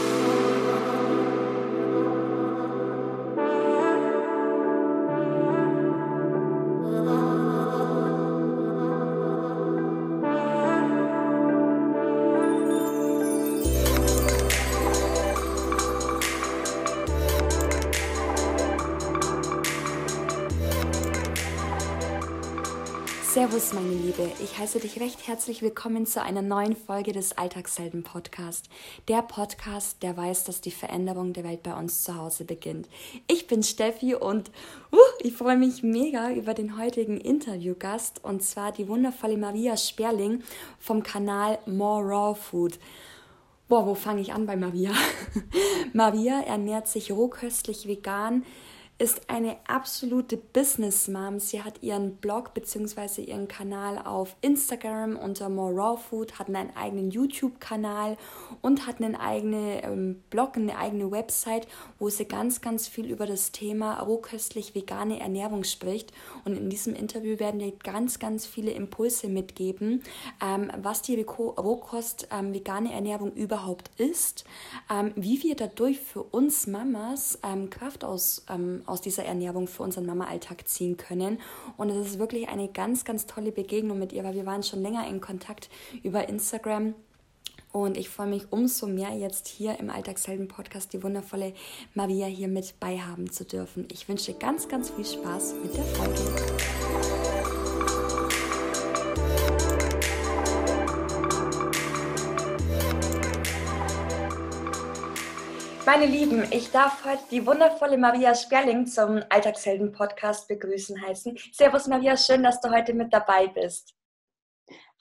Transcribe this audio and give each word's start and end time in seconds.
Oh. 0.00 0.37
Servus, 23.48 23.72
meine 23.72 23.94
Liebe. 23.94 24.30
Ich 24.42 24.58
heiße 24.58 24.78
dich 24.78 25.00
recht 25.00 25.26
herzlich 25.26 25.62
willkommen 25.62 26.04
zu 26.04 26.20
einer 26.20 26.42
neuen 26.42 26.76
Folge 26.76 27.12
des 27.12 27.38
Alltagshelden 27.38 28.02
Podcast. 28.02 28.68
Der 29.08 29.22
Podcast, 29.22 30.02
der 30.02 30.18
weiß, 30.18 30.44
dass 30.44 30.60
die 30.60 30.70
Veränderung 30.70 31.32
der 31.32 31.44
Welt 31.44 31.62
bei 31.62 31.74
uns 31.74 32.04
zu 32.04 32.14
Hause 32.14 32.44
beginnt. 32.44 32.90
Ich 33.26 33.46
bin 33.46 33.62
Steffi 33.62 34.14
und 34.14 34.50
uh, 34.92 34.98
ich 35.20 35.32
freue 35.32 35.56
mich 35.56 35.82
mega 35.82 36.30
über 36.30 36.52
den 36.52 36.78
heutigen 36.78 37.18
Interviewgast 37.18 38.22
und 38.22 38.42
zwar 38.42 38.70
die 38.70 38.86
wundervolle 38.86 39.38
Maria 39.38 39.78
Sperling 39.78 40.42
vom 40.78 41.02
Kanal 41.02 41.58
More 41.64 42.04
Raw 42.04 42.34
Food. 42.38 42.78
Boah, 43.66 43.86
wo 43.86 43.94
fange 43.94 44.20
ich 44.20 44.34
an 44.34 44.44
bei 44.44 44.56
Maria? 44.56 44.92
Maria 45.94 46.42
ernährt 46.42 46.86
sich 46.86 47.12
rohköstlich 47.12 47.88
vegan 47.88 48.44
ist 49.00 49.30
eine 49.30 49.56
absolute 49.68 50.36
Business 50.36 51.06
Mom. 51.06 51.38
Sie 51.38 51.62
hat 51.62 51.84
ihren 51.84 52.16
Blog 52.16 52.52
bzw. 52.52 53.22
ihren 53.22 53.46
Kanal 53.46 53.98
auf 53.98 54.34
Instagram 54.40 55.16
unter 55.16 55.48
More 55.48 55.72
Raw 55.72 55.96
Food, 55.96 56.40
hat 56.40 56.48
einen 56.48 56.76
eigenen 56.76 57.12
YouTube-Kanal 57.12 58.16
und 58.60 58.88
hat 58.88 59.00
einen 59.00 59.14
eigenen 59.14 59.78
ähm, 59.84 60.22
Blog, 60.30 60.56
eine 60.56 60.76
eigene 60.76 61.12
Website, 61.12 61.68
wo 62.00 62.08
sie 62.08 62.24
ganz, 62.24 62.60
ganz 62.60 62.88
viel 62.88 63.06
über 63.06 63.26
das 63.26 63.52
Thema 63.52 64.00
rohköstlich 64.00 64.74
vegane 64.74 65.20
Ernährung 65.20 65.62
spricht. 65.62 66.12
Und 66.44 66.56
in 66.56 66.68
diesem 66.68 66.96
Interview 66.96 67.38
werden 67.38 67.60
wir 67.60 67.70
ganz, 67.76 68.18
ganz 68.18 68.46
viele 68.46 68.72
Impulse 68.72 69.28
mitgeben, 69.28 70.02
ähm, 70.44 70.72
was 70.82 71.02
die 71.02 71.22
Rohkost 71.22 72.26
ähm, 72.32 72.52
vegane 72.52 72.92
Ernährung 72.92 73.32
überhaupt 73.34 73.92
ist, 73.96 74.44
ähm, 74.90 75.12
wie 75.14 75.40
wir 75.44 75.54
dadurch 75.54 76.00
für 76.00 76.24
uns 76.24 76.66
Mamas 76.66 77.38
ähm, 77.44 77.70
Kraft 77.70 78.02
aus 78.02 78.44
ähm, 78.50 78.82
aus 78.88 79.00
dieser 79.00 79.24
Ernährung 79.24 79.68
für 79.68 79.82
unseren 79.82 80.06
Mama-Alltag 80.06 80.66
ziehen 80.68 80.96
können. 80.96 81.40
Und 81.76 81.90
es 81.90 82.06
ist 82.06 82.18
wirklich 82.18 82.48
eine 82.48 82.68
ganz, 82.68 83.04
ganz 83.04 83.26
tolle 83.26 83.52
Begegnung 83.52 83.98
mit 83.98 84.12
ihr, 84.12 84.24
weil 84.24 84.34
wir 84.34 84.46
waren 84.46 84.62
schon 84.62 84.82
länger 84.82 85.06
in 85.08 85.20
Kontakt 85.20 85.68
über 86.02 86.28
Instagram. 86.28 86.94
Und 87.70 87.98
ich 87.98 88.08
freue 88.08 88.28
mich 88.28 88.50
umso 88.50 88.86
mehr, 88.86 89.10
jetzt 89.10 89.46
hier 89.46 89.78
im 89.78 89.90
Alltagshelden-Podcast 89.90 90.92
die 90.92 91.02
wundervolle 91.02 91.52
Maria 91.94 92.26
hier 92.26 92.48
mit 92.48 92.80
beihaben 92.80 93.30
zu 93.30 93.44
dürfen. 93.44 93.86
Ich 93.92 94.08
wünsche 94.08 94.32
ganz, 94.34 94.68
ganz 94.68 94.90
viel 94.90 95.04
Spaß 95.04 95.54
mit 95.62 95.76
der 95.76 95.84
Folge. 95.84 96.77
Meine 105.90 106.04
Lieben, 106.04 106.44
ich 106.50 106.70
darf 106.70 107.02
heute 107.06 107.22
die 107.30 107.46
wundervolle 107.46 107.96
Maria 107.96 108.34
Sperling 108.34 108.86
zum 108.86 109.22
Alltagshelden-Podcast 109.30 110.46
begrüßen 110.46 111.00
heißen. 111.00 111.38
Servus 111.50 111.86
Maria, 111.86 112.14
schön, 112.14 112.42
dass 112.42 112.60
du 112.60 112.70
heute 112.70 112.92
mit 112.92 113.10
dabei 113.10 113.46
bist. 113.46 113.96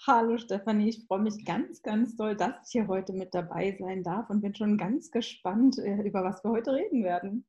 Hallo 0.07 0.37
Stefanie, 0.37 0.87
ich 0.87 1.05
freue 1.05 1.19
mich 1.19 1.43
ganz, 1.43 1.81
ganz 1.81 2.15
doll, 2.15 2.37
dass 2.37 2.51
ich 2.63 2.71
hier 2.71 2.87
heute 2.87 3.11
mit 3.11 3.35
dabei 3.35 3.75
sein 3.77 4.01
darf 4.01 4.29
und 4.29 4.39
bin 4.39 4.55
schon 4.55 4.77
ganz 4.77 5.11
gespannt, 5.11 5.77
äh, 5.77 6.03
über 6.03 6.23
was 6.23 6.41
wir 6.45 6.51
heute 6.51 6.71
reden 6.71 7.03
werden. 7.03 7.45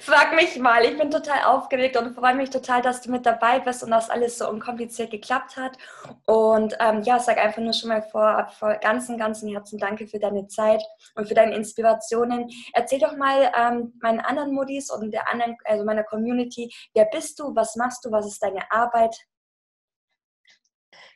Frag 0.00 0.34
mich 0.34 0.58
mal, 0.58 0.84
ich 0.84 0.98
bin 0.98 1.10
total 1.10 1.44
aufgeregt 1.44 1.96
und 1.96 2.14
freue 2.14 2.34
mich 2.34 2.50
total, 2.50 2.82
dass 2.82 3.00
du 3.00 3.10
mit 3.10 3.24
dabei 3.24 3.60
bist 3.60 3.82
und 3.82 3.90
dass 3.90 4.10
alles 4.10 4.36
so 4.36 4.50
unkompliziert 4.50 5.10
geklappt 5.10 5.56
hat. 5.56 5.78
Und 6.26 6.76
ähm, 6.80 7.02
ja, 7.02 7.18
sag 7.18 7.38
einfach 7.38 7.62
nur 7.62 7.72
schon 7.72 7.88
mal 7.88 8.02
vorab 8.02 8.52
vor 8.52 8.74
ganzem, 8.74 9.16
ganzem 9.16 9.48
Herzen 9.48 9.78
Danke 9.78 10.06
für 10.06 10.18
deine 10.18 10.48
Zeit 10.48 10.82
und 11.14 11.28
für 11.28 11.34
deine 11.34 11.54
Inspirationen. 11.54 12.50
Erzähl 12.74 12.98
doch 12.98 13.16
mal 13.16 13.50
ähm, 13.56 13.94
meinen 14.02 14.20
anderen 14.20 14.52
Modis 14.52 14.90
und 14.90 15.12
der 15.12 15.30
anderen, 15.32 15.56
also 15.64 15.84
meiner 15.84 16.04
Community, 16.04 16.70
wer 16.92 17.06
bist 17.06 17.38
du, 17.38 17.54
was 17.54 17.76
machst 17.76 18.04
du, 18.04 18.10
was 18.10 18.26
ist 18.26 18.42
deine 18.42 18.70
Arbeit? 18.70 19.16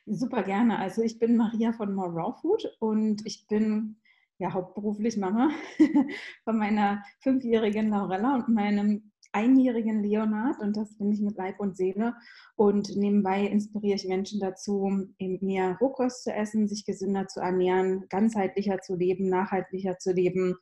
Super 0.05 0.43
gerne. 0.43 0.79
Also 0.79 1.01
ich 1.01 1.19
bin 1.19 1.35
Maria 1.35 1.73
von 1.73 1.93
More 1.93 2.11
Raw 2.11 2.33
Food 2.39 2.65
und 2.79 3.25
ich 3.25 3.47
bin 3.47 3.97
ja, 4.37 4.53
hauptberuflich 4.53 5.17
Mama 5.17 5.49
von 6.43 6.57
meiner 6.57 7.03
fünfjährigen 7.21 7.89
Laurella 7.89 8.35
und 8.35 8.49
meinem 8.49 9.11
einjährigen 9.35 10.01
Leonard 10.01 10.61
und 10.61 10.77
das 10.77 10.97
bin 10.97 11.11
ich 11.11 11.21
mit 11.21 11.35
Leib 11.37 11.59
und 11.59 11.75
Seele. 11.75 12.13
Und 12.55 12.95
nebenbei 12.95 13.45
inspiriere 13.45 13.95
ich 13.95 14.07
Menschen 14.07 14.39
dazu, 14.39 14.89
eben 15.19 15.45
mehr 15.45 15.77
Rohkost 15.81 16.23
zu 16.23 16.33
essen, 16.33 16.69
sich 16.69 16.85
gesünder 16.85 17.27
zu 17.27 17.41
ernähren, 17.41 18.05
ganzheitlicher 18.09 18.79
zu 18.79 18.95
leben, 18.95 19.27
nachhaltiger 19.27 19.97
zu 19.99 20.13
leben. 20.13 20.55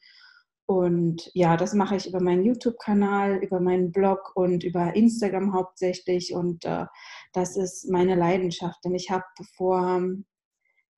Und 0.66 1.30
ja, 1.36 1.56
das 1.56 1.76
mache 1.76 1.98
ich 1.98 2.08
über 2.08 2.20
meinen 2.20 2.44
YouTube-Kanal, 2.44 3.44
über 3.44 3.60
meinen 3.60 3.92
Blog 3.92 4.32
und 4.34 4.64
über 4.64 4.96
Instagram 4.96 5.54
hauptsächlich. 5.54 6.34
Und 6.34 6.66
äh, 6.66 6.86
das 7.34 7.58
ist 7.58 7.92
meine 7.92 8.16
Leidenschaft, 8.16 8.84
denn 8.84 8.96
ich 8.96 9.12
habe 9.12 9.26
vor 9.56 10.02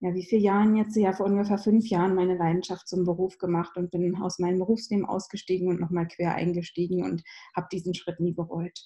ja, 0.06 0.14
wie 0.14 0.24
viele 0.24 0.42
Jahren 0.42 0.76
jetzt, 0.76 0.96
ja, 0.96 1.14
vor 1.14 1.26
ungefähr 1.26 1.58
fünf 1.58 1.90
Jahren 1.90 2.14
meine 2.14 2.38
Leidenschaft 2.38 2.88
zum 2.88 3.06
Beruf 3.06 3.40
gemacht 3.40 3.76
und 3.76 3.90
bin 3.90 4.16
aus 4.22 4.38
meinem 4.38 4.60
Berufsleben 4.60 5.04
ausgestiegen 5.04 5.68
und 5.68 5.80
nochmal 5.80 6.08
quer 6.08 6.36
eingestiegen 6.36 7.04
und 7.04 7.24
habe 7.56 7.68
diesen 7.72 7.96
Schritt 7.96 8.20
nie 8.20 8.34
bereut. 8.34 8.80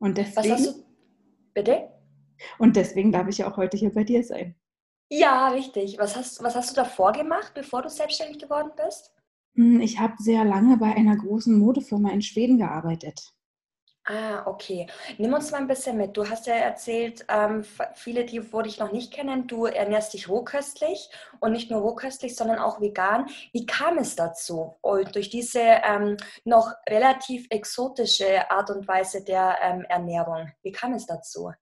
Und 0.00 0.18
deswegen, 0.18 0.36
Was 0.36 0.66
hast 0.66 0.66
du? 0.66 0.84
Bitte? 1.54 1.88
Und 2.58 2.76
deswegen 2.76 3.10
darf 3.10 3.26
ich 3.28 3.38
ja 3.38 3.50
auch 3.50 3.56
heute 3.56 3.78
hier 3.78 3.90
bei 3.90 4.04
dir 4.04 4.22
sein. 4.22 4.54
Ja, 5.08 5.48
richtig. 5.48 5.96
Was 5.98 6.14
hast, 6.14 6.42
was 6.42 6.54
hast 6.54 6.72
du 6.72 6.74
davor 6.74 7.12
gemacht, 7.12 7.52
bevor 7.54 7.80
du 7.80 7.88
selbstständig 7.88 8.38
geworden 8.38 8.70
bist? 8.76 9.14
Hm, 9.54 9.80
ich 9.80 9.98
habe 9.98 10.14
sehr 10.18 10.44
lange 10.44 10.76
bei 10.76 10.94
einer 10.94 11.16
großen 11.16 11.58
Modefirma 11.58 12.10
in 12.10 12.20
Schweden 12.20 12.58
gearbeitet. 12.58 13.32
Ah, 14.04 14.44
okay. 14.46 14.86
Nimm 15.18 15.34
uns 15.34 15.50
mal 15.50 15.58
ein 15.58 15.66
bisschen 15.66 15.96
mit. 15.96 16.16
Du 16.16 16.28
hast 16.28 16.46
ja 16.46 16.54
erzählt, 16.54 17.24
ähm, 17.28 17.64
viele, 17.94 18.24
die 18.24 18.52
wo 18.52 18.62
dich 18.62 18.78
noch 18.78 18.92
nicht 18.92 19.12
kennen, 19.12 19.46
du 19.46 19.66
ernährst 19.66 20.14
dich 20.14 20.28
rohköstlich 20.28 21.10
und 21.38 21.52
nicht 21.52 21.70
nur 21.70 21.82
rohköstlich, 21.82 22.34
sondern 22.34 22.58
auch 22.58 22.80
vegan. 22.80 23.26
Wie 23.52 23.66
kam 23.66 23.98
es 23.98 24.16
dazu? 24.16 24.74
Und 24.80 25.14
durch 25.14 25.28
diese 25.28 25.60
ähm, 25.60 26.16
noch 26.44 26.72
relativ 26.88 27.46
exotische 27.50 28.50
Art 28.50 28.70
und 28.70 28.88
Weise 28.88 29.22
der 29.22 29.58
ähm, 29.62 29.84
Ernährung, 29.88 30.50
wie 30.62 30.72
kam 30.72 30.94
es 30.94 31.06
dazu? 31.06 31.52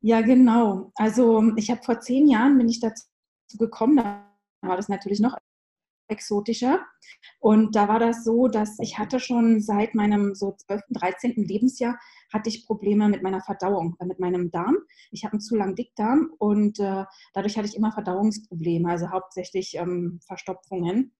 Ja, 0.00 0.20
genau. 0.20 0.92
Also 0.96 1.42
ich 1.56 1.70
habe 1.70 1.82
vor 1.82 1.98
zehn 1.98 2.28
Jahren 2.28 2.58
bin 2.58 2.68
ich 2.68 2.80
dazu 2.80 3.06
gekommen, 3.58 3.96
da 3.96 4.22
war 4.60 4.76
das 4.76 4.88
natürlich 4.88 5.20
noch 5.20 5.36
exotischer. 6.08 6.80
Und 7.40 7.76
da 7.76 7.88
war 7.88 7.98
das 7.98 8.24
so, 8.24 8.48
dass 8.48 8.78
ich 8.80 8.98
hatte 8.98 9.20
schon 9.20 9.60
seit 9.60 9.94
meinem 9.94 10.34
so 10.34 10.52
12., 10.52 10.82
13. 10.90 11.32
Lebensjahr 11.36 11.98
hatte 12.32 12.48
ich 12.48 12.66
Probleme 12.66 13.08
mit 13.08 13.22
meiner 13.22 13.40
Verdauung, 13.40 13.96
äh, 14.00 14.06
mit 14.06 14.18
meinem 14.18 14.50
Darm. 14.50 14.76
Ich 15.10 15.24
habe 15.24 15.32
einen 15.32 15.40
zu 15.40 15.56
langen 15.56 15.76
Dickdarm 15.76 16.30
und 16.38 16.78
äh, 16.80 17.04
dadurch 17.32 17.56
hatte 17.56 17.68
ich 17.68 17.76
immer 17.76 17.92
Verdauungsprobleme, 17.92 18.88
also 18.88 19.10
hauptsächlich 19.10 19.76
ähm, 19.76 20.20
Verstopfungen 20.26 21.12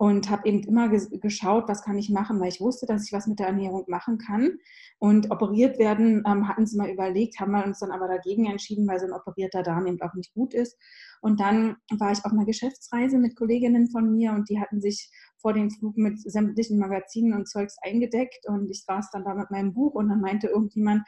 und 0.00 0.30
habe 0.30 0.48
eben 0.48 0.62
immer 0.62 0.88
geschaut, 0.88 1.68
was 1.68 1.82
kann 1.82 1.98
ich 1.98 2.08
machen, 2.08 2.40
weil 2.40 2.48
ich 2.48 2.58
wusste, 2.58 2.86
dass 2.86 3.04
ich 3.04 3.12
was 3.12 3.26
mit 3.26 3.38
der 3.38 3.48
Ernährung 3.48 3.84
machen 3.86 4.16
kann. 4.16 4.56
Und 4.98 5.30
operiert 5.30 5.78
werden, 5.78 6.24
ähm, 6.26 6.48
hatten 6.48 6.66
sie 6.66 6.78
mal 6.78 6.88
überlegt, 6.88 7.38
haben 7.38 7.52
wir 7.52 7.66
uns 7.66 7.80
dann 7.80 7.90
aber 7.90 8.08
dagegen 8.08 8.46
entschieden, 8.46 8.88
weil 8.88 8.98
so 8.98 9.04
ein 9.04 9.12
operierter 9.12 9.62
Darm 9.62 9.86
eben 9.86 10.00
auch 10.00 10.14
nicht 10.14 10.32
gut 10.32 10.54
ist. 10.54 10.78
Und 11.20 11.38
dann 11.38 11.76
war 11.98 12.12
ich 12.12 12.24
auf 12.24 12.32
einer 12.32 12.46
Geschäftsreise 12.46 13.18
mit 13.18 13.36
Kolleginnen 13.36 13.90
von 13.90 14.10
mir 14.10 14.32
und 14.32 14.48
die 14.48 14.58
hatten 14.58 14.80
sich 14.80 15.10
vor 15.36 15.52
dem 15.52 15.70
Flug 15.70 15.98
mit 15.98 16.18
sämtlichen 16.18 16.78
Magazinen 16.78 17.34
und 17.34 17.46
Zeugs 17.46 17.76
eingedeckt 17.82 18.46
und 18.48 18.70
ich 18.70 18.82
saß 18.84 19.10
dann 19.12 19.24
da 19.24 19.34
mit 19.34 19.50
meinem 19.50 19.74
Buch 19.74 19.92
und 19.92 20.08
dann 20.08 20.22
meinte 20.22 20.46
irgendjemand, 20.46 21.06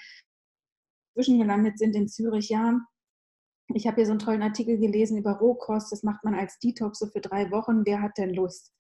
zwischengelandet 1.15 1.79
sind 1.79 1.97
in 1.97 2.09
Zürich, 2.09 2.51
ja, 2.51 2.79
ich 3.75 3.87
habe 3.87 3.97
hier 3.97 4.07
so 4.07 4.13
einen 4.13 4.19
tollen 4.19 4.43
Artikel 4.43 4.79
gelesen 4.79 5.19
über 5.19 5.33
Rohkost, 5.33 5.93
das 5.93 6.03
macht 6.03 6.25
man 6.25 6.35
als 6.35 6.59
Detox 6.59 6.99
so 6.99 7.07
für 7.07 7.21
drei 7.21 7.51
Wochen, 7.51 7.85
wer 7.85 8.03
hat 8.03 8.19
denn 8.19 8.35
Lust? 8.35 8.73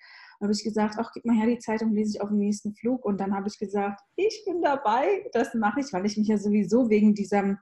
Dann 0.42 0.48
habe 0.48 0.56
ich 0.58 0.64
gesagt, 0.64 0.96
ach, 0.98 1.12
gib 1.14 1.24
mal 1.24 1.36
her 1.36 1.46
die 1.46 1.60
Zeitung, 1.60 1.92
lese 1.92 2.16
ich 2.16 2.20
auf 2.20 2.28
dem 2.28 2.38
nächsten 2.38 2.74
Flug. 2.74 3.04
Und 3.04 3.18
dann 3.18 3.32
habe 3.32 3.46
ich 3.46 3.60
gesagt, 3.60 4.00
ich 4.16 4.42
bin 4.44 4.60
dabei, 4.60 5.24
das 5.32 5.54
mache 5.54 5.78
ich, 5.78 5.92
weil 5.92 6.04
ich 6.04 6.16
mich 6.16 6.26
ja 6.26 6.36
sowieso 6.36 6.90
wegen 6.90 7.14
diesem, 7.14 7.58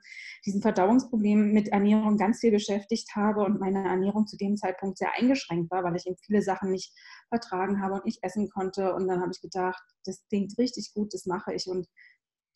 diesem 0.46 0.62
Verdauungsproblem 0.62 1.52
mit 1.52 1.68
Ernährung 1.68 2.16
ganz 2.16 2.40
viel 2.40 2.52
beschäftigt 2.52 3.14
habe 3.14 3.44
und 3.44 3.60
meine 3.60 3.86
Ernährung 3.86 4.26
zu 4.26 4.38
dem 4.38 4.56
Zeitpunkt 4.56 4.96
sehr 4.96 5.12
eingeschränkt 5.14 5.70
war, 5.70 5.84
weil 5.84 5.94
ich 5.94 6.06
eben 6.06 6.16
viele 6.24 6.40
Sachen 6.40 6.70
nicht 6.70 6.90
vertragen 7.28 7.82
habe 7.82 7.96
und 7.96 8.06
nicht 8.06 8.20
essen 8.22 8.48
konnte. 8.48 8.94
Und 8.94 9.08
dann 9.08 9.20
habe 9.20 9.32
ich 9.34 9.42
gedacht, 9.42 9.82
das 10.06 10.24
klingt 10.30 10.56
richtig 10.56 10.94
gut, 10.94 11.12
das 11.12 11.26
mache 11.26 11.52
ich. 11.52 11.68
Und 11.68 11.86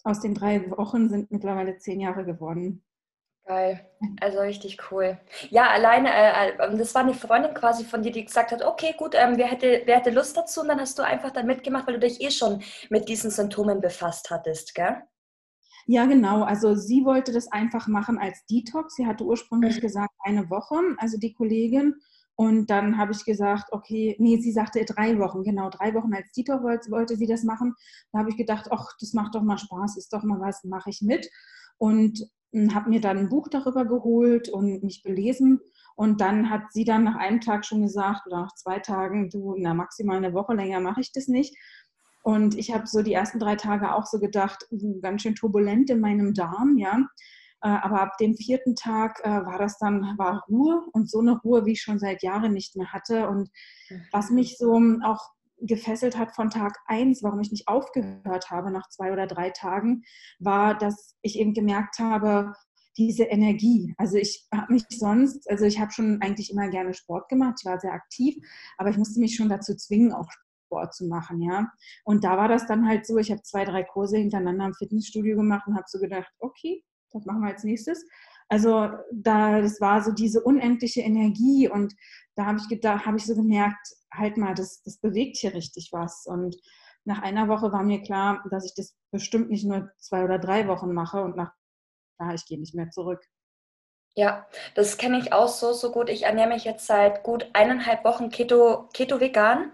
aus 0.05 0.21
den 0.21 0.33
drei 0.33 0.71
Wochen 0.71 1.11
sind 1.11 1.31
mittlerweile 1.33 1.77
zehn 1.77 2.01
Jahre 2.01 2.25
geworden. 2.25 2.83
Geil, 3.47 3.87
also 4.23 4.39
richtig 4.41 4.91
cool. 4.91 5.19
Ja, 5.51 5.69
alleine, 5.69 6.09
äh, 6.11 6.49
äh, 6.57 6.77
das 6.79 6.95
war 6.95 7.03
eine 7.03 7.13
Freundin 7.13 7.53
quasi 7.53 7.85
von 7.85 8.03
dir, 8.03 8.11
die 8.11 8.25
gesagt 8.25 8.53
hat, 8.53 8.63
okay, 8.63 8.95
gut, 8.97 9.15
ähm, 9.15 9.37
wer, 9.37 9.47
hätte, 9.47 9.83
wer 9.85 9.97
hätte 9.97 10.11
Lust 10.11 10.35
dazu? 10.35 10.63
Und 10.63 10.69
dann 10.69 10.81
hast 10.81 10.99
du 10.99 11.03
einfach 11.03 11.31
dann 11.31 11.47
mitgemacht, 11.47 11.87
weil 11.87 11.95
du 11.95 12.01
dich 12.01 12.23
eh 12.23 12.31
schon 12.31 12.63
mit 12.89 13.07
diesen 13.07 13.31
Symptomen 13.31 13.83
befasst 13.83 14.31
hattest, 14.31 14.75
gell? 14.75 15.03
Ja, 15.87 16.07
genau. 16.07 16.45
Also 16.45 16.75
sie 16.75 17.05
wollte 17.05 17.33
das 17.33 17.53
einfach 17.53 17.87
machen 17.87 18.19
als 18.19 18.47
Detox. 18.47 18.95
Sie 18.95 19.07
hatte 19.07 19.25
ursprünglich 19.25 19.77
mhm. 19.77 19.81
gesagt 19.83 20.15
eine 20.21 20.49
Woche, 20.49 20.77
also 20.97 21.19
die 21.19 21.35
Kollegin. 21.35 21.97
Und 22.37 22.71
dann 22.71 22.97
habe 22.97 23.13
ich 23.13 23.27
gesagt, 23.27 23.73
okay, 23.73 24.17
nee, 24.19 24.39
sie 24.39 24.53
sagte 24.53 24.85
drei 24.87 25.19
Wochen, 25.19 25.45
genau, 25.45 25.69
drei 25.69 25.95
Wochen 25.95 26.15
als 26.15 26.33
Detox 26.33 26.63
wollte, 26.63 26.91
wollte 26.91 27.17
sie 27.17 27.27
das 27.27 27.45
machen. 27.45 27.75
Da 28.13 28.21
habe 28.21 28.31
ich 28.31 28.37
gedacht, 28.39 28.69
ach, 28.73 28.89
das 28.99 29.13
macht 29.13 29.35
doch 29.35 29.43
mal 29.43 29.59
Spaß, 29.59 29.99
ist 29.99 30.13
doch 30.13 30.23
mal 30.23 30.41
was, 30.41 30.65
mache 30.65 30.89
ich 30.89 31.03
mit. 31.03 31.29
Und 31.77 32.27
habe 32.75 32.91
mir 32.91 33.01
dann 33.01 33.19
ein 33.19 33.29
Buch 33.29 33.49
darüber 33.49 33.85
geholt 33.85 34.49
und 34.49 34.83
mich 34.83 35.03
belesen. 35.03 35.61
Und 35.97 36.21
dann 36.21 36.51
hat 36.51 36.73
sie 36.73 36.85
dann 36.85 37.05
nach 37.05 37.17
einem 37.17 37.41
Tag 37.41 37.65
schon 37.65 37.83
gesagt 37.83 38.27
oder 38.27 38.43
nach 38.43 38.55
zwei 38.55 38.79
Tagen, 38.79 39.31
du, 39.31 39.55
na 39.59 39.75
maximal 39.75 40.17
eine 40.17 40.35
Woche 40.35 40.55
länger 40.55 40.81
mache 40.81 41.01
ich 41.01 41.13
das 41.13 41.29
nicht. 41.29 41.57
Und 42.23 42.57
ich 42.57 42.73
habe 42.73 42.87
so 42.87 43.03
die 43.03 43.13
ersten 43.13 43.39
drei 43.39 43.57
Tage 43.57 43.95
auch 43.95 44.07
so 44.07 44.19
gedacht, 44.19 44.67
ganz 45.03 45.23
schön 45.23 45.35
turbulent 45.35 45.91
in 45.91 46.01
meinem 46.01 46.33
Darm, 46.33 46.79
ja. 46.79 46.99
Äh, 47.61 47.69
aber 47.69 48.01
ab 48.01 48.17
dem 48.19 48.35
vierten 48.35 48.77
Tag 48.77 49.21
äh, 49.25 49.29
war 49.29 49.59
das 49.59 49.79
dann, 49.79 50.15
war 50.17 50.45
Ruhe 50.49 50.85
und 50.93 51.11
so 51.11 51.21
eine 51.21 51.39
Ruhe, 51.41 51.67
wie 51.67 51.73
ich 51.73 51.83
schon 51.83 51.99
seit 51.99 52.23
Jahren 52.23 52.53
nicht 52.53 52.77
mehr 52.77 52.93
hatte. 52.93 53.29
Und 53.29 53.51
was 54.13 54.31
mich 54.31 54.57
so 54.59 54.81
auch 55.05 55.31
gefesselt 55.59 56.19
hat 56.19 56.35
von 56.35 56.51
Tag 56.51 56.79
eins, 56.87 57.23
warum 57.23 57.41
ich 57.41 57.51
nicht 57.51 57.69
aufgehört 57.69 58.51
habe 58.51 58.71
nach 58.71 58.89
zwei 58.89 59.13
oder 59.13 59.27
drei 59.27 59.51
Tagen, 59.51 60.03
war, 60.39 60.77
dass 60.77 61.17
ich 61.23 61.39
eben 61.39 61.55
gemerkt 61.55 61.99
habe, 61.99 62.53
diese 62.97 63.25
Energie. 63.25 63.95
Also 63.99 64.17
ich 64.17 64.47
habe 64.53 64.73
mich 64.73 64.85
sonst, 64.91 65.51
also 65.51 65.65
ich 65.65 65.81
habe 65.81 65.93
schon 65.93 66.21
eigentlich 66.23 66.51
immer 66.51 66.69
gerne 66.69 66.95
Sport 66.95 67.29
gemacht, 67.29 67.59
ich 67.61 67.67
war 67.67 67.81
sehr 67.81 67.93
aktiv, 67.93 68.37
aber 68.79 68.91
ich 68.91 68.97
musste 68.97 69.21
mich 69.21 69.35
schon 69.37 69.49
dazu 69.49 69.75
zwingen, 69.75 70.13
auch 70.13 70.31
Sport 70.67 70.95
zu 70.95 71.07
machen, 71.07 71.41
ja. 71.41 71.69
Und 72.05 72.25
da 72.25 72.37
war 72.37 72.49
das 72.49 72.67
dann 72.67 72.87
halt 72.87 73.07
so, 73.07 73.19
ich 73.19 73.31
habe 73.31 73.43
zwei, 73.43 73.65
drei 73.65 73.83
Kurse 73.83 74.19
hintereinander 74.19 74.67
im 74.67 74.75
Fitnessstudio 74.75 75.37
gemacht 75.37 75.67
und 75.67 75.75
habe 75.75 75.87
so 75.89 75.99
gedacht, 75.99 76.31
okay, 76.39 76.85
das 77.11 77.25
machen 77.25 77.43
wir 77.43 77.49
als 77.49 77.65
nächstes. 77.65 78.05
Also 78.49 78.91
da, 79.13 79.61
das 79.61 79.81
war 79.81 80.03
so 80.03 80.13
diese 80.13 80.43
unendliche 80.43 81.01
Energie 81.01 81.69
und 81.69 81.95
da 82.37 82.47
habe 82.47 82.59
ich 82.59 82.69
gedacht, 82.69 83.07
habe 83.07 83.17
ich 83.17 83.27
so 83.27 83.35
gemerkt, 83.35 83.95
halt 84.13 84.37
mal, 84.37 84.55
das, 84.55 84.83
das 84.83 84.99
bewegt 84.99 85.37
hier 85.39 85.55
richtig 85.55 85.91
was. 85.93 86.27
Und 86.27 86.57
nach 87.05 87.23
einer 87.23 87.49
Woche 87.49 87.73
war 87.73 87.83
mir 87.83 88.03
klar, 88.03 88.45
dass 88.51 88.65
ich 88.65 88.75
das 88.75 88.97
bestimmt 89.11 89.51
nicht 89.51 89.65
nur 89.65 89.91
zwei 89.99 90.25
oder 90.25 90.39
drei 90.39 90.67
Wochen 90.69 90.93
mache 90.93 91.23
und 91.23 91.37
nach, 91.37 91.53
ja, 92.21 92.35
ich 92.35 92.47
gehe 92.47 92.59
nicht 92.59 92.75
mehr 92.75 92.91
zurück. 92.91 93.25
Ja, 94.17 94.47
das 94.77 94.97
kenne 94.97 95.19
ich 95.19 95.33
auch 95.33 95.49
so, 95.49 95.73
so 95.73 95.91
gut. 95.91 96.09
Ich 96.09 96.23
ernähre 96.23 96.49
mich 96.49 96.65
jetzt 96.65 96.87
seit 96.87 97.25
gut 97.25 97.51
eineinhalb 97.53 98.05
Wochen 98.05 98.31
Keto, 98.31 98.89
Keto 98.93 99.19
vegan 99.21 99.73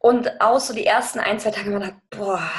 und 0.00 0.40
auch 0.40 0.58
so 0.58 0.74
die 0.74 0.86
ersten 0.86 1.20
ein, 1.20 1.38
zwei 1.38 1.50
Tage 1.52 1.70
immer 1.70 2.00
boah, 2.10 2.50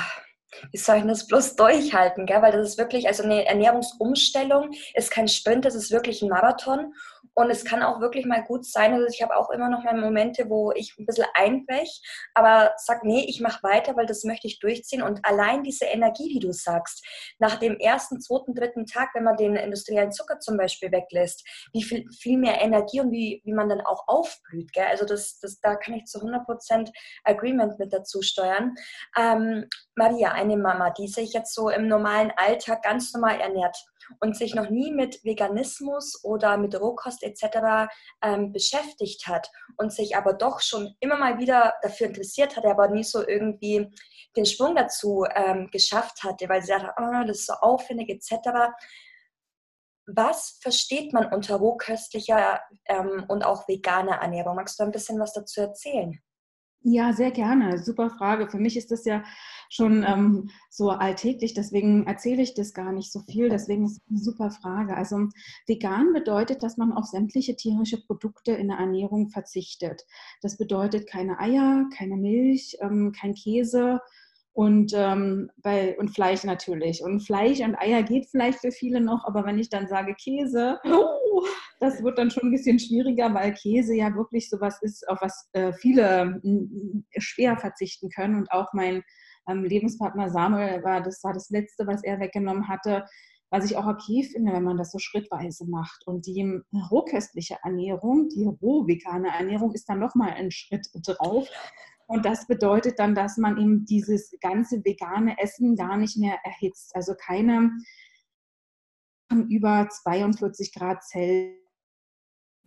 wie 0.71 0.77
soll 0.77 0.97
ich 0.97 1.03
das 1.03 1.27
bloß 1.27 1.55
durchhalten, 1.55 2.25
gell? 2.25 2.41
weil 2.41 2.51
das 2.51 2.69
ist 2.69 2.77
wirklich, 2.77 3.07
also 3.07 3.23
eine 3.23 3.45
Ernährungsumstellung 3.45 4.71
ist 4.93 5.11
kein 5.11 5.27
Sprint, 5.27 5.65
das 5.65 5.75
ist 5.75 5.91
wirklich 5.91 6.21
ein 6.21 6.29
Marathon 6.29 6.93
und 7.37 7.51
es 7.51 7.63
kann 7.63 7.83
auch 7.83 8.01
wirklich 8.01 8.25
mal 8.25 8.43
gut 8.43 8.65
sein, 8.65 8.93
also 8.93 9.05
ich 9.05 9.21
habe 9.21 9.37
auch 9.37 9.51
immer 9.51 9.69
noch 9.69 9.83
mal 9.83 9.95
Momente, 9.95 10.49
wo 10.49 10.71
ich 10.71 10.95
ein 10.97 11.05
bisschen 11.05 11.27
einbrech, 11.35 12.01
aber 12.33 12.73
sag, 12.77 13.03
nee, 13.03 13.25
ich 13.27 13.41
mache 13.41 13.61
weiter, 13.61 13.95
weil 13.95 14.07
das 14.07 14.23
möchte 14.23 14.47
ich 14.47 14.57
durchziehen 14.59 15.03
und 15.03 15.23
allein 15.23 15.61
diese 15.61 15.85
Energie, 15.85 16.29
wie 16.33 16.39
du 16.39 16.51
sagst, 16.51 17.05
nach 17.37 17.59
dem 17.59 17.77
ersten, 17.77 18.19
zweiten, 18.21 18.55
dritten 18.55 18.87
Tag, 18.87 19.09
wenn 19.13 19.23
man 19.23 19.37
den 19.37 19.55
industriellen 19.55 20.11
Zucker 20.11 20.39
zum 20.39 20.57
Beispiel 20.57 20.91
weglässt, 20.91 21.47
wie 21.73 21.83
viel, 21.83 22.05
viel 22.11 22.39
mehr 22.39 22.59
Energie 22.59 23.01
und 23.01 23.11
wie, 23.11 23.39
wie 23.45 23.53
man 23.53 23.69
dann 23.69 23.81
auch 23.81 24.07
aufblüht, 24.07 24.73
gell? 24.73 24.87
also 24.89 25.05
das, 25.05 25.37
das, 25.39 25.59
da 25.59 25.75
kann 25.75 25.93
ich 25.93 26.05
zu 26.05 26.19
100% 26.19 26.91
Agreement 27.23 27.77
mit 27.77 27.93
dazu 27.93 28.23
steuern. 28.23 28.73
Ähm, 29.15 29.69
Maria, 29.93 30.31
eine 30.31 30.57
Mama, 30.57 30.89
die 30.89 31.07
sich 31.07 31.33
jetzt 31.33 31.53
so 31.53 31.69
im 31.69 31.87
normalen 31.87 32.31
Alltag 32.35 32.81
ganz 32.81 33.13
normal 33.13 33.39
ernährt 33.39 33.77
und 34.19 34.35
sich 34.35 34.55
noch 34.55 34.69
nie 34.69 34.91
mit 34.91 35.23
Veganismus 35.23 36.23
oder 36.23 36.57
mit 36.57 36.79
Rohkost 36.79 37.23
etc. 37.23 37.89
Ähm, 38.21 38.51
beschäftigt 38.51 39.27
hat 39.27 39.49
und 39.77 39.91
sich 39.91 40.15
aber 40.15 40.33
doch 40.33 40.61
schon 40.61 40.95
immer 40.99 41.17
mal 41.17 41.39
wieder 41.39 41.75
dafür 41.81 42.07
interessiert 42.07 42.55
hatte, 42.55 42.69
aber 42.69 42.89
nie 42.89 43.03
so 43.03 43.25
irgendwie 43.27 43.87
den 44.35 44.45
Sprung 44.45 44.75
dazu 44.75 45.25
ähm, 45.35 45.69
geschafft 45.71 46.23
hatte, 46.23 46.47
weil 46.49 46.61
sie 46.61 46.71
dachte, 46.71 46.93
oh, 46.97 47.25
das 47.25 47.39
ist 47.39 47.47
so 47.47 47.53
aufwendig 47.53 48.09
etc. 48.09 48.71
Was 50.05 50.57
versteht 50.61 51.11
man 51.11 51.33
unter 51.33 51.57
rohköstlicher 51.57 52.61
ähm, 52.85 53.25
und 53.27 53.43
auch 53.43 53.67
veganer 53.67 54.17
Ernährung? 54.17 54.55
Magst 54.55 54.79
du 54.79 54.83
ein 54.83 54.91
bisschen 54.91 55.19
was 55.19 55.33
dazu 55.33 55.61
erzählen? 55.61 56.21
Ja, 56.83 57.11
sehr 57.11 57.31
gerne. 57.31 57.79
Super 57.79 58.09
Frage. 58.09 58.47
Für 58.49 58.59
mich 58.59 58.77
ist 58.77 58.91
das 58.91 59.03
ja 59.03 59.23
schon 59.69 60.05
ähm, 60.07 60.49
so 60.69 60.89
alltäglich, 60.89 61.53
deswegen 61.53 62.05
erzähle 62.07 62.41
ich 62.41 62.53
das 62.53 62.73
gar 62.73 62.93
nicht 62.93 63.11
so 63.11 63.19
viel. 63.21 63.49
Deswegen 63.49 63.85
ist 63.85 63.97
es 63.97 64.01
eine 64.09 64.19
super 64.19 64.51
Frage. 64.51 64.95
Also 64.95 65.27
vegan 65.67 66.13
bedeutet, 66.13 66.63
dass 66.63 66.77
man 66.77 66.93
auf 66.93 67.05
sämtliche 67.05 67.55
tierische 67.55 68.01
Produkte 68.05 68.53
in 68.53 68.69
der 68.69 68.77
Ernährung 68.77 69.29
verzichtet. 69.29 70.05
Das 70.41 70.57
bedeutet 70.57 71.07
keine 71.09 71.39
Eier, 71.39 71.89
keine 71.97 72.15
Milch, 72.15 72.77
ähm, 72.79 73.11
kein 73.11 73.33
Käse, 73.33 73.99
und, 74.57 74.91
ähm, 74.95 75.51
bei, 75.57 75.95
und 75.99 76.09
Fleisch 76.09 76.43
natürlich. 76.43 77.03
Und 77.03 77.19
Fleisch 77.19 77.59
und 77.59 77.75
Eier 77.75 78.01
geht 78.01 78.25
vielleicht 78.25 78.57
für 78.59 78.71
viele 78.71 79.01
noch, 79.01 79.23
aber 79.25 79.45
wenn 79.45 79.59
ich 79.59 79.69
dann 79.69 79.87
sage 79.87 80.15
Käse, 80.15 80.79
oh, 80.83 81.05
das 81.79 82.03
wird 82.03 82.17
dann 82.17 82.31
schon 82.31 82.43
ein 82.43 82.51
bisschen 82.51 82.79
schwieriger, 82.79 83.33
weil 83.33 83.53
Käse 83.53 83.95
ja 83.95 84.13
wirklich 84.15 84.49
sowas 84.49 84.79
ist, 84.81 85.07
auf 85.07 85.19
was 85.21 85.49
äh, 85.53 85.73
viele 85.73 86.41
schwer 87.17 87.57
verzichten 87.57 88.09
können. 88.09 88.35
Und 88.35 88.51
auch 88.51 88.73
mein 88.73 89.03
ähm, 89.47 89.63
Lebenspartner 89.63 90.29
Samuel 90.29 90.83
war 90.83 91.01
das 91.01 91.23
war 91.23 91.33
das 91.33 91.49
Letzte, 91.49 91.87
was 91.87 92.03
er 92.03 92.19
weggenommen 92.19 92.67
hatte. 92.67 93.05
Was 93.49 93.63
ich 93.63 93.77
auch 93.77 93.87
okay 93.87 94.23
finde, 94.23 94.51
wenn 94.51 94.63
man 94.63 94.75
das 94.75 94.91
so 94.91 94.99
schrittweise 94.99 95.65
macht. 95.69 96.05
Und 96.05 96.25
die 96.25 96.61
rohköstliche 96.91 97.57
Ernährung, 97.63 98.27
die 98.27 98.43
roh-vegane 98.43 99.29
Ernährung 99.29 99.71
ist 99.71 99.87
dann 99.87 99.99
nochmal 99.99 100.31
ein 100.31 100.51
Schritt 100.51 100.89
drauf. 100.93 101.47
Und 102.07 102.25
das 102.25 102.47
bedeutet 102.47 102.99
dann, 102.99 103.15
dass 103.15 103.37
man 103.37 103.57
eben 103.57 103.85
dieses 103.85 104.33
ganze 104.41 104.83
vegane 104.83 105.37
Essen 105.39 105.75
gar 105.75 105.95
nicht 105.97 106.17
mehr 106.17 106.37
erhitzt. 106.43 106.95
Also 106.95 107.13
keine 107.15 107.71
über 109.49 109.87
42 109.89 110.73
Grad 110.73 111.03
Zelt 111.03 111.57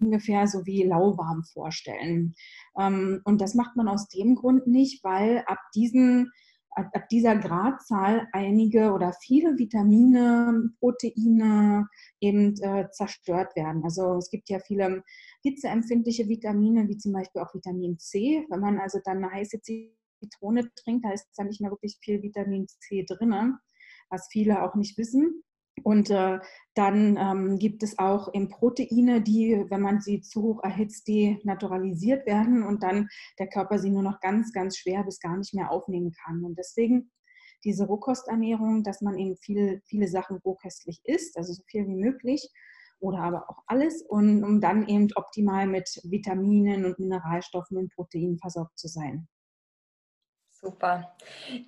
ungefähr 0.01 0.46
so 0.46 0.65
wie 0.67 0.82
lauwarm 0.82 1.44
vorstellen. 1.44 2.34
Ähm, 2.79 3.20
und 3.25 3.41
das 3.41 3.55
macht 3.55 3.77
man 3.77 3.89
aus 3.89 4.08
dem 4.08 4.34
Grund 4.34 4.67
nicht, 4.67 5.05
weil 5.05 5.44
ab 5.46 5.58
diesen 5.75 6.31
ab 6.73 7.08
dieser 7.08 7.37
Gradzahl 7.37 8.29
einige 8.32 8.93
oder 8.93 9.13
viele 9.13 9.58
Vitamine, 9.58 10.70
Proteine 10.79 11.89
eben 12.20 12.55
äh, 12.63 12.89
zerstört 12.93 13.56
werden. 13.56 13.82
Also 13.82 14.17
es 14.17 14.31
gibt 14.31 14.49
ja 14.49 14.61
viele 14.61 15.03
hitzeempfindliche 15.43 16.29
Vitamine, 16.29 16.89
wie 16.89 16.96
zum 16.96 17.13
Beispiel 17.13 17.43
auch 17.43 17.53
Vitamin 17.55 17.99
C. 17.99 18.46
Wenn 18.49 18.61
man 18.61 18.79
also 18.79 19.01
dann 19.05 19.19
eine 19.19 19.32
heiße 19.32 19.61
Zitrone 19.61 20.70
trinkt, 20.77 21.05
da 21.05 21.13
ist 21.13 21.27
dann 21.37 21.49
nicht 21.49 21.61
mehr 21.61 21.73
wirklich 21.73 21.99
viel 22.01 22.23
Vitamin 22.23 22.69
C 22.69 23.05
drin, 23.05 23.56
was 24.08 24.29
viele 24.31 24.63
auch 24.63 24.77
nicht 24.77 24.96
wissen. 24.96 25.43
Und 25.82 26.10
äh, 26.10 26.39
dann 26.74 27.17
ähm, 27.17 27.58
gibt 27.58 27.82
es 27.82 27.98
auch 27.98 28.32
eben 28.34 28.48
Proteine, 28.48 29.22
die, 29.22 29.65
wenn 29.69 29.81
man 29.81 30.00
sie 30.00 30.20
zu 30.20 30.43
hoch 30.43 30.62
erhitzt, 30.62 31.08
denaturalisiert 31.08 32.27
werden 32.27 32.62
und 32.62 32.82
dann 32.82 33.08
der 33.39 33.48
Körper 33.48 33.79
sie 33.79 33.91
nur 33.91 34.03
noch 34.03 34.20
ganz, 34.20 34.53
ganz 34.53 34.77
schwer 34.77 35.05
bis 35.05 35.20
gar 35.20 35.36
nicht 35.36 35.55
mehr 35.55 35.70
aufnehmen 35.70 36.12
kann. 36.12 36.44
Und 36.44 36.58
deswegen 36.58 37.10
diese 37.65 37.86
Rohkosternährung, 37.86 38.84
dass 38.84 39.00
man 39.00 39.19
eben 39.19 39.36
viel, 39.36 39.82
viele 39.86 40.08
Sachen 40.08 40.39
rohköstlich 40.39 41.00
isst, 41.05 41.36
also 41.36 41.53
so 41.53 41.62
viel 41.67 41.86
wie 41.86 41.96
möglich 41.96 42.50
oder 42.98 43.20
aber 43.20 43.48
auch 43.48 43.62
alles, 43.67 44.03
und, 44.03 44.44
um 44.44 44.60
dann 44.60 44.86
eben 44.86 45.08
optimal 45.15 45.67
mit 45.67 45.89
Vitaminen 46.05 46.84
und 46.84 46.98
Mineralstoffen 46.98 47.79
und 47.79 47.93
Proteinen 47.94 48.39
versorgt 48.39 48.79
zu 48.79 48.89
sein. 48.89 49.27
Super. 50.62 51.17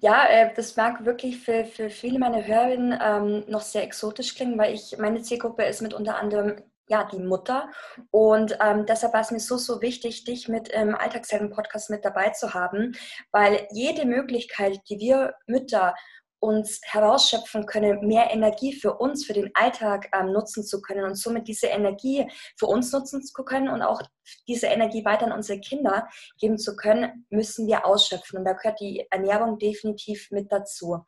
Ja, 0.00 0.26
äh, 0.28 0.52
das 0.54 0.76
mag 0.76 1.04
wirklich 1.06 1.38
für, 1.40 1.64
für 1.64 1.88
viele 1.88 2.18
meiner 2.18 2.46
Hörerinnen 2.46 2.98
ähm, 3.02 3.44
noch 3.48 3.62
sehr 3.62 3.84
exotisch 3.84 4.34
klingen, 4.34 4.58
weil 4.58 4.74
ich, 4.74 4.98
meine 4.98 5.22
Zielgruppe 5.22 5.64
ist 5.64 5.80
mit 5.80 5.94
unter 5.94 6.18
anderem 6.18 6.56
ja, 6.88 7.04
die 7.04 7.20
Mutter. 7.20 7.70
Und 8.10 8.58
ähm, 8.60 8.84
deshalb 8.84 9.14
war 9.14 9.22
es 9.22 9.30
mir 9.30 9.40
so, 9.40 9.56
so 9.56 9.80
wichtig, 9.80 10.24
dich 10.24 10.48
mit 10.48 10.68
im 10.68 10.94
Alltagshelden-Podcast 10.94 11.88
mit 11.88 12.04
dabei 12.04 12.30
zu 12.30 12.52
haben, 12.52 12.92
weil 13.30 13.66
jede 13.70 14.04
Möglichkeit, 14.04 14.80
die 14.90 14.98
wir 14.98 15.34
Mütter 15.46 15.94
uns 16.42 16.80
herausschöpfen 16.82 17.66
können, 17.66 18.04
mehr 18.04 18.32
Energie 18.32 18.72
für 18.72 18.94
uns, 18.98 19.24
für 19.24 19.32
den 19.32 19.52
Alltag 19.54 20.08
ähm, 20.12 20.32
nutzen 20.32 20.64
zu 20.64 20.82
können 20.82 21.04
und 21.04 21.14
somit 21.14 21.46
diese 21.46 21.68
Energie 21.68 22.28
für 22.58 22.66
uns 22.66 22.90
nutzen 22.92 23.22
zu 23.22 23.44
können 23.44 23.68
und 23.68 23.80
auch 23.80 24.02
diese 24.48 24.66
Energie 24.66 25.04
weiter 25.04 25.26
an 25.26 25.32
unsere 25.32 25.60
Kinder 25.60 26.08
geben 26.40 26.58
zu 26.58 26.74
können, 26.74 27.26
müssen 27.30 27.68
wir 27.68 27.86
ausschöpfen. 27.86 28.40
Und 28.40 28.44
da 28.44 28.54
gehört 28.54 28.80
die 28.80 29.06
Ernährung 29.10 29.58
definitiv 29.58 30.32
mit 30.32 30.50
dazu. 30.50 31.04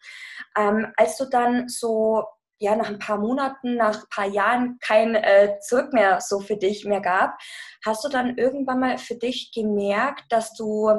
Ähm, 0.56 0.92
als 0.96 1.16
du 1.16 1.24
dann 1.24 1.68
so 1.68 2.24
ja 2.64 2.76
nach 2.76 2.88
ein 2.88 2.98
paar 2.98 3.18
Monaten, 3.18 3.76
nach 3.76 4.02
ein 4.02 4.08
paar 4.10 4.26
Jahren 4.26 4.78
kein 4.80 5.14
äh, 5.14 5.58
Zurück 5.60 5.92
mehr 5.92 6.20
so 6.20 6.40
für 6.40 6.56
dich 6.56 6.84
mehr 6.84 7.00
gab, 7.00 7.38
hast 7.84 8.04
du 8.04 8.08
dann 8.08 8.36
irgendwann 8.36 8.80
mal 8.80 8.98
für 8.98 9.14
dich 9.14 9.52
gemerkt, 9.54 10.24
dass 10.30 10.54
du, 10.54 10.90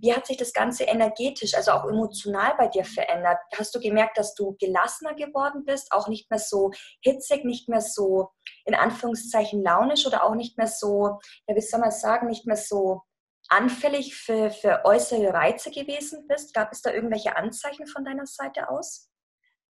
wie 0.00 0.14
hat 0.14 0.26
sich 0.26 0.36
das 0.36 0.52
Ganze 0.52 0.84
energetisch, 0.84 1.54
also 1.54 1.72
auch 1.72 1.84
emotional 1.84 2.54
bei 2.58 2.68
dir 2.68 2.84
verändert? 2.84 3.38
Hast 3.56 3.74
du 3.74 3.80
gemerkt, 3.80 4.18
dass 4.18 4.34
du 4.34 4.56
gelassener 4.58 5.14
geworden 5.14 5.64
bist, 5.64 5.92
auch 5.92 6.08
nicht 6.08 6.30
mehr 6.30 6.40
so 6.40 6.70
hitzig, 7.02 7.44
nicht 7.44 7.68
mehr 7.68 7.80
so 7.80 8.30
in 8.64 8.74
Anführungszeichen 8.74 9.62
launisch 9.62 10.06
oder 10.06 10.24
auch 10.24 10.34
nicht 10.34 10.58
mehr 10.58 10.68
so, 10.68 11.18
ja, 11.46 11.54
wie 11.54 11.60
soll 11.60 11.80
man 11.80 11.90
sagen, 11.90 12.26
nicht 12.28 12.46
mehr 12.46 12.56
so 12.56 13.02
anfällig 13.48 14.16
für, 14.16 14.50
für 14.50 14.84
äußere 14.84 15.34
Reize 15.34 15.70
gewesen 15.70 16.26
bist? 16.26 16.54
Gab 16.54 16.72
es 16.72 16.80
da 16.80 16.90
irgendwelche 16.90 17.36
Anzeichen 17.36 17.86
von 17.86 18.04
deiner 18.04 18.26
Seite 18.26 18.70
aus? 18.70 19.10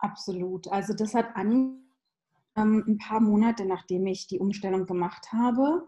Absolut. 0.02 0.66
Also 0.66 0.94
das 0.94 1.14
hat 1.14 1.37
an, 1.37 1.78
ähm, 2.56 2.85
ein 2.88 2.99
paar 2.99 3.21
Monate, 3.21 3.64
nachdem 3.64 4.06
ich 4.06 4.26
die 4.26 4.40
Umstellung 4.40 4.85
gemacht 4.85 5.32
habe. 5.32 5.87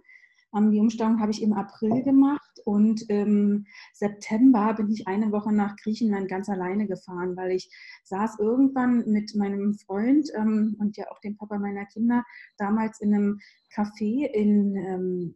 Ähm, 0.56 0.70
die 0.70 0.78
Umstellung 0.78 1.20
habe 1.20 1.32
ich 1.32 1.42
im 1.42 1.52
April 1.52 2.02
gemacht 2.04 2.60
und 2.64 3.10
im 3.10 3.66
September 3.92 4.72
bin 4.74 4.88
ich 4.88 5.08
eine 5.08 5.32
Woche 5.32 5.52
nach 5.52 5.74
Griechenland 5.76 6.28
ganz 6.28 6.48
alleine 6.48 6.86
gefahren, 6.86 7.36
weil 7.36 7.50
ich 7.50 7.68
saß 8.04 8.38
irgendwann 8.38 9.04
mit 9.10 9.34
meinem 9.34 9.74
Freund 9.74 10.30
ähm, 10.36 10.76
und 10.78 10.96
ja 10.96 11.10
auch 11.10 11.18
dem 11.18 11.36
Papa 11.36 11.58
meiner 11.58 11.84
Kinder 11.86 12.24
damals 12.56 13.00
in 13.00 13.14
einem 13.14 13.40
Café 13.74 14.26
in 14.26 14.76
ähm, 14.76 15.34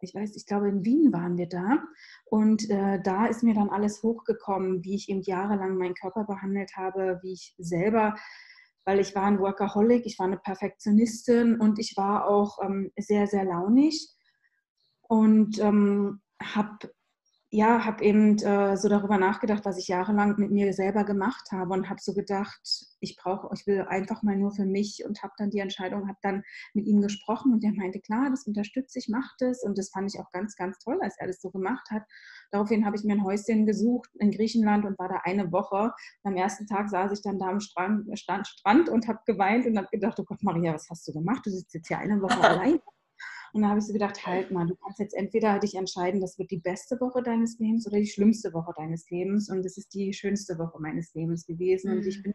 ich 0.00 0.14
weiß, 0.14 0.36
ich 0.36 0.46
glaube, 0.46 0.68
in 0.68 0.84
Wien 0.84 1.12
waren 1.12 1.36
wir 1.36 1.48
da. 1.48 1.82
Und 2.24 2.68
äh, 2.70 3.00
da 3.02 3.26
ist 3.26 3.42
mir 3.42 3.54
dann 3.54 3.70
alles 3.70 4.02
hochgekommen, 4.02 4.84
wie 4.84 4.94
ich 4.94 5.08
eben 5.08 5.22
jahrelang 5.22 5.76
meinen 5.76 5.94
Körper 5.94 6.24
behandelt 6.24 6.76
habe, 6.76 7.18
wie 7.22 7.32
ich 7.32 7.54
selber, 7.58 8.14
weil 8.84 9.00
ich 9.00 9.14
war 9.14 9.24
ein 9.24 9.38
Workaholic, 9.38 10.06
ich 10.06 10.18
war 10.18 10.26
eine 10.26 10.38
Perfektionistin 10.38 11.60
und 11.60 11.78
ich 11.78 11.94
war 11.96 12.26
auch 12.28 12.58
ähm, 12.62 12.90
sehr, 12.96 13.26
sehr 13.26 13.44
launig 13.44 14.08
und 15.02 15.58
ähm, 15.58 16.20
habe 16.40 16.90
ja, 17.50 17.86
habe 17.86 18.04
eben 18.04 18.36
äh, 18.38 18.76
so 18.76 18.90
darüber 18.90 19.16
nachgedacht, 19.16 19.64
was 19.64 19.78
ich 19.78 19.88
jahrelang 19.88 20.34
mit 20.36 20.50
mir 20.50 20.74
selber 20.74 21.04
gemacht 21.04 21.50
habe 21.50 21.72
und 21.72 21.88
habe 21.88 21.98
so 21.98 22.12
gedacht, 22.12 22.60
ich 23.00 23.16
brauche, 23.16 23.48
ich 23.54 23.66
will 23.66 23.86
einfach 23.88 24.22
mal 24.22 24.36
nur 24.36 24.50
für 24.50 24.66
mich 24.66 25.02
und 25.06 25.22
habe 25.22 25.32
dann 25.38 25.48
die 25.48 25.60
Entscheidung, 25.60 26.08
habe 26.08 26.18
dann 26.20 26.42
mit 26.74 26.86
ihm 26.86 27.00
gesprochen 27.00 27.54
und 27.54 27.62
der 27.62 27.72
meinte, 27.72 28.00
klar, 28.00 28.28
das 28.28 28.46
unterstütze 28.46 28.98
ich, 28.98 29.08
mach 29.08 29.34
das 29.38 29.62
und 29.62 29.78
das 29.78 29.88
fand 29.88 30.12
ich 30.12 30.20
auch 30.20 30.30
ganz, 30.30 30.56
ganz 30.56 30.78
toll, 30.78 30.98
als 31.00 31.16
er 31.18 31.26
das 31.26 31.40
so 31.40 31.50
gemacht 31.50 31.90
hat. 31.90 32.02
Daraufhin 32.50 32.84
habe 32.84 32.96
ich 32.96 33.04
mir 33.04 33.14
ein 33.14 33.24
Häuschen 33.24 33.64
gesucht 33.64 34.10
in 34.18 34.30
Griechenland 34.30 34.84
und 34.84 34.98
war 34.98 35.08
da 35.08 35.20
eine 35.24 35.50
Woche. 35.50 35.94
am 36.24 36.36
ersten 36.36 36.66
Tag 36.66 36.90
saß 36.90 37.12
ich 37.12 37.22
dann 37.22 37.38
da 37.38 37.46
am 37.46 37.60
Strand, 37.60 38.06
Strand, 38.18 38.46
Strand 38.46 38.90
und 38.90 39.08
habe 39.08 39.20
geweint 39.24 39.64
und 39.64 39.78
habe 39.78 39.88
gedacht, 39.90 40.20
oh 40.20 40.24
Gott, 40.24 40.42
Maria, 40.42 40.74
was 40.74 40.90
hast 40.90 41.08
du 41.08 41.12
gemacht? 41.14 41.46
Du 41.46 41.50
sitzt 41.50 41.72
jetzt 41.72 41.88
hier 41.88 41.98
eine 41.98 42.20
Woche 42.20 42.40
allein. 42.42 42.80
Und 43.52 43.62
da 43.62 43.68
habe 43.68 43.78
ich 43.78 43.86
so 43.86 43.92
gedacht, 43.92 44.26
halt 44.26 44.50
mal, 44.50 44.66
du 44.66 44.76
kannst 44.76 44.98
jetzt 44.98 45.14
entweder 45.14 45.58
dich 45.58 45.74
entscheiden, 45.74 46.20
das 46.20 46.38
wird 46.38 46.50
die 46.50 46.60
beste 46.60 47.00
Woche 47.00 47.22
deines 47.22 47.58
Lebens 47.58 47.86
oder 47.86 47.98
die 47.98 48.06
schlimmste 48.06 48.52
Woche 48.52 48.72
deines 48.76 49.08
Lebens. 49.10 49.48
Und 49.50 49.64
das 49.64 49.76
ist 49.78 49.94
die 49.94 50.12
schönste 50.12 50.58
Woche 50.58 50.80
meines 50.80 51.14
Lebens 51.14 51.46
gewesen. 51.46 51.92
Mhm. 51.92 51.98
Und 51.98 52.06
ich 52.06 52.18
mhm. 52.18 52.22
bin 52.22 52.34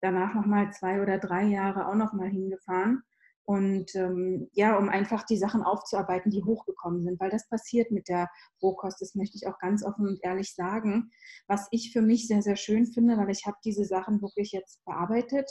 danach 0.00 0.34
nochmal 0.34 0.72
zwei 0.72 1.00
oder 1.00 1.18
drei 1.18 1.44
Jahre 1.44 1.88
auch 1.88 1.94
nochmal 1.94 2.28
hingefahren. 2.28 3.02
Und 3.46 3.94
ähm, 3.94 4.48
ja, 4.52 4.78
um 4.78 4.88
einfach 4.88 5.24
die 5.24 5.36
Sachen 5.36 5.62
aufzuarbeiten, 5.62 6.30
die 6.30 6.42
hochgekommen 6.42 7.02
sind, 7.02 7.20
weil 7.20 7.28
das 7.28 7.46
passiert 7.48 7.90
mit 7.90 8.08
der 8.08 8.30
Rohkost, 8.62 9.02
das 9.02 9.14
möchte 9.14 9.36
ich 9.36 9.46
auch 9.46 9.58
ganz 9.58 9.84
offen 9.84 10.08
und 10.08 10.24
ehrlich 10.24 10.54
sagen. 10.54 11.10
Was 11.46 11.68
ich 11.70 11.92
für 11.92 12.00
mich 12.00 12.26
sehr, 12.26 12.40
sehr 12.40 12.56
schön 12.56 12.86
finde, 12.86 13.18
weil 13.18 13.30
ich 13.30 13.44
habe 13.44 13.58
diese 13.62 13.84
Sachen 13.84 14.22
wirklich 14.22 14.52
jetzt 14.52 14.82
bearbeitet 14.86 15.50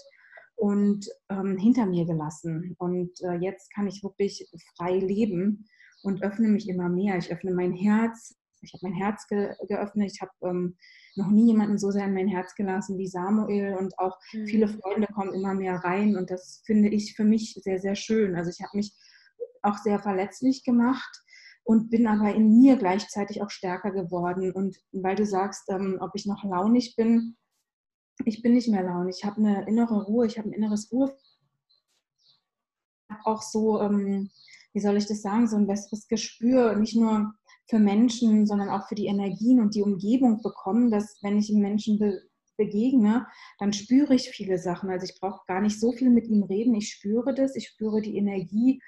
und 0.56 1.08
ähm, 1.30 1.58
hinter 1.58 1.86
mir 1.86 2.06
gelassen. 2.06 2.76
Und 2.78 3.12
äh, 3.22 3.36
jetzt 3.36 3.74
kann 3.74 3.88
ich 3.88 4.04
wirklich 4.04 4.48
frei 4.78 4.98
leben 4.98 5.66
und 6.04 6.24
öffne 6.24 6.48
mich 6.48 6.70
immer 6.70 6.90
mehr. 6.90 7.18
Ich 7.18 7.32
öffne 7.32 7.54
mein 7.54 7.74
Herz. 7.74 8.36
Ich 8.62 8.74
habe 8.74 8.88
mein 8.88 8.94
Herz 8.94 9.28
ge 9.28 9.54
geöffnet. 9.68 10.12
Ich 10.14 10.22
habe 10.22 10.32
ähm, 10.44 10.78
noch 11.16 11.30
nie 11.30 11.48
jemanden 11.48 11.78
so 11.78 11.92
sehr 11.92 12.06
in 12.06 12.14
mein 12.14 12.28
Herz 12.28 12.56
gelassen 12.56 12.98
wie 12.98 13.08
Samuel 13.08 13.76
und 13.76 13.98
auch 14.00 14.18
mhm. 14.34 14.48
viele 14.48 14.68
Freunde 14.68 15.08
kommen 15.08 15.34
immer 15.34 15.54
mehr 15.54 15.76
rein 15.76 16.16
und 16.16 16.32
das 16.32 16.64
finde 16.66 16.90
ich 16.90 17.16
für 17.16 17.26
mich 17.26 17.54
sehr, 17.62 17.80
sehr 17.80 17.96
schön. 17.96 18.36
Also 18.36 18.50
ich 18.50 18.62
habe 18.64 18.78
mich 18.78 18.94
auch 19.62 19.78
sehr 19.78 20.00
verletzlich 20.00 20.64
gemacht 20.64 21.24
und 21.64 21.90
bin 21.90 22.08
aber 22.08 22.34
in 22.34 22.60
mir 22.60 22.78
gleichzeitig 22.78 23.42
auch 23.42 23.50
stärker 23.50 23.92
geworden. 23.92 24.52
Und 24.52 24.78
weil 24.92 25.16
du 25.16 25.26
sagst, 25.26 25.70
ähm, 25.70 25.98
ob 26.02 26.12
ich 26.14 26.26
noch 26.26 26.44
launig 26.44 26.96
bin, 26.96 27.38
ich 28.26 28.42
bin 28.42 28.54
nicht 28.54 28.70
mehr 28.70 28.84
launig. 28.84 29.18
Ich 29.20 29.26
habe 29.26 29.38
eine 29.38 29.68
innere 29.68 30.04
Ruhe, 30.04 30.26
ich 30.26 30.38
habe 30.38 30.50
ein 30.50 30.54
inneres 30.54 30.92
Ruhe. 30.92 31.16
Auch 33.24 33.42
so, 33.42 33.82
ähm, 33.82 34.30
wie 34.74 34.80
soll 34.80 34.98
ich 34.98 35.06
das 35.06 35.22
sagen, 35.22 35.48
so 35.48 35.56
ein 35.56 35.68
besseres 35.68 36.08
Gespür, 36.08 36.76
nicht 36.76 36.96
nur 36.96 37.34
für 37.70 37.80
Menschen, 37.80 38.46
sondern 38.46 38.70
auch 38.70 38.88
für 38.88 38.96
die 38.96 39.06
Energien 39.08 39.60
und 39.60 39.76
die 39.76 39.84
Umgebung 39.84 40.42
bekommen, 40.42 40.92
dass 40.92 41.18
wenn 41.22 41.38
ich 41.38 41.50
einem 41.50 41.62
Menschen 41.62 42.00
be 42.00 42.22
begegne, 42.56 43.26
dann 43.58 43.74
spüre 43.74 44.14
ich 44.14 44.30
viele 44.30 44.60
Sachen. 44.60 44.92
Also 44.92 45.06
ich 45.06 45.20
brauche 45.20 45.42
gar 45.48 45.60
nicht 45.60 45.80
so 45.80 45.92
viel 45.92 46.12
mit 46.12 46.28
ihm 46.28 46.44
reden. 46.44 46.76
Ich 46.76 46.92
spüre 46.92 47.34
das, 47.34 47.56
ich 47.56 47.68
spüre 47.70 48.00
die 48.00 48.16
Energie 48.16 48.80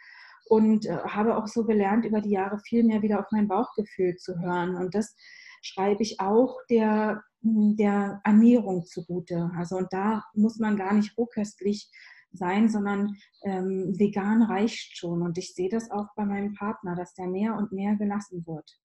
und 0.47 0.85
äh, 0.85 0.97
habe 0.99 1.35
auch 1.35 1.47
so 1.47 1.65
gelernt, 1.65 2.05
über 2.05 2.21
die 2.21 2.29
Jahre 2.29 2.59
viel 2.59 2.83
mehr 2.83 3.01
wieder 3.01 3.19
auf 3.19 3.25
mein 3.31 3.47
Bauchgefühl 3.47 4.17
zu 4.17 4.39
hören. 4.39 4.75
Und 4.75 4.93
das 4.93 5.15
schreibe 5.63 6.03
ich 6.03 6.19
auch 6.19 6.57
der 6.69 7.23
der 7.45 8.21
Ernährung 8.23 8.85
zugute. 8.85 9.51
Also 9.55 9.77
und 9.77 9.93
da 9.93 10.23
muss 10.33 10.57
man 10.57 10.77
gar 10.77 10.93
nicht 10.93 11.17
rohköstlich 11.17 11.89
sein, 12.31 12.69
sondern 12.69 13.15
ähm, 13.43 13.97
vegan 13.97 14.41
reicht 14.41 14.97
schon. 14.97 15.21
Und 15.21 15.37
ich 15.37 15.53
sehe 15.53 15.69
das 15.69 15.91
auch 15.91 16.07
bei 16.15 16.25
meinem 16.25 16.53
Partner, 16.53 16.95
dass 16.95 17.13
der 17.13 17.27
mehr 17.27 17.55
und 17.55 17.71
mehr 17.71 17.95
gelassen 17.95 18.45
wird. 18.45 18.79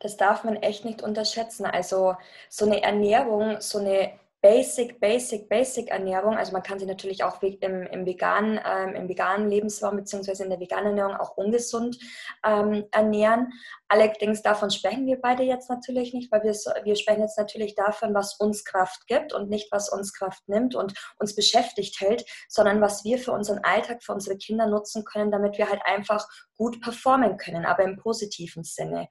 Das 0.00 0.16
darf 0.16 0.44
man 0.44 0.56
echt 0.56 0.84
nicht 0.84 1.02
unterschätzen. 1.02 1.64
Also 1.64 2.16
so 2.50 2.66
eine 2.66 2.82
Ernährung, 2.82 3.60
so 3.60 3.78
eine 3.78 4.12
Basic, 4.44 5.00
Basic, 5.00 5.48
Basic 5.48 5.88
Ernährung. 5.88 6.36
Also 6.36 6.52
man 6.52 6.62
kann 6.62 6.78
sich 6.78 6.86
natürlich 6.86 7.24
auch 7.24 7.40
im, 7.40 7.86
im, 7.86 8.04
veganen, 8.04 8.60
ähm, 8.62 8.94
im 8.94 9.08
veganen 9.08 9.48
Lebensraum 9.48 9.96
bzw. 9.96 10.42
in 10.42 10.50
der 10.50 10.60
veganen 10.60 10.88
Ernährung 10.88 11.16
auch 11.16 11.38
ungesund 11.38 11.98
ähm, 12.44 12.84
ernähren. 12.90 13.54
Allerdings 13.88 14.42
davon 14.42 14.70
sprechen 14.70 15.06
wir 15.06 15.18
beide 15.18 15.44
jetzt 15.44 15.70
natürlich 15.70 16.12
nicht, 16.12 16.30
weil 16.30 16.42
wir, 16.42 16.52
wir 16.52 16.94
sprechen 16.94 17.22
jetzt 17.22 17.38
natürlich 17.38 17.74
davon, 17.74 18.12
was 18.12 18.34
uns 18.34 18.66
Kraft 18.66 19.06
gibt 19.06 19.32
und 19.32 19.48
nicht, 19.48 19.72
was 19.72 19.88
uns 19.88 20.12
Kraft 20.12 20.46
nimmt 20.46 20.74
und 20.74 20.92
uns 21.16 21.34
beschäftigt 21.34 21.98
hält, 22.02 22.26
sondern 22.46 22.82
was 22.82 23.02
wir 23.02 23.16
für 23.16 23.32
unseren 23.32 23.60
Alltag, 23.64 24.02
für 24.02 24.12
unsere 24.12 24.36
Kinder 24.36 24.66
nutzen 24.66 25.06
können, 25.06 25.30
damit 25.30 25.56
wir 25.56 25.70
halt 25.70 25.80
einfach 25.86 26.28
gut 26.54 26.82
performen 26.82 27.38
können, 27.38 27.64
aber 27.64 27.84
im 27.84 27.96
positiven 27.96 28.62
Sinne 28.62 29.08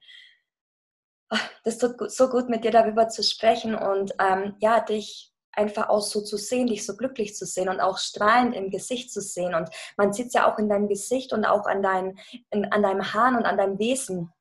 das 1.64 1.78
tut 1.78 2.10
so 2.10 2.28
gut, 2.28 2.48
mit 2.48 2.64
dir 2.64 2.70
darüber 2.70 3.08
zu 3.08 3.22
sprechen 3.22 3.74
und 3.74 4.12
ähm, 4.20 4.56
ja, 4.60 4.80
dich 4.80 5.32
einfach 5.56 5.88
auch 5.88 6.02
so 6.02 6.20
zu 6.20 6.36
sehen, 6.36 6.66
dich 6.66 6.84
so 6.84 6.96
glücklich 6.96 7.34
zu 7.34 7.46
sehen 7.46 7.68
und 7.68 7.80
auch 7.80 7.98
strahlend 7.98 8.54
im 8.54 8.70
Gesicht 8.70 9.12
zu 9.12 9.20
sehen. 9.20 9.54
Und 9.54 9.68
man 9.96 10.12
sieht 10.12 10.28
es 10.28 10.34
ja 10.34 10.52
auch 10.52 10.58
in 10.58 10.68
deinem 10.68 10.88
Gesicht 10.88 11.32
und 11.32 11.44
auch 11.44 11.66
an, 11.66 11.82
dein, 11.82 12.18
in, 12.50 12.70
an 12.72 12.82
deinem 12.82 13.12
Haaren 13.12 13.36
und 13.36 13.44
an 13.44 13.56
deinem 13.56 13.78
Wesen, 13.78 14.32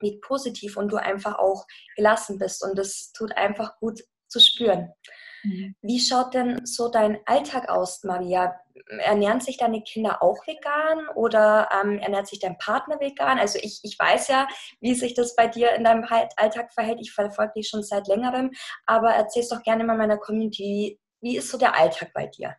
wie 0.00 0.18
positiv 0.18 0.76
und 0.76 0.90
du 0.90 0.96
einfach 0.96 1.38
auch 1.38 1.66
gelassen 1.96 2.38
bist. 2.38 2.64
Und 2.64 2.76
das 2.76 3.12
tut 3.12 3.36
einfach 3.36 3.78
gut 3.78 4.02
zu 4.28 4.40
spüren. 4.40 4.92
Mhm. 5.46 5.74
Wie 5.80 6.00
schaut 6.00 6.34
denn 6.34 6.64
so 6.66 6.88
dein 6.88 7.18
Alltag 7.26 7.68
aus, 7.68 8.02
Maria? 8.04 8.54
Ernähren 8.98 9.40
sich 9.40 9.56
deine 9.56 9.82
Kinder 9.82 10.22
auch 10.22 10.46
vegan 10.46 11.08
oder 11.14 11.68
ähm, 11.72 11.98
ernährt 11.98 12.26
sich 12.26 12.40
dein 12.40 12.58
Partner 12.58 13.00
vegan? 13.00 13.38
Also 13.38 13.58
ich, 13.62 13.80
ich 13.82 13.96
weiß 13.98 14.28
ja, 14.28 14.48
wie 14.80 14.94
sich 14.94 15.14
das 15.14 15.36
bei 15.36 15.46
dir 15.46 15.72
in 15.74 15.84
deinem 15.84 16.04
Alltag 16.36 16.72
verhält. 16.72 17.00
Ich 17.00 17.12
verfolge 17.12 17.54
dich 17.56 17.68
schon 17.68 17.82
seit 17.82 18.08
längerem, 18.08 18.50
aber 18.86 19.10
erzähl 19.10 19.42
es 19.42 19.48
doch 19.48 19.62
gerne 19.62 19.84
mal 19.84 19.96
meiner 19.96 20.18
Community. 20.18 20.98
Wie 21.20 21.36
ist 21.36 21.50
so 21.50 21.58
der 21.58 21.78
Alltag 21.78 22.12
bei 22.12 22.26
dir? 22.26 22.56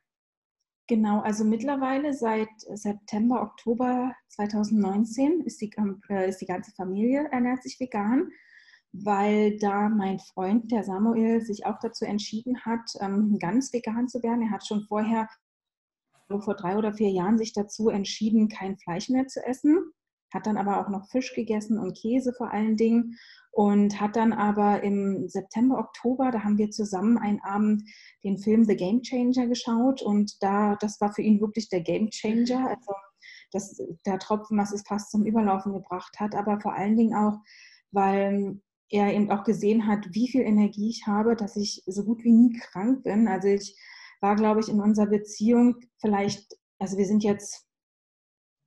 Genau, 0.88 1.20
also 1.20 1.44
mittlerweile 1.44 2.13
seit 2.13 2.48
September, 2.60 3.41
Oktober 3.41 4.13
2019 4.29 5.41
ist 5.41 5.62
die, 5.62 5.70
äh, 6.10 6.29
ist 6.29 6.39
die 6.39 6.46
ganze 6.46 6.72
Familie 6.72 7.27
ernährt 7.29 7.62
sich 7.62 7.77
vegan 7.77 8.32
weil 9.04 9.58
da 9.58 9.89
mein 9.89 10.20
Freund, 10.20 10.72
der 10.72 10.84
Samuel, 10.84 11.42
sich 11.42 11.66
auch 11.66 11.80
dazu 11.80 12.06
entschieden 12.06 12.62
hat, 12.66 12.92
ähm, 13.00 13.38
ganz 13.39 13.74
vegan 13.74 14.08
zu 14.08 14.24
werden. 14.24 14.44
Er 14.44 14.51
hat 14.51 14.66
schon 14.66 14.84
vorher, 14.84 15.27
vor 16.27 16.56
drei 16.56 16.77
oder 16.77 16.94
vier 16.94 17.10
Jahren, 17.10 17.38
sich 17.38 17.54
dazu 17.54 17.89
entschieden, 17.89 18.50
kein 18.50 18.77
Fleisch 18.77 19.10
mehr 19.10 19.27
zu 19.27 19.46
essen, 19.46 19.92
hat 20.34 20.46
dann 20.46 20.58
aber 20.58 20.80
auch 20.80 20.89
noch 20.89 21.08
Fisch 21.10 21.34
gegessen 21.34 21.80
und 21.80 21.98
Käse 21.98 22.34
vor 22.34 22.51
allen 22.51 22.75
Dingen 22.75 23.18
und 23.51 24.00
hat 24.00 24.16
dann 24.16 24.34
aber 24.34 24.84
im 24.84 25.27
September, 25.30 25.80
Oktober, 25.80 26.32
da 26.32 26.44
haben 26.44 26.58
wir 26.58 26.70
zusammen 26.70 27.18
einen 27.18 27.42
Abend 27.42 27.84
den 28.24 28.38
Film 28.38 28.66
The 28.66 28.75
Game 28.75 29.01
Changer 29.01 29.48
geschaut 29.48 30.01
und 30.01 30.44
da, 30.44 30.75
das 30.75 31.00
war 31.00 31.13
für 31.13 31.22
ihn 31.22 31.39
wirklich 31.39 31.70
der 31.70 31.82
Game 31.82 32.10
Changer, 32.10 32.68
also 32.68 32.92
das, 33.51 33.82
der 34.06 34.20
Tropfen, 34.20 34.58
was 34.58 34.74
es 34.74 34.84
fast 34.86 35.12
zum 35.12 35.25
Überlaufen 35.25 35.74
gebracht 35.74 36.20
hat, 36.20 36.36
aber 36.36 36.60
vor 36.60 36.74
allen 36.74 36.98
Dingen 36.98 37.16
auch, 37.16 37.39
weil 37.92 38.60
er 38.89 39.13
eben 39.13 39.32
auch 39.32 39.44
gesehen 39.44 39.88
hat, 39.88 40.08
wie 40.12 40.27
viel 40.27 40.41
Energie 40.41 40.89
ich 40.89 41.08
habe, 41.08 41.36
dass 41.36 41.56
ich 41.56 41.84
so 41.86 42.03
gut 42.03 42.24
wie 42.24 42.32
nie 42.32 42.58
krank 42.58 43.03
bin. 43.03 43.27
Also 43.27 43.48
ich 43.48 43.75
war, 44.22 44.36
glaube 44.36 44.62
ich, 44.62 44.70
in 44.70 44.82
unserer 44.82 45.08
Beziehung 45.08 45.75
vielleicht, 46.00 46.58
also 46.79 46.98
wir 46.98 47.06
sind 47.06 47.24
jetzt, 47.24 47.65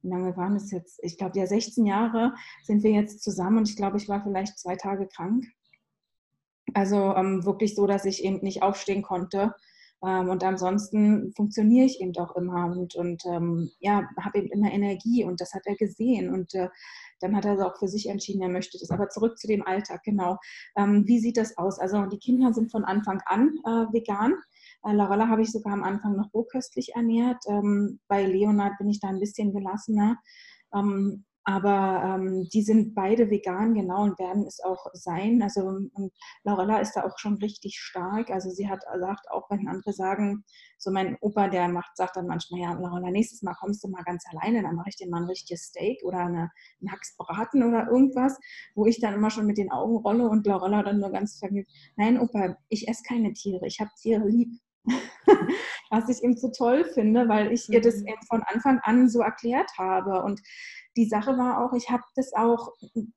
wie 0.03 0.09
lange 0.09 0.37
waren 0.37 0.57
es 0.57 0.71
jetzt? 0.71 0.99
Ich 1.03 1.19
glaube, 1.19 1.39
ja, 1.39 1.47
16 1.47 1.87
Jahre 1.87 2.35
sind 2.65 2.83
wir 2.83 2.91
jetzt 2.91 3.23
zusammen 3.23 3.59
und 3.59 3.69
ich 3.69 3.77
glaube, 3.77 3.97
ich 3.97 4.09
war 4.09 4.23
vielleicht 4.23 4.59
zwei 4.59 4.77
Tage 4.77 5.09
krank. 5.09 5.45
Also 6.75 7.15
ähm, 7.15 7.45
wirklich 7.45 7.75
so, 7.75 7.87
dass 7.87 8.05
ich 8.05 8.25
eben 8.25 8.41
nicht 8.43 8.63
aufstehen 8.63 9.03
konnte. 9.03 9.55
Ähm, 10.03 10.29
und 10.29 10.45
ansonsten 10.45 11.33
funktioniere 11.35 11.87
ich 11.87 12.01
eben 12.01 12.13
doch 12.13 12.37
immer 12.37 12.67
und, 12.67 12.95
und 12.95 13.23
ähm, 13.27 13.71
ja, 13.81 14.09
habe 14.19 14.39
eben 14.39 14.49
immer 14.49 14.73
Energie 14.73 15.25
und 15.25 15.41
das 15.41 15.53
hat 15.53 15.63
er 15.67 15.77
gesehen. 15.77 16.33
Und 16.33 16.55
äh, 16.55 16.69
dann 17.21 17.37
hat 17.37 17.45
er 17.45 17.67
auch 17.67 17.79
für 17.79 17.89
sich 17.89 18.09
entschieden, 18.09 18.43
er 18.43 18.49
möchte 18.49 18.79
das. 18.79 18.91
Aber 18.91 19.09
zurück 19.09 19.39
zu 19.39 19.47
dem 19.47 19.67
Alltag, 19.67 20.03
genau. 20.05 20.39
Ähm, 20.77 21.07
wie 21.07 21.19
sieht 21.19 21.37
das 21.37 21.57
aus? 21.57 21.79
Also 21.79 22.07
die 22.07 22.19
Kinder 22.19 22.53
sind 22.53 22.71
von 22.71 22.85
Anfang 22.85 23.21
an 23.27 23.51
äh, 23.65 23.93
vegan. 23.93 24.35
Äh, 24.85 24.93
Larella 24.93 25.29
habe 25.29 25.43
ich 25.43 25.53
sogar 25.53 25.73
am 25.73 25.83
Anfang 25.83 26.17
noch 26.17 26.33
rohköstlich 26.35 26.95
ernährt. 26.95 27.43
Ähm, 27.49 28.01
bei 28.09 28.25
Leonard 28.25 28.79
bin 28.79 28.89
ich 28.89 29.01
da 29.01 29.09
ein 29.09 29.21
bisschen 29.21 29.53
gelassener. 29.53 30.17
Ähm, 30.75 31.25
aber 31.45 32.03
ähm, 32.05 32.49
die 32.53 32.63
sind 32.63 32.95
beide 32.95 33.31
vegan, 33.31 33.75
genau, 33.75 34.03
und 34.03 34.19
werden 34.19 34.45
es 34.47 34.63
auch 34.63 34.87
sein. 34.93 35.43
Also 35.43 35.63
und 35.63 36.13
Laurella 36.45 36.79
ist 36.79 36.95
da 36.95 37.05
auch 37.05 37.19
schon 37.19 37.35
richtig 37.39 37.79
stark. 37.79 38.31
Also 38.31 38.51
sie 38.51 38.69
hat 38.69 38.83
sagt, 38.99 39.31
auch 39.31 39.51
wenn 39.51 39.69
andere 39.69 39.93
sagen, 39.93 40.45
so 40.79 40.91
mein 40.91 41.17
Opa, 41.21 41.49
der 41.49 41.69
macht, 41.69 41.97
sagt 41.97 42.17
dann 42.17 42.27
manchmal, 42.27 42.61
ja, 42.61 42.73
Laurella, 42.73 43.11
nächstes 43.11 43.43
Mal 43.43 43.55
kommst 43.55 43.83
du 43.85 43.89
mal 43.89 44.03
ganz 44.03 44.25
alleine, 44.31 44.63
dann 44.63 44.75
mache 44.75 44.91
ich 44.91 44.97
dir 44.97 45.09
mal 45.09 45.23
ein 45.23 45.29
richtiges 45.29 45.65
Steak 45.65 46.03
oder 46.05 46.21
eine, 46.21 46.51
einen 46.81 46.93
Hacksbraten 46.93 47.63
oder 47.63 47.89
irgendwas, 47.89 48.39
wo 48.75 48.87
ich 48.87 49.01
dann 49.01 49.15
immer 49.15 49.31
schon 49.31 49.47
mit 49.47 49.59
den 49.59 49.71
Augen 49.71 49.97
rolle 49.97 50.29
und 50.29 50.47
Laurella 50.47 50.83
dann 50.83 51.01
nur 51.01 51.11
ganz 51.11 51.39
vergnügt, 51.39 51.71
nein, 51.97 52.19
Opa, 52.19 52.57
ich 52.69 52.89
esse 52.89 53.03
keine 53.07 53.33
Tiere, 53.33 53.67
ich 53.67 53.81
habe 53.81 53.91
Tiere 54.01 54.27
lieb. 54.27 54.51
Was 55.91 56.09
ich 56.09 56.23
eben 56.23 56.37
so 56.37 56.51
toll 56.51 56.85
finde, 56.85 57.29
weil 57.29 57.53
ich 57.53 57.69
ihr 57.69 57.81
das 57.81 57.97
mhm. 57.97 58.07
eben 58.09 58.23
von 58.29 58.43
Anfang 58.43 58.79
an 58.83 59.09
so 59.09 59.21
erklärt 59.21 59.71
habe. 59.77 60.23
Und 60.23 60.41
die 60.97 61.07
Sache 61.07 61.37
war 61.39 61.65
auch, 61.65 61.73
ich 61.75 61.91
habe 61.91 62.03
das 62.17 62.33
auch, 62.33 62.73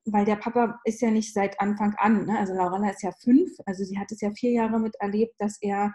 weil 0.05 0.25
der 0.25 0.35
Papa 0.35 0.79
ist 0.85 1.01
ja 1.01 1.09
nicht 1.09 1.33
seit 1.33 1.59
Anfang 1.59 1.95
an, 1.97 2.25
ne? 2.25 2.37
also 2.37 2.53
Laurella 2.53 2.89
ist 2.89 3.03
ja 3.03 3.11
fünf, 3.11 3.51
also 3.65 3.83
sie 3.83 3.97
hat 3.97 4.11
es 4.11 4.21
ja 4.21 4.31
vier 4.31 4.51
Jahre 4.51 4.79
miterlebt, 4.79 5.35
dass 5.39 5.57
er 5.61 5.93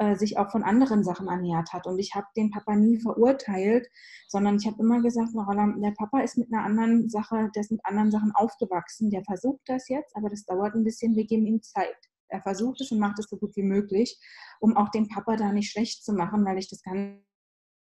äh, 0.00 0.16
sich 0.16 0.38
auch 0.38 0.50
von 0.50 0.62
anderen 0.62 1.04
Sachen 1.04 1.28
ernährt 1.28 1.74
hat. 1.74 1.86
Und 1.86 1.98
ich 1.98 2.14
habe 2.14 2.26
den 2.34 2.50
Papa 2.50 2.74
nie 2.74 2.98
verurteilt, 2.98 3.86
sondern 4.28 4.56
ich 4.56 4.66
habe 4.66 4.80
immer 4.80 5.02
gesagt, 5.02 5.34
Laurella, 5.34 5.74
der 5.76 5.92
Papa 5.92 6.20
ist 6.20 6.38
mit 6.38 6.50
einer 6.52 6.64
anderen 6.64 7.10
Sache, 7.10 7.50
der 7.54 7.60
ist 7.60 7.70
mit 7.70 7.84
anderen 7.84 8.10
Sachen 8.10 8.32
aufgewachsen, 8.34 9.10
der 9.10 9.22
versucht 9.24 9.60
das 9.66 9.88
jetzt, 9.88 10.16
aber 10.16 10.30
das 10.30 10.44
dauert 10.46 10.74
ein 10.74 10.84
bisschen, 10.84 11.16
wir 11.16 11.26
geben 11.26 11.46
ihm 11.46 11.62
Zeit. 11.62 11.98
Er 12.28 12.40
versucht 12.40 12.80
es 12.80 12.90
und 12.92 12.98
macht 12.98 13.18
es 13.18 13.28
so 13.28 13.36
gut 13.36 13.54
wie 13.56 13.62
möglich, 13.62 14.18
um 14.60 14.76
auch 14.76 14.88
den 14.88 15.08
Papa 15.08 15.36
da 15.36 15.52
nicht 15.52 15.70
schlecht 15.70 16.02
zu 16.02 16.14
machen, 16.14 16.46
weil 16.46 16.58
ich 16.58 16.70
das 16.70 16.82
Ganze 16.82 17.20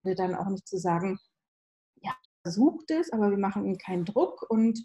dann 0.04 0.34
auch 0.34 0.48
nicht 0.48 0.66
zu 0.68 0.76
sagen, 0.78 1.18
versucht 2.42 2.90
es, 2.90 3.12
aber 3.12 3.30
wir 3.30 3.38
machen 3.38 3.64
ihm 3.64 3.78
keinen 3.78 4.04
Druck 4.04 4.44
und 4.48 4.78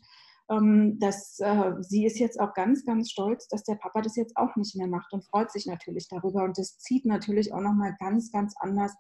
ähm, 0.49 0.97
dass, 0.99 1.39
äh, 1.39 1.73
sie 1.81 2.05
ist 2.05 2.19
jetzt 2.19 2.39
auch 2.39 2.53
ganz, 2.53 2.85
ganz 2.85 3.11
stolz, 3.11 3.47
dass 3.47 3.63
der 3.63 3.75
Papa 3.75 4.01
das 4.01 4.15
jetzt 4.15 4.37
auch 4.37 4.55
nicht 4.55 4.75
mehr 4.75 4.87
macht 4.87 5.11
und 5.11 5.25
freut 5.25 5.51
sich 5.51 5.65
natürlich 5.65 6.07
darüber. 6.07 6.43
Und 6.43 6.57
das 6.57 6.77
zieht 6.77 7.05
natürlich 7.05 7.53
auch 7.53 7.59
nochmal 7.59 7.95
ganz, 7.99 8.31
ganz 8.31 8.55
anders, 8.59 8.93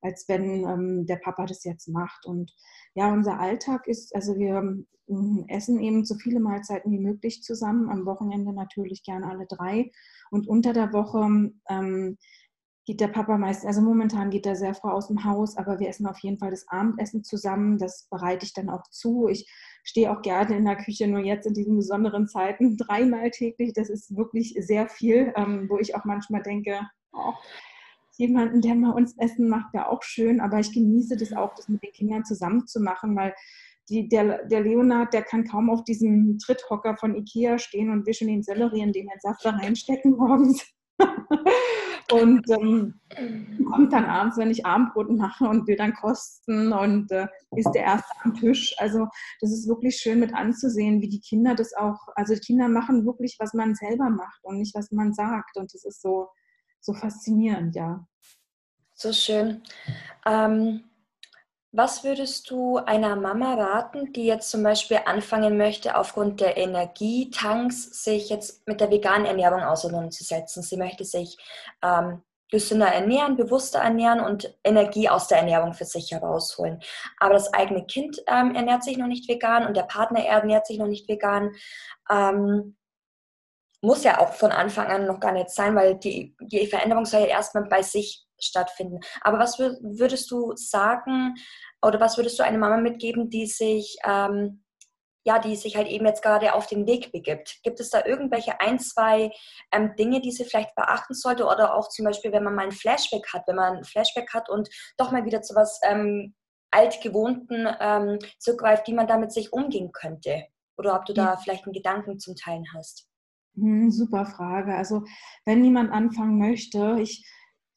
als 0.00 0.26
wenn 0.28 0.64
ähm, 0.64 1.06
der 1.06 1.16
Papa 1.16 1.46
das 1.46 1.64
jetzt 1.64 1.88
macht. 1.88 2.24
Und 2.24 2.50
ja, 2.94 3.12
unser 3.12 3.38
Alltag 3.38 3.86
ist, 3.88 4.14
also 4.14 4.36
wir 4.36 4.84
ähm, 5.08 5.44
essen 5.48 5.80
eben 5.80 6.04
so 6.04 6.14
viele 6.14 6.40
Mahlzeiten 6.40 6.90
wie 6.92 6.98
möglich 6.98 7.42
zusammen, 7.42 7.90
am 7.90 8.06
Wochenende 8.06 8.52
natürlich 8.52 9.02
gerne 9.02 9.28
alle 9.28 9.46
drei. 9.46 9.90
Und 10.30 10.48
unter 10.48 10.72
der 10.72 10.92
Woche 10.92 11.52
ähm, 11.68 12.18
geht 12.86 13.00
der 13.00 13.08
Papa 13.08 13.36
meist, 13.36 13.66
also 13.66 13.80
momentan 13.80 14.30
geht 14.30 14.46
er 14.46 14.54
sehr 14.54 14.72
früh 14.72 14.88
aus 14.88 15.08
dem 15.08 15.24
Haus, 15.24 15.56
aber 15.56 15.80
wir 15.80 15.88
essen 15.88 16.06
auf 16.06 16.20
jeden 16.20 16.38
Fall 16.38 16.50
das 16.50 16.68
Abendessen 16.68 17.24
zusammen. 17.24 17.78
Das 17.78 18.06
bereite 18.10 18.46
ich 18.46 18.52
dann 18.52 18.70
auch 18.70 18.84
zu. 18.90 19.26
Ich 19.28 19.50
stehe 19.82 20.10
auch 20.10 20.22
gerne 20.22 20.56
in 20.56 20.64
der 20.64 20.76
Küche, 20.76 21.08
nur 21.08 21.18
jetzt 21.18 21.46
in 21.46 21.54
diesen 21.54 21.76
besonderen 21.76 22.28
Zeiten 22.28 22.76
dreimal 22.78 23.30
täglich. 23.32 23.72
Das 23.74 23.90
ist 23.90 24.16
wirklich 24.16 24.54
sehr 24.60 24.88
viel, 24.88 25.32
ähm, 25.36 25.66
wo 25.68 25.78
ich 25.78 25.96
auch 25.96 26.04
manchmal 26.04 26.42
denke, 26.42 26.80
oh, 27.12 27.32
jemanden, 28.18 28.60
der 28.60 28.76
mal 28.76 28.92
uns 28.92 29.18
Essen 29.18 29.48
macht, 29.48 29.74
wäre 29.74 29.88
auch 29.88 30.04
schön. 30.04 30.40
Aber 30.40 30.60
ich 30.60 30.72
genieße 30.72 31.16
das 31.16 31.32
auch, 31.32 31.54
das 31.56 31.68
mit 31.68 31.82
den 31.82 31.92
Kindern 31.92 32.24
zusammen 32.24 32.68
zu 32.68 32.80
machen, 32.80 33.16
weil 33.16 33.34
die, 33.88 34.08
der, 34.08 34.44
der 34.46 34.60
Leonard, 34.60 35.12
der 35.12 35.22
kann 35.22 35.44
kaum 35.44 35.70
auf 35.70 35.82
diesem 35.82 36.38
Tritthocker 36.38 36.96
von 36.96 37.16
Ikea 37.16 37.58
stehen 37.58 37.90
und 37.90 38.06
wischen 38.06 38.28
den 38.28 38.44
Sellerie, 38.44 38.80
in 38.80 38.92
den 38.92 39.08
Saft 39.20 39.44
da 39.44 39.50
reinstecken 39.50 40.12
morgens. 40.16 40.75
und 42.12 42.48
ähm, 42.50 43.00
kommt 43.70 43.92
dann 43.92 44.04
abends, 44.04 44.36
wenn 44.36 44.50
ich 44.50 44.64
Abendbrot 44.64 45.10
mache 45.10 45.44
und 45.44 45.66
will 45.66 45.76
dann 45.76 45.94
kosten 45.94 46.72
und 46.72 47.10
äh, 47.10 47.26
ist 47.56 47.70
der 47.72 47.82
Erste 47.82 48.12
am 48.22 48.34
Tisch. 48.34 48.74
Also 48.78 49.08
das 49.40 49.52
ist 49.52 49.68
wirklich 49.68 49.96
schön 49.96 50.20
mit 50.20 50.34
anzusehen, 50.34 51.02
wie 51.02 51.08
die 51.08 51.20
Kinder 51.20 51.54
das 51.54 51.74
auch, 51.74 51.98
also 52.14 52.34
die 52.34 52.40
Kinder 52.40 52.68
machen 52.68 53.06
wirklich, 53.06 53.36
was 53.38 53.54
man 53.54 53.74
selber 53.74 54.10
macht 54.10 54.44
und 54.44 54.58
nicht, 54.58 54.74
was 54.74 54.90
man 54.92 55.12
sagt. 55.12 55.56
Und 55.56 55.72
das 55.74 55.84
ist 55.84 56.00
so, 56.00 56.28
so 56.80 56.94
faszinierend, 56.94 57.74
ja. 57.74 58.06
So 58.94 59.12
schön. 59.12 59.62
Ähm, 60.24 60.84
was 61.76 62.04
würdest 62.04 62.50
du 62.50 62.78
einer 62.78 63.16
Mama 63.16 63.54
raten, 63.54 64.12
die 64.12 64.24
jetzt 64.24 64.50
zum 64.50 64.62
Beispiel 64.62 65.00
anfangen 65.04 65.58
möchte, 65.58 65.96
aufgrund 65.96 66.40
der 66.40 66.56
Energietanks 66.56 68.02
sich 68.02 68.30
jetzt 68.30 68.66
mit 68.66 68.80
der 68.80 68.90
veganen 68.90 69.26
Ernährung 69.26 69.62
auseinanderzusetzen? 69.62 70.62
Sie 70.62 70.78
möchte 70.78 71.04
sich 71.04 71.36
ähm, 71.82 72.22
gesünder 72.50 72.86
ernähren, 72.86 73.36
bewusster 73.36 73.80
ernähren 73.80 74.20
und 74.20 74.56
Energie 74.64 75.08
aus 75.08 75.28
der 75.28 75.38
Ernährung 75.38 75.74
für 75.74 75.84
sich 75.84 76.12
herausholen. 76.12 76.80
Aber 77.18 77.34
das 77.34 77.52
eigene 77.52 77.84
Kind 77.84 78.22
ähm, 78.26 78.54
ernährt 78.54 78.82
sich 78.82 78.96
noch 78.96 79.08
nicht 79.08 79.28
vegan 79.28 79.66
und 79.66 79.76
der 79.76 79.82
Partner 79.82 80.24
ernährt 80.24 80.66
sich 80.66 80.78
noch 80.78 80.86
nicht 80.86 81.08
vegan. 81.08 81.52
Ähm, 82.10 82.76
muss 83.86 84.02
ja 84.02 84.18
auch 84.20 84.34
von 84.34 84.50
Anfang 84.50 84.88
an 84.88 85.06
noch 85.06 85.20
gar 85.20 85.32
nicht 85.32 85.50
sein, 85.50 85.76
weil 85.76 85.94
die, 85.94 86.36
die 86.40 86.66
Veränderung 86.66 87.04
soll 87.06 87.20
ja 87.20 87.26
erstmal 87.26 87.64
bei 87.64 87.82
sich 87.82 88.26
stattfinden. 88.38 88.98
Aber 89.20 89.38
was 89.38 89.58
würdest 89.58 90.30
du 90.30 90.52
sagen 90.56 91.34
oder 91.80 92.00
was 92.00 92.16
würdest 92.16 92.38
du 92.38 92.42
einer 92.42 92.58
Mama 92.58 92.78
mitgeben, 92.78 93.30
die 93.30 93.46
sich 93.46 93.96
ähm, 94.04 94.64
ja, 95.24 95.40
die 95.40 95.56
sich 95.56 95.76
halt 95.76 95.88
eben 95.88 96.06
jetzt 96.06 96.22
gerade 96.22 96.54
auf 96.54 96.68
den 96.68 96.86
Weg 96.86 97.10
begibt. 97.10 97.58
Gibt 97.64 97.80
es 97.80 97.90
da 97.90 98.04
irgendwelche 98.06 98.60
ein, 98.60 98.78
zwei 98.78 99.32
ähm, 99.72 99.96
Dinge, 99.96 100.20
die 100.20 100.30
sie 100.30 100.44
vielleicht 100.44 100.72
beachten 100.76 101.14
sollte? 101.14 101.46
Oder 101.46 101.74
auch 101.74 101.88
zum 101.88 102.04
Beispiel, 102.04 102.30
wenn 102.30 102.44
man 102.44 102.54
mal 102.54 102.66
ein 102.66 102.70
Flashback 102.70 103.26
hat, 103.32 103.42
wenn 103.48 103.56
man 103.56 103.78
ein 103.78 103.84
Flashback 103.84 104.32
hat 104.32 104.48
und 104.48 104.68
doch 104.96 105.10
mal 105.10 105.24
wieder 105.24 105.42
zu 105.42 105.56
was 105.56 105.80
ähm, 105.82 106.36
altgewohnten 106.70 107.68
ähm, 107.80 108.20
zurückgreift, 108.38 108.86
wie 108.86 108.94
man 108.94 109.08
damit 109.08 109.32
sich 109.32 109.52
umgehen 109.52 109.90
könnte? 109.90 110.44
Oder 110.78 110.94
ob 110.94 111.06
du 111.06 111.12
da 111.12 111.36
vielleicht 111.36 111.64
einen 111.64 111.72
Gedanken 111.72 112.20
zum 112.20 112.36
Teilen 112.36 112.66
hast? 112.76 113.08
Hm, 113.56 113.90
super 113.90 114.26
Frage. 114.26 114.74
Also 114.74 115.04
wenn 115.44 115.64
jemand 115.64 115.90
anfangen 115.90 116.38
möchte, 116.38 116.98
ich 117.00 117.26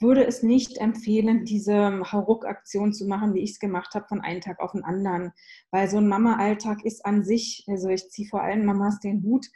würde 0.02 0.26
es 0.26 0.44
nicht 0.44 0.78
empfehlen, 0.78 1.44
diese 1.44 2.02
Hauruck-Aktion 2.12 2.94
zu 2.94 3.06
machen, 3.06 3.34
wie 3.34 3.42
ich 3.42 3.52
es 3.52 3.60
gemacht 3.60 3.94
habe, 3.96 4.08
von 4.08 4.22
einem 4.22 4.42
Tag 4.42 4.60
auf 4.60 4.72
den 4.72 4.84
anderen. 4.84 5.32
Weil 5.72 5.90
so 5.90 5.98
ein 5.98 6.08
Mama-Alltag 6.08 6.86
ist 6.86 7.06
an 7.06 7.24
sich, 7.24 7.66
also 7.68 7.90
ich 7.90 8.10
ziehe 8.10 8.28
vor 8.30 8.42
allen 8.42 8.66
Mamas 8.66 9.00
den 9.00 9.22
Hut, 9.24 9.48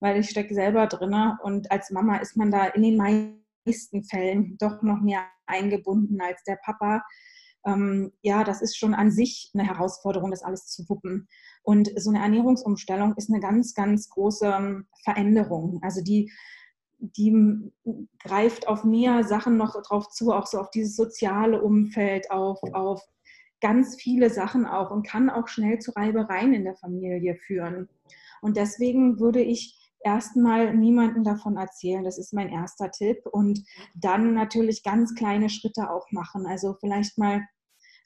weil 0.00 0.18
ich 0.18 0.30
stecke 0.30 0.54
selber 0.54 0.86
drin. 0.86 1.14
Und 1.42 1.70
als 1.70 1.90
Mama 1.90 2.16
ist 2.16 2.36
man 2.36 2.50
da 2.50 2.66
in 2.66 2.82
den 2.82 2.96
meisten 2.96 4.04
Fällen 4.04 4.56
doch 4.58 4.82
noch 4.82 5.00
mehr 5.00 5.24
eingebunden 5.46 6.20
als 6.20 6.42
der 6.44 6.56
Papa. 6.56 7.02
Ähm, 7.66 8.12
ja, 8.22 8.44
das 8.44 8.62
ist 8.62 8.76
schon 8.76 8.94
an 8.94 9.10
sich 9.10 9.50
eine 9.54 9.66
Herausforderung, 9.66 10.30
das 10.30 10.42
alles 10.42 10.66
zu 10.66 10.88
wuppen. 10.88 11.28
Und 11.62 11.90
so 11.96 12.10
eine 12.10 12.20
Ernährungsumstellung 12.20 13.14
ist 13.16 13.30
eine 13.30 13.40
ganz, 13.40 13.74
ganz 13.74 14.08
große 14.08 14.84
Veränderung. 15.04 15.80
Also 15.82 16.02
die 16.02 16.32
die 17.02 17.72
greift 18.22 18.68
auf 18.68 18.84
mehr 18.84 19.24
Sachen 19.24 19.56
noch 19.56 19.74
drauf 19.82 20.08
zu, 20.08 20.32
auch 20.32 20.46
so 20.46 20.58
auf 20.58 20.70
dieses 20.70 20.94
soziale 20.94 21.60
Umfeld, 21.60 22.30
auf, 22.30 22.60
auf 22.72 23.02
ganz 23.60 23.96
viele 23.96 24.30
Sachen 24.30 24.66
auch 24.66 24.90
und 24.90 25.06
kann 25.06 25.28
auch 25.28 25.48
schnell 25.48 25.78
zu 25.80 25.92
Reibereien 25.92 26.54
in 26.54 26.64
der 26.64 26.76
Familie 26.76 27.34
führen. 27.34 27.88
Und 28.40 28.56
deswegen 28.56 29.18
würde 29.20 29.40
ich 29.40 29.81
erstmal 30.04 30.74
niemanden 30.74 31.24
davon 31.24 31.56
erzählen. 31.56 32.04
Das 32.04 32.18
ist 32.18 32.32
mein 32.32 32.48
erster 32.48 32.90
Tipp. 32.90 33.26
Und 33.30 33.62
dann 33.94 34.34
natürlich 34.34 34.82
ganz 34.82 35.14
kleine 35.14 35.48
Schritte 35.48 35.90
auch 35.90 36.10
machen. 36.10 36.46
Also 36.46 36.74
vielleicht 36.80 37.18
mal 37.18 37.42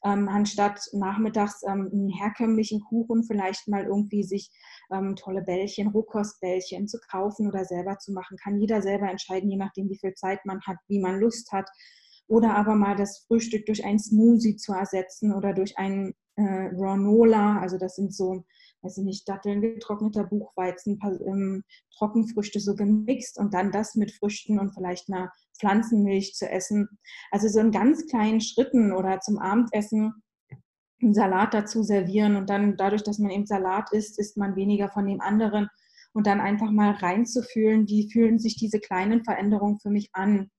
ähm, 0.05 0.29
anstatt 0.29 0.81
nachmittags 0.93 1.63
ähm, 1.67 1.91
einen 1.93 2.09
herkömmlichen 2.11 2.81
Kuchen 2.81 3.25
vielleicht 3.25 3.67
mal 3.69 3.85
irgendwie 3.85 4.23
sich 4.23 4.51
ähm, 4.93 5.17
tolle 5.17 5.43
Bällchen, 5.43 5.89
Rohkostbällchen 5.89 6.87
zu 6.87 6.99
kaufen 7.11 7.49
oder 7.49 7.65
selber 7.65 7.99
zu 7.99 8.13
machen. 8.13 8.37
Kann 8.37 8.61
jeder 8.61 8.83
selber 8.83 9.11
entscheiden, 9.11 9.51
je 9.51 9.57
nachdem, 9.57 9.89
wie 9.89 9.99
viel 9.99 10.15
Zeit 10.15 10.45
man 10.45 10.61
hat, 10.63 10.77
wie 10.89 11.01
man 11.01 11.19
Lust 11.19 11.51
hat. 11.53 11.69
Oder 12.29 12.57
aber 12.57 12.75
mal 12.75 12.97
das 12.97 13.25
Frühstück 13.27 13.67
durch 13.67 13.85
ein 13.85 13.99
Smoothie 13.99 14.57
zu 14.57 14.73
ersetzen 14.73 15.33
oder 15.33 15.53
durch 15.55 15.79
einen 15.79 16.15
äh, 16.37 16.71
Granola, 16.71 17.61
also 17.61 17.79
das 17.79 17.97
sind 17.97 18.15
so, 18.15 18.45
weiß 18.87 18.99
ich 18.99 19.05
nicht, 19.05 19.29
Datteln, 19.29 19.61
getrockneter 19.61 20.25
Buchweizen, 20.25 20.99
ähm, 21.03 21.65
Trockenfrüchte 21.99 22.61
so 22.61 22.75
gemixt 22.75 23.39
und 23.39 23.53
dann 23.53 23.73
das 23.73 23.97
mit 23.97 24.13
Früchten 24.13 24.59
und 24.59 24.73
vielleicht 24.75 25.09
einer 25.09 25.33
Pflanzenmilch 25.59 26.35
zu 26.35 26.49
essen. 26.49 26.89
Also 27.31 27.49
so 27.49 27.61
in 27.61 27.73
ganz 27.73 28.07
kleinen 28.07 28.41
Schritten 28.41 28.93
oder 28.93 29.21
zum 29.21 29.39
Abendessen 29.39 30.23
einen 31.03 31.15
Salat 31.15 31.53
dazu 31.53 31.83
servieren 31.83 32.37
und 32.37 32.49
dann 32.49 32.77
dadurch, 32.77 33.03
dass 33.03 33.19
man 33.19 33.31
eben 33.31 33.47
Salat 33.47 33.93
isst, 33.93 34.19
isst 34.19 34.37
man 34.37 34.57
weniger 34.57 34.89
von 34.89 35.07
dem 35.07 35.21
anderen 35.21 35.69
und 36.13 36.27
dann 36.27 36.41
einfach 36.41 36.71
mal 36.71 36.93
reinzufühlen, 36.93 37.89
wie 37.89 38.11
fühlen 38.11 38.39
sich 38.39 38.57
diese 38.57 38.81
kleinen 38.81 39.25
Veränderungen 39.25 39.79
für 39.81 39.91
mich 39.91 40.11
an. 40.13 40.51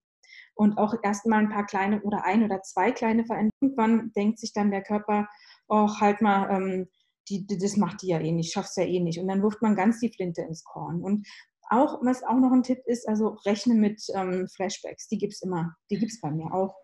Und 0.54 0.78
auch 0.80 0.96
erstmal 1.04 1.40
ein 1.40 1.50
paar 1.50 1.66
kleine 1.66 2.02
oder 2.02 2.26
ein 2.26 2.44
oder 2.44 2.62
zwei 2.64 2.92
kleine 2.92 3.26
Veränderungen. 3.26 3.52
Irgendwann 3.62 4.12
denkt 4.14 4.40
sich 4.40 4.54
dann 4.54 4.72
der 4.72 4.82
Körper, 4.82 5.28
oh, 5.68 5.88
halt 6.00 6.22
mal, 6.22 6.50
ähm, 6.50 6.88
die, 7.30 7.46
die, 7.46 7.58
das 7.58 7.78
macht 7.78 8.02
die 8.02 8.08
ja 8.08 8.20
eh 8.20 8.32
nicht, 8.32 8.54
schaffst 8.54 8.78
ja 8.78 8.84
eh 8.84 9.00
nicht. 9.00 9.20
Und 9.20 9.28
dann 9.28 9.42
wirft 9.42 9.62
man 9.62 9.76
ganz 9.76 10.00
die 10.00 10.12
Flinte 10.12 10.42
ins 10.42 10.64
Korn. 10.64 11.02
Und 11.02 11.28
auch, 11.70 12.00
was 12.02 12.24
auch 12.24 12.38
noch 12.38 12.52
ein 12.52 12.64
Tipp 12.64 12.80
ist, 12.86 13.08
also 13.08 13.38
rechne 13.46 13.76
mit 13.76 14.02
ähm, 14.14 14.48
Flashbacks. 14.48 15.08
Die 15.08 15.18
gibt 15.18 15.34
es 15.34 15.42
immer. 15.42 15.76
Die 15.92 15.98
gibt 15.98 16.12
es 16.12 16.22
bei 16.22 16.32
mir 16.32 16.54
auch. 16.54 16.76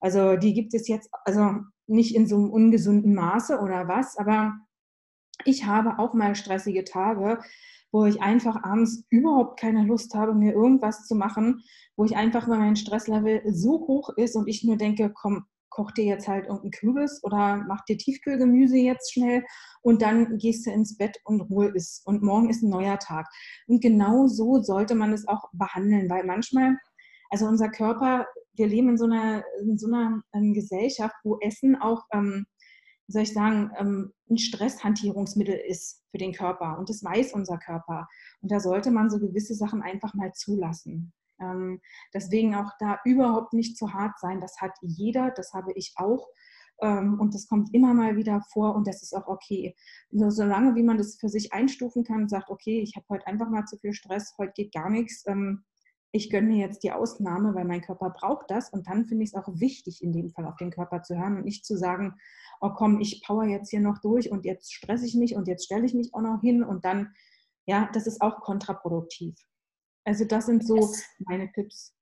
Also 0.00 0.36
die 0.36 0.52
gibt 0.52 0.74
es 0.74 0.88
jetzt, 0.88 1.08
also 1.24 1.60
nicht 1.86 2.14
in 2.14 2.26
so 2.26 2.36
einem 2.36 2.50
ungesunden 2.50 3.14
Maße 3.14 3.60
oder 3.60 3.86
was, 3.86 4.16
aber 4.18 4.54
ich 5.44 5.64
habe 5.64 5.98
auch 5.98 6.14
mal 6.14 6.34
stressige 6.34 6.84
Tage, 6.84 7.40
wo 7.92 8.04
ich 8.06 8.20
einfach 8.20 8.64
abends 8.64 9.04
überhaupt 9.10 9.60
keine 9.60 9.84
Lust 9.84 10.14
habe, 10.14 10.34
mir 10.34 10.54
irgendwas 10.54 11.06
zu 11.06 11.14
machen, 11.14 11.62
wo 11.96 12.04
ich 12.04 12.16
einfach, 12.16 12.48
weil 12.48 12.58
mein 12.58 12.76
Stresslevel 12.76 13.42
so 13.52 13.86
hoch 13.86 14.10
ist 14.16 14.34
und 14.34 14.48
ich 14.48 14.64
nur 14.64 14.76
denke, 14.76 15.12
komm, 15.14 15.44
koch 15.74 15.90
dir 15.92 16.04
jetzt 16.04 16.28
halt 16.28 16.46
irgendeinen 16.46 16.70
Kürbis 16.72 17.20
oder 17.22 17.64
mach 17.66 17.84
dir 17.84 17.96
Tiefkühlgemüse 17.96 18.76
jetzt 18.76 19.12
schnell 19.12 19.44
und 19.82 20.02
dann 20.02 20.38
gehst 20.38 20.66
du 20.66 20.70
ins 20.70 20.96
Bett 20.96 21.18
und 21.24 21.40
Ruhe 21.42 21.68
ist. 21.68 22.06
Und 22.06 22.22
morgen 22.22 22.50
ist 22.50 22.62
ein 22.62 22.70
neuer 22.70 22.98
Tag. 22.98 23.26
Und 23.66 23.80
genau 23.80 24.26
so 24.26 24.60
sollte 24.62 24.94
man 24.94 25.12
es 25.12 25.26
auch 25.26 25.50
behandeln, 25.52 26.08
weil 26.10 26.24
manchmal, 26.24 26.76
also 27.30 27.46
unser 27.46 27.70
Körper, 27.70 28.26
wir 28.54 28.66
leben 28.66 28.90
in 28.90 28.98
so 28.98 29.06
einer, 29.06 29.42
in 29.60 29.78
so 29.78 29.86
einer 29.86 30.22
ähm, 30.34 30.52
Gesellschaft, 30.52 31.14
wo 31.24 31.38
Essen 31.40 31.76
auch, 31.76 32.04
ähm, 32.12 32.46
wie 33.06 33.12
soll 33.12 33.22
ich 33.22 33.32
sagen, 33.32 33.70
ähm, 33.78 34.12
ein 34.30 34.38
Stresshantierungsmittel 34.38 35.54
ist 35.54 36.02
für 36.10 36.18
den 36.18 36.32
Körper. 36.32 36.78
Und 36.78 36.88
das 36.88 37.02
weiß 37.02 37.32
unser 37.32 37.58
Körper. 37.58 38.06
Und 38.40 38.52
da 38.52 38.60
sollte 38.60 38.90
man 38.90 39.10
so 39.10 39.18
gewisse 39.18 39.54
Sachen 39.54 39.82
einfach 39.82 40.14
mal 40.14 40.32
zulassen. 40.32 41.12
Ähm, 41.42 41.80
deswegen 42.14 42.54
auch 42.54 42.70
da 42.78 42.98
überhaupt 43.04 43.52
nicht 43.52 43.76
zu 43.76 43.92
hart 43.92 44.18
sein. 44.20 44.40
Das 44.40 44.60
hat 44.60 44.72
jeder, 44.80 45.30
das 45.30 45.52
habe 45.52 45.72
ich 45.74 45.94
auch. 45.96 46.28
Ähm, 46.80 47.20
und 47.20 47.34
das 47.34 47.46
kommt 47.46 47.74
immer 47.74 47.94
mal 47.94 48.16
wieder 48.16 48.42
vor 48.52 48.74
und 48.74 48.86
das 48.86 49.02
ist 49.02 49.14
auch 49.14 49.26
okay. 49.26 49.74
Nur 50.10 50.30
solange 50.30 50.74
wie 50.74 50.82
man 50.82 50.98
das 50.98 51.16
für 51.16 51.28
sich 51.28 51.52
einstufen 51.52 52.04
kann, 52.04 52.28
sagt, 52.28 52.50
okay, 52.50 52.80
ich 52.80 52.96
habe 52.96 53.06
heute 53.08 53.26
einfach 53.26 53.48
mal 53.48 53.64
zu 53.64 53.76
viel 53.78 53.92
Stress, 53.92 54.34
heute 54.38 54.52
geht 54.54 54.72
gar 54.72 54.90
nichts. 54.90 55.24
Ähm, 55.26 55.64
ich 56.14 56.28
gönne 56.28 56.48
mir 56.48 56.58
jetzt 56.58 56.82
die 56.82 56.92
Ausnahme, 56.92 57.54
weil 57.54 57.64
mein 57.64 57.80
Körper 57.80 58.10
braucht 58.10 58.50
das. 58.50 58.68
Und 58.70 58.86
dann 58.86 59.06
finde 59.06 59.24
ich 59.24 59.30
es 59.30 59.34
auch 59.34 59.48
wichtig, 59.48 60.02
in 60.02 60.12
dem 60.12 60.30
Fall 60.30 60.44
auf 60.44 60.56
den 60.56 60.70
Körper 60.70 61.02
zu 61.02 61.16
hören 61.16 61.38
und 61.38 61.44
nicht 61.44 61.64
zu 61.64 61.76
sagen, 61.76 62.14
oh 62.60 62.70
komm, 62.70 63.00
ich 63.00 63.22
power 63.24 63.44
jetzt 63.44 63.70
hier 63.70 63.80
noch 63.80 63.98
durch 63.98 64.30
und 64.30 64.44
jetzt 64.44 64.74
stresse 64.74 65.06
ich 65.06 65.14
mich 65.14 65.34
und 65.34 65.48
jetzt 65.48 65.64
stelle 65.64 65.86
ich 65.86 65.94
mich 65.94 66.12
auch 66.12 66.20
noch 66.20 66.40
hin 66.42 66.62
und 66.62 66.84
dann, 66.84 67.14
ja, 67.64 67.88
das 67.94 68.06
ist 68.06 68.20
auch 68.20 68.40
kontraproduktiv. 68.40 69.34
Also 70.04 70.24
das 70.24 70.46
sind 70.46 70.66
so 70.66 70.92
meine 71.18 71.50
Tipps. 71.52 71.94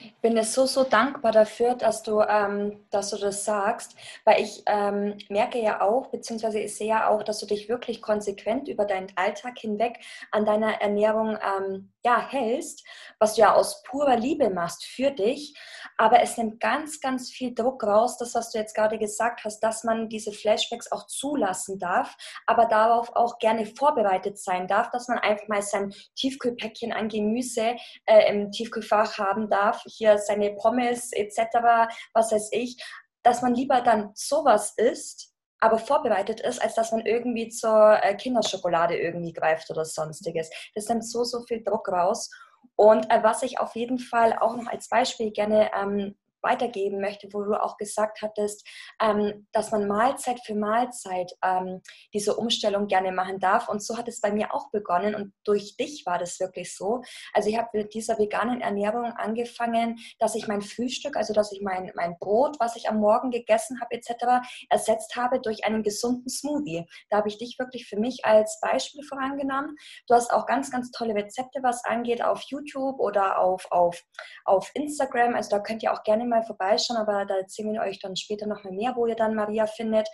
Ich 0.00 0.14
bin 0.20 0.34
dir 0.34 0.44
so, 0.44 0.66
so 0.66 0.84
dankbar 0.84 1.32
dafür, 1.32 1.74
dass 1.74 2.02
du, 2.02 2.20
ähm, 2.20 2.84
dass 2.90 3.10
du 3.10 3.16
das 3.16 3.44
sagst, 3.44 3.96
weil 4.24 4.40
ich 4.40 4.62
ähm, 4.66 5.16
merke 5.28 5.60
ja 5.60 5.80
auch, 5.80 6.08
beziehungsweise 6.08 6.60
ich 6.60 6.76
sehe 6.76 6.88
ja 6.88 7.08
auch, 7.08 7.22
dass 7.22 7.38
du 7.38 7.46
dich 7.46 7.68
wirklich 7.68 8.02
konsequent 8.02 8.68
über 8.68 8.84
deinen 8.84 9.10
Alltag 9.16 9.58
hinweg 9.58 9.98
an 10.30 10.44
deiner 10.44 10.80
Ernährung 10.80 11.38
ähm, 11.42 11.92
ja, 12.04 12.26
hältst, 12.26 12.86
was 13.18 13.34
du 13.34 13.42
ja 13.42 13.54
aus 13.54 13.82
purer 13.82 14.16
Liebe 14.16 14.50
machst 14.50 14.84
für 14.84 15.10
dich. 15.10 15.54
Aber 15.96 16.20
es 16.20 16.36
nimmt 16.36 16.60
ganz, 16.60 17.00
ganz 17.00 17.30
viel 17.30 17.54
Druck 17.54 17.84
raus, 17.84 18.16
das, 18.18 18.34
was 18.34 18.50
du 18.50 18.58
jetzt 18.58 18.74
gerade 18.74 18.98
gesagt 18.98 19.44
hast, 19.44 19.60
dass 19.60 19.84
man 19.84 20.08
diese 20.08 20.32
Flashbacks 20.32 20.90
auch 20.92 21.06
zulassen 21.06 21.78
darf, 21.78 22.16
aber 22.46 22.66
darauf 22.66 23.14
auch 23.14 23.38
gerne 23.38 23.66
vorbereitet 23.66 24.38
sein 24.38 24.68
darf, 24.68 24.90
dass 24.90 25.08
man 25.08 25.18
einfach 25.18 25.48
mal 25.48 25.62
sein 25.62 25.92
Tiefkühlpäckchen 26.14 26.92
an 26.92 27.08
Gemüse 27.08 27.76
äh, 28.06 28.30
im 28.30 28.52
Tiefkühlfach 28.52 29.18
haben 29.18 29.50
darf, 29.50 29.67
hier 29.84 30.18
seine 30.18 30.54
Pommes 30.54 31.12
etc., 31.12 31.88
was 32.12 32.32
weiß 32.32 32.50
ich, 32.52 32.82
dass 33.22 33.42
man 33.42 33.54
lieber 33.54 33.80
dann 33.80 34.10
sowas 34.14 34.74
isst, 34.76 35.34
aber 35.60 35.78
vorbereitet 35.78 36.40
ist, 36.40 36.62
als 36.62 36.74
dass 36.74 36.92
man 36.92 37.04
irgendwie 37.04 37.48
zur 37.48 37.98
äh, 38.02 38.14
Kinderschokolade 38.14 38.96
irgendwie 38.96 39.32
greift 39.32 39.70
oder 39.70 39.84
sonstiges. 39.84 40.50
Das 40.74 40.88
nimmt 40.88 41.04
so, 41.04 41.24
so 41.24 41.42
viel 41.42 41.62
Druck 41.62 41.88
raus. 41.88 42.30
Und 42.76 43.10
äh, 43.10 43.22
was 43.22 43.42
ich 43.42 43.58
auf 43.58 43.74
jeden 43.74 43.98
Fall 43.98 44.38
auch 44.38 44.56
noch 44.56 44.68
als 44.68 44.88
Beispiel 44.88 45.32
gerne 45.32 45.70
ähm, 45.74 46.16
weitergeben 46.42 47.00
möchte, 47.00 47.28
wo 47.32 47.42
du 47.42 47.54
auch 47.54 47.76
gesagt 47.76 48.22
hattest, 48.22 48.66
ähm, 49.00 49.46
dass 49.52 49.70
man 49.70 49.88
Mahlzeit 49.88 50.40
für 50.44 50.54
Mahlzeit 50.54 51.32
ähm, 51.44 51.80
diese 52.14 52.36
Umstellung 52.36 52.86
gerne 52.86 53.12
machen 53.12 53.38
darf. 53.38 53.68
Und 53.68 53.82
so 53.82 53.96
hat 53.96 54.08
es 54.08 54.20
bei 54.20 54.32
mir 54.32 54.54
auch 54.54 54.70
begonnen 54.70 55.14
und 55.14 55.32
durch 55.44 55.76
dich 55.76 56.04
war 56.06 56.18
das 56.18 56.40
wirklich 56.40 56.74
so. 56.74 57.02
Also 57.32 57.48
ich 57.48 57.58
habe 57.58 57.68
mit 57.72 57.94
dieser 57.94 58.18
veganen 58.18 58.60
Ernährung 58.60 59.12
angefangen, 59.16 59.98
dass 60.18 60.34
ich 60.34 60.48
mein 60.48 60.62
Frühstück, 60.62 61.16
also 61.16 61.32
dass 61.32 61.52
ich 61.52 61.60
mein, 61.62 61.92
mein 61.94 62.16
Brot, 62.18 62.56
was 62.60 62.76
ich 62.76 62.88
am 62.88 62.98
Morgen 62.98 63.30
gegessen 63.30 63.80
habe 63.80 63.94
etc., 63.94 64.46
ersetzt 64.70 65.16
habe 65.16 65.40
durch 65.40 65.64
einen 65.64 65.82
gesunden 65.82 66.28
Smoothie. 66.28 66.86
Da 67.10 67.18
habe 67.18 67.28
ich 67.28 67.38
dich 67.38 67.58
wirklich 67.58 67.86
für 67.86 67.98
mich 67.98 68.24
als 68.24 68.58
Beispiel 68.60 69.02
vorangenommen. 69.04 69.76
Du 70.06 70.14
hast 70.14 70.32
auch 70.32 70.46
ganz, 70.46 70.70
ganz 70.70 70.90
tolle 70.90 71.14
Rezepte, 71.14 71.60
was 71.62 71.84
angeht, 71.84 72.22
auf 72.22 72.42
YouTube 72.42 72.98
oder 73.00 73.38
auf, 73.38 73.66
auf, 73.70 74.02
auf 74.44 74.70
Instagram. 74.74 75.34
Also 75.34 75.50
da 75.50 75.60
könnt 75.60 75.82
ihr 75.82 75.92
auch 75.92 76.02
gerne 76.02 76.24
mal 76.28 76.42
vorbeischauen, 76.42 76.98
aber 76.98 77.24
da 77.24 77.36
erzählen 77.36 77.72
wir 77.72 77.82
euch 77.82 77.98
dann 77.98 78.16
später 78.16 78.46
noch 78.46 78.64
mal 78.64 78.72
mehr, 78.72 78.94
wo 78.96 79.06
ihr 79.06 79.16
dann 79.16 79.34
Maria 79.34 79.66
findet. 79.66 80.08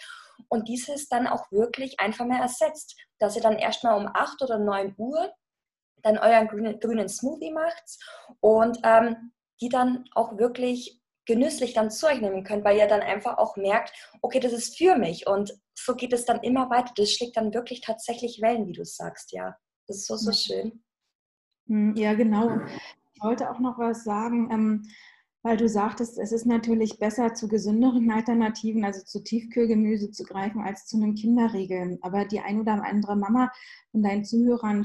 Und 0.48 0.68
dieses 0.68 1.08
dann 1.08 1.26
auch 1.26 1.50
wirklich 1.52 2.00
einfach 2.00 2.26
mal 2.26 2.40
ersetzt, 2.40 2.96
dass 3.18 3.36
ihr 3.36 3.42
dann 3.42 3.56
erstmal 3.56 3.96
um 3.96 4.08
8 4.12 4.42
oder 4.42 4.58
9 4.58 4.94
Uhr 4.98 5.32
dann 6.02 6.18
euren 6.18 6.48
grünen, 6.48 6.80
grünen 6.80 7.08
Smoothie 7.08 7.52
macht 7.52 7.98
und 8.40 8.78
ähm, 8.82 9.32
die 9.60 9.68
dann 9.68 10.04
auch 10.14 10.36
wirklich 10.38 11.00
genüsslich 11.26 11.72
dann 11.72 11.90
zu 11.90 12.06
euch 12.06 12.20
nehmen 12.20 12.44
könnt, 12.44 12.64
weil 12.64 12.76
ihr 12.76 12.86
dann 12.86 13.00
einfach 13.00 13.38
auch 13.38 13.56
merkt, 13.56 13.92
okay, 14.20 14.40
das 14.40 14.52
ist 14.52 14.76
für 14.76 14.96
mich 14.96 15.26
und 15.26 15.58
so 15.74 15.94
geht 15.94 16.12
es 16.12 16.24
dann 16.24 16.40
immer 16.42 16.70
weiter. 16.70 16.92
Das 16.96 17.10
schlägt 17.10 17.36
dann 17.36 17.54
wirklich 17.54 17.80
tatsächlich 17.80 18.40
Wellen, 18.42 18.66
wie 18.66 18.72
du 18.72 18.84
sagst, 18.84 19.32
ja. 19.32 19.56
Das 19.86 19.96
ist 19.96 20.06
so, 20.06 20.16
so 20.16 20.32
schön. 20.32 20.82
Hm, 21.66 21.94
ja, 21.96 22.14
genau. 22.14 22.60
Ich 23.14 23.22
wollte 23.22 23.50
auch 23.50 23.58
noch 23.58 23.78
was 23.78 24.04
sagen. 24.04 24.50
Ähm, 24.50 24.82
weil 25.44 25.58
du 25.58 25.68
sagtest, 25.68 26.18
es 26.18 26.32
ist 26.32 26.46
natürlich 26.46 26.98
besser, 26.98 27.34
zu 27.34 27.48
gesünderen 27.48 28.10
Alternativen, 28.10 28.82
also 28.82 29.04
zu 29.04 29.22
Tiefkühlgemüse 29.22 30.10
zu 30.10 30.24
greifen, 30.24 30.62
als 30.62 30.86
zu 30.86 30.96
einem 30.96 31.14
Kinderriegel. 31.14 31.98
Aber 32.00 32.24
die 32.24 32.40
ein 32.40 32.60
oder 32.60 32.82
andere 32.82 33.14
Mama 33.14 33.52
von 33.90 34.02
deinen 34.02 34.24
Zuhörern 34.24 34.84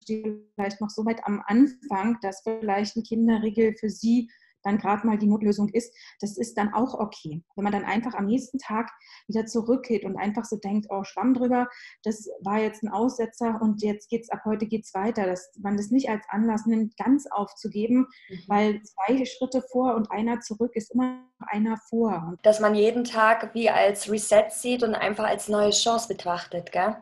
steht 0.00 0.46
vielleicht 0.54 0.80
noch 0.80 0.90
so 0.90 1.04
weit 1.04 1.26
am 1.26 1.42
Anfang, 1.44 2.18
dass 2.22 2.42
vielleicht 2.42 2.96
ein 2.96 3.02
Kinderriegel 3.02 3.74
für 3.74 3.90
sie 3.90 4.30
dann 4.66 4.78
gerade 4.78 5.06
mal 5.06 5.16
die 5.16 5.26
Notlösung 5.26 5.68
ist, 5.68 5.94
das 6.20 6.36
ist 6.36 6.58
dann 6.58 6.74
auch 6.74 6.94
okay. 6.94 7.42
Wenn 7.54 7.64
man 7.64 7.72
dann 7.72 7.84
einfach 7.84 8.14
am 8.14 8.26
nächsten 8.26 8.58
Tag 8.58 8.90
wieder 9.28 9.46
zurückgeht 9.46 10.04
und 10.04 10.16
einfach 10.16 10.44
so 10.44 10.56
denkt, 10.56 10.86
oh, 10.90 11.04
Schwamm 11.04 11.34
drüber, 11.34 11.68
das 12.02 12.28
war 12.42 12.58
jetzt 12.58 12.82
ein 12.82 12.88
Aussetzer 12.88 13.60
und 13.62 13.82
jetzt 13.82 14.10
geht's 14.10 14.28
ab 14.30 14.40
heute 14.44 14.66
geht's 14.66 14.92
weiter, 14.92 15.26
dass 15.26 15.52
man 15.60 15.76
das 15.76 15.90
nicht 15.90 16.08
als 16.08 16.24
Anlass 16.28 16.66
nimmt, 16.66 16.96
ganz 16.96 17.26
aufzugeben, 17.30 18.06
mhm. 18.28 18.42
weil 18.48 18.82
zwei 18.82 19.24
Schritte 19.24 19.62
vor 19.70 19.94
und 19.94 20.10
einer 20.10 20.40
zurück 20.40 20.72
ist 20.74 20.92
immer 20.92 21.24
einer 21.38 21.76
vor. 21.88 22.36
Dass 22.42 22.60
man 22.60 22.74
jeden 22.74 23.04
Tag 23.04 23.54
wie 23.54 23.70
als 23.70 24.10
Reset 24.10 24.50
sieht 24.50 24.82
und 24.82 24.94
einfach 24.94 25.24
als 25.24 25.48
neue 25.48 25.70
Chance 25.70 26.08
betrachtet, 26.08 26.72
gell? 26.72 26.96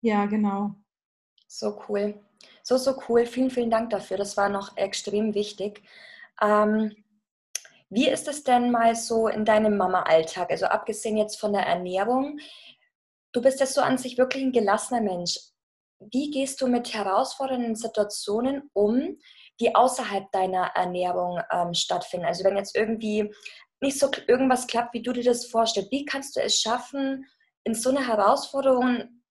Ja, 0.00 0.26
genau. 0.26 0.74
So 1.48 1.80
cool. 1.88 2.14
So, 2.62 2.76
so 2.76 2.94
cool. 3.08 3.26
Vielen, 3.26 3.50
vielen 3.50 3.70
Dank 3.70 3.90
dafür. 3.90 4.16
Das 4.16 4.36
war 4.36 4.48
noch 4.48 4.76
extrem 4.76 5.34
wichtig. 5.34 5.82
Ähm, 6.40 6.94
wie 7.90 8.08
ist 8.08 8.28
es 8.28 8.44
denn 8.44 8.70
mal 8.70 8.94
so 8.94 9.28
in 9.28 9.44
deinem 9.44 9.76
Mama-Alltag? 9.76 10.50
Also 10.50 10.66
abgesehen 10.66 11.16
jetzt 11.16 11.40
von 11.40 11.52
der 11.52 11.66
Ernährung, 11.66 12.38
du 13.32 13.40
bist 13.40 13.60
ja 13.60 13.66
so 13.66 13.80
an 13.80 13.98
sich 13.98 14.18
wirklich 14.18 14.42
ein 14.42 14.52
gelassener 14.52 15.00
Mensch. 15.00 15.38
Wie 15.98 16.30
gehst 16.30 16.60
du 16.60 16.68
mit 16.68 16.92
herausfordernden 16.92 17.74
Situationen 17.74 18.70
um, 18.72 19.16
die 19.60 19.74
außerhalb 19.74 20.30
deiner 20.32 20.66
Ernährung 20.74 21.40
ähm, 21.50 21.74
stattfinden? 21.74 22.26
Also 22.26 22.44
wenn 22.44 22.56
jetzt 22.56 22.76
irgendwie 22.76 23.34
nicht 23.80 23.98
so 23.98 24.10
irgendwas 24.26 24.66
klappt, 24.66 24.94
wie 24.94 25.02
du 25.02 25.12
dir 25.12 25.24
das 25.24 25.46
vorstellst, 25.46 25.90
wie 25.90 26.04
kannst 26.04 26.36
du 26.36 26.40
es 26.40 26.60
schaffen, 26.60 27.24
in 27.64 27.74
so 27.74 27.90
einer 27.90 28.06
Herausforderung 28.06 29.22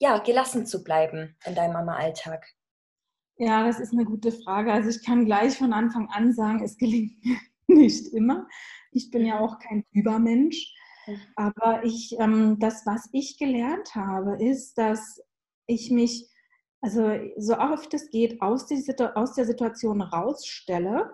ja, 0.00 0.18
gelassen 0.18 0.66
zu 0.66 0.84
bleiben 0.84 1.36
in 1.46 1.54
deinem 1.54 1.72
Mama-Alltag? 1.72 2.46
Ja, 3.36 3.66
das 3.66 3.80
ist 3.80 3.92
eine 3.92 4.04
gute 4.04 4.30
Frage. 4.30 4.72
Also 4.72 4.90
ich 4.90 5.04
kann 5.04 5.24
gleich 5.24 5.56
von 5.56 5.72
Anfang 5.72 6.08
an 6.10 6.32
sagen, 6.32 6.62
es 6.62 6.76
gelingt 6.76 7.24
mir 7.24 7.36
nicht 7.68 8.12
immer. 8.12 8.46
Ich 8.90 9.10
bin 9.10 9.26
ja 9.26 9.40
auch 9.40 9.58
kein 9.58 9.84
Übermensch. 9.92 10.72
Aber 11.36 11.84
ich, 11.84 12.16
ähm, 12.18 12.58
das, 12.58 12.86
was 12.86 13.08
ich 13.12 13.38
gelernt 13.38 13.94
habe, 13.94 14.42
ist, 14.42 14.78
dass 14.78 15.20
ich 15.66 15.90
mich, 15.90 16.30
also 16.80 17.12
so 17.36 17.58
oft 17.58 17.92
es 17.94 18.10
geht, 18.10 18.40
aus, 18.40 18.66
die, 18.66 18.82
aus 19.14 19.34
der 19.34 19.44
Situation 19.44 20.00
rausstelle 20.00 21.12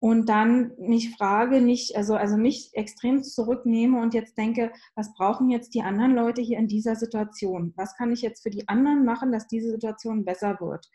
und 0.00 0.28
dann 0.28 0.72
mich 0.78 1.14
frage, 1.16 1.60
nicht, 1.60 1.96
also, 1.96 2.16
also 2.16 2.36
mich 2.36 2.70
extrem 2.72 3.22
zurücknehme 3.22 4.00
und 4.00 4.14
jetzt 4.14 4.36
denke, 4.36 4.72
was 4.96 5.14
brauchen 5.14 5.50
jetzt 5.50 5.74
die 5.74 5.82
anderen 5.82 6.16
Leute 6.16 6.42
hier 6.42 6.58
in 6.58 6.66
dieser 6.66 6.96
Situation? 6.96 7.72
Was 7.76 7.96
kann 7.96 8.10
ich 8.10 8.22
jetzt 8.22 8.42
für 8.42 8.50
die 8.50 8.68
anderen 8.68 9.04
machen, 9.04 9.30
dass 9.30 9.46
diese 9.46 9.70
Situation 9.70 10.24
besser 10.24 10.58
wird? 10.60 10.88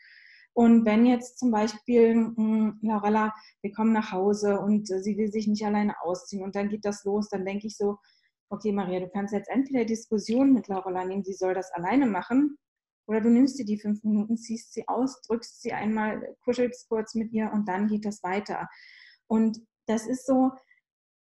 Und 0.54 0.84
wenn 0.84 1.06
jetzt 1.06 1.38
zum 1.38 1.50
Beispiel, 1.50 2.14
mh, 2.14 2.36
hm, 2.36 2.78
Laurella, 2.82 3.34
wir 3.62 3.72
kommen 3.72 3.92
nach 3.92 4.12
Hause 4.12 4.58
und 4.60 4.90
äh, 4.90 5.00
sie 5.00 5.16
will 5.16 5.30
sich 5.30 5.46
nicht 5.46 5.64
alleine 5.64 5.94
ausziehen 6.02 6.42
und 6.42 6.56
dann 6.56 6.68
geht 6.68 6.84
das 6.84 7.04
los, 7.04 7.28
dann 7.28 7.44
denke 7.44 7.66
ich 7.66 7.76
so, 7.76 7.98
okay, 8.50 8.72
Maria, 8.72 9.00
du 9.00 9.08
kannst 9.08 9.32
jetzt 9.34 9.50
entweder 9.50 9.84
Diskussion 9.84 10.52
mit 10.52 10.68
Laurella 10.68 11.04
nehmen, 11.04 11.24
sie 11.24 11.34
soll 11.34 11.54
das 11.54 11.70
alleine 11.72 12.06
machen, 12.06 12.58
oder 13.08 13.22
du 13.22 13.30
nimmst 13.30 13.58
dir 13.58 13.64
die 13.64 13.80
fünf 13.80 14.04
Minuten, 14.04 14.36
ziehst 14.36 14.74
sie 14.74 14.86
aus, 14.86 15.22
drückst 15.22 15.62
sie 15.62 15.72
einmal, 15.72 16.36
kuschelst 16.44 16.88
kurz 16.88 17.14
mit 17.14 17.32
ihr 17.32 17.50
und 17.52 17.66
dann 17.66 17.88
geht 17.88 18.04
das 18.04 18.22
weiter. 18.22 18.68
Und 19.26 19.58
das 19.86 20.06
ist 20.06 20.26
so, 20.26 20.50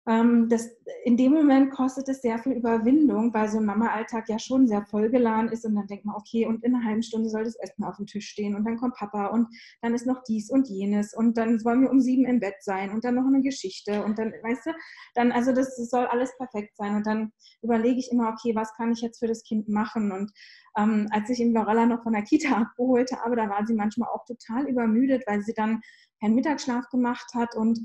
ähm, 0.07 0.49
das, 0.49 0.69
in 1.03 1.17
dem 1.17 1.31
Moment 1.31 1.71
kostet 1.71 2.07
es 2.09 2.21
sehr 2.21 2.37
viel 2.37 2.51
Überwindung, 2.51 3.33
weil 3.33 3.49
so 3.49 3.57
ein 3.57 3.65
Mama-Alltag 3.65 4.29
ja 4.29 4.37
schon 4.37 4.67
sehr 4.67 4.85
vollgeladen 4.85 5.49
ist 5.49 5.65
und 5.65 5.73
dann 5.73 5.87
denkt 5.87 6.05
man, 6.05 6.15
okay, 6.15 6.45
und 6.45 6.63
in 6.63 6.75
einer 6.75 6.85
halben 6.85 7.01
Stunde 7.01 7.29
soll 7.29 7.43
das 7.43 7.55
Essen 7.55 7.83
auf 7.83 7.97
dem 7.97 8.05
Tisch 8.05 8.27
stehen 8.27 8.55
und 8.55 8.65
dann 8.65 8.77
kommt 8.77 8.95
Papa 8.95 9.27
und 9.27 9.47
dann 9.81 9.95
ist 9.95 10.05
noch 10.05 10.21
dies 10.23 10.51
und 10.51 10.67
jenes 10.67 11.15
und 11.15 11.37
dann 11.37 11.63
wollen 11.65 11.81
wir 11.81 11.89
um 11.89 11.99
sieben 11.99 12.25
im 12.25 12.39
Bett 12.39 12.55
sein 12.61 12.91
und 12.91 13.03
dann 13.03 13.15
noch 13.15 13.25
eine 13.25 13.41
Geschichte 13.41 14.03
und 14.03 14.19
dann, 14.19 14.31
weißt 14.43 14.67
du, 14.67 14.71
dann, 15.15 15.31
also 15.31 15.51
das, 15.53 15.75
das 15.75 15.89
soll 15.89 16.05
alles 16.05 16.37
perfekt 16.37 16.77
sein 16.77 16.95
und 16.95 17.07
dann 17.07 17.31
überlege 17.63 17.99
ich 17.99 18.11
immer, 18.11 18.29
okay, 18.29 18.55
was 18.55 18.73
kann 18.75 18.91
ich 18.91 19.01
jetzt 19.01 19.19
für 19.19 19.27
das 19.27 19.43
Kind 19.43 19.69
machen? 19.69 20.11
Und 20.11 20.31
ähm, 20.77 21.07
als 21.09 21.31
ich 21.31 21.39
in 21.39 21.53
Lorella 21.53 21.87
noch 21.87 22.03
von 22.03 22.13
der 22.13 22.23
Kita 22.23 22.55
abgeholt 22.55 23.11
habe, 23.11 23.35
da 23.35 23.49
war 23.49 23.65
sie 23.65 23.73
manchmal 23.73 24.09
auch 24.09 24.25
total 24.25 24.67
übermüdet, 24.67 25.23
weil 25.25 25.41
sie 25.41 25.53
dann 25.53 25.81
keinen 26.21 26.35
Mittagsschlaf 26.35 26.89
gemacht 26.89 27.33
hat 27.33 27.55
und 27.55 27.79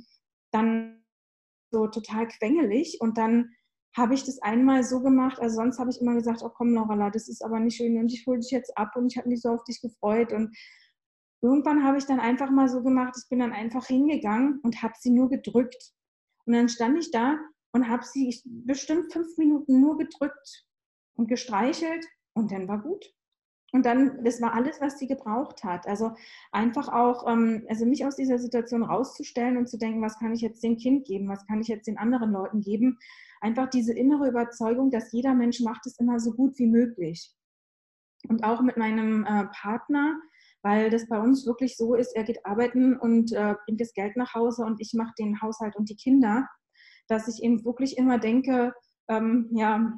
dann 0.53 1.00
so 1.71 1.87
total 1.87 2.29
quengelig. 2.29 2.99
Und 3.01 3.19
dann 3.19 3.51
habe 3.97 4.15
ich 4.15 4.25
das 4.25 4.41
einmal 4.41 4.85
so 4.85 5.01
gemacht, 5.01 5.41
also 5.41 5.57
sonst 5.57 5.79
habe 5.79 5.91
ich 5.91 6.01
immer 6.01 6.15
gesagt, 6.15 6.43
oh 6.43 6.51
komm 6.51 6.75
Laurala, 6.75 7.11
das 7.11 7.29
ist 7.29 7.43
aber 7.45 7.59
nicht 7.59 7.77
schön. 7.77 7.99
Und 7.99 8.13
ich 8.13 8.27
hole 8.27 8.39
dich 8.39 8.51
jetzt 8.51 8.77
ab. 8.77 8.95
Und 8.97 9.07
ich 9.07 9.19
habe 9.19 9.29
mich 9.29 9.41
so 9.43 9.51
auf 9.51 9.65
dich 9.65 9.81
gefreut. 9.81 10.33
Und 10.33 10.57
irgendwann 11.43 11.85
habe 11.85 11.99
ich 11.99 12.07
dann 12.07 12.21
einfach 12.21 12.51
mal 12.51 12.69
so 12.69 12.83
gemacht, 12.83 13.15
ich 13.21 13.29
bin 13.29 13.41
dann 13.41 13.53
einfach 13.53 13.87
hingegangen 13.87 14.61
und 14.63 14.83
habe 14.83 14.95
sie 14.99 15.11
nur 15.11 15.29
gedrückt. 15.29 15.93
Und 16.47 16.55
dann 16.55 16.69
stand 16.69 16.99
ich 16.99 17.11
da 17.11 17.39
und 17.73 17.89
habe 17.89 18.05
sie 18.05 18.41
bestimmt 18.45 19.13
fünf 19.13 19.37
Minuten 19.39 19.81
nur 19.81 19.97
gedrückt 19.97 20.67
und 21.15 21.29
gestreichelt. 21.29 22.05
Und 22.35 22.53
dann 22.53 22.69
war 22.69 22.81
gut. 22.81 23.05
Und 23.73 23.87
dann, 23.87 24.25
das 24.25 24.41
war 24.41 24.55
alles, 24.55 24.81
was 24.81 24.99
sie 24.99 25.07
gebraucht 25.07 25.63
hat. 25.63 25.87
Also 25.87 26.13
einfach 26.51 26.89
auch, 26.89 27.31
ähm, 27.31 27.65
also 27.69 27.87
mich 27.87 28.05
aus 28.05 28.17
dieser 28.17 28.39
Situation 28.39 28.83
rauszustellen 28.83 29.57
und 29.57 29.69
zu 29.69 29.79
denken, 29.79 30.03
was 30.03 30.19
kann 30.19 30.33
ich 30.33 30.41
jetzt 30.41 30.63
dem 30.63 30.77
Kind 30.77 31.07
geben, 31.07 31.29
was 31.29 31.47
kann 31.47 31.61
ich 31.61 31.69
jetzt 31.69 31.87
den 31.87 31.99
anderen 31.99 32.33
Leuten 32.33 32.61
geben. 32.61 32.99
Einfach 33.41 33.71
diese 33.71 33.93
innere 33.93 34.29
Überzeugung, 34.29 34.91
dass 34.91 35.13
jeder 35.13 35.35
Mensch 35.35 35.61
macht 35.61 35.87
es 35.87 35.99
immer 35.99 36.19
so 36.19 36.33
gut 36.33 36.59
wie 36.59 36.67
möglich. 36.67 37.33
Und 38.29 38.45
auch 38.45 38.61
mit 38.61 38.77
meinem 38.77 39.25
äh, 39.25 39.47
Partner, 39.53 40.21
weil 40.63 40.91
das 40.91 41.09
bei 41.09 41.19
uns 41.19 41.47
wirklich 41.47 41.77
so 41.77 41.95
ist, 41.95 42.15
er 42.15 42.25
geht 42.25 42.45
arbeiten 42.45 42.97
und 42.97 43.33
äh, 43.33 43.55
bringt 43.65 43.81
das 43.81 43.95
Geld 43.95 44.17
nach 44.17 44.35
Hause 44.35 44.65
und 44.65 44.81
ich 44.81 44.93
mache 44.95 45.15
den 45.19 45.41
Haushalt 45.41 45.77
und 45.77 45.89
die 45.89 45.97
Kinder, 45.97 46.47
dass 47.09 47.29
ich 47.29 47.43
eben 47.43 47.65
wirklich 47.65 47.97
immer 47.97 48.19
denke, 48.19 48.75
ähm, 49.09 49.49
ja, 49.53 49.93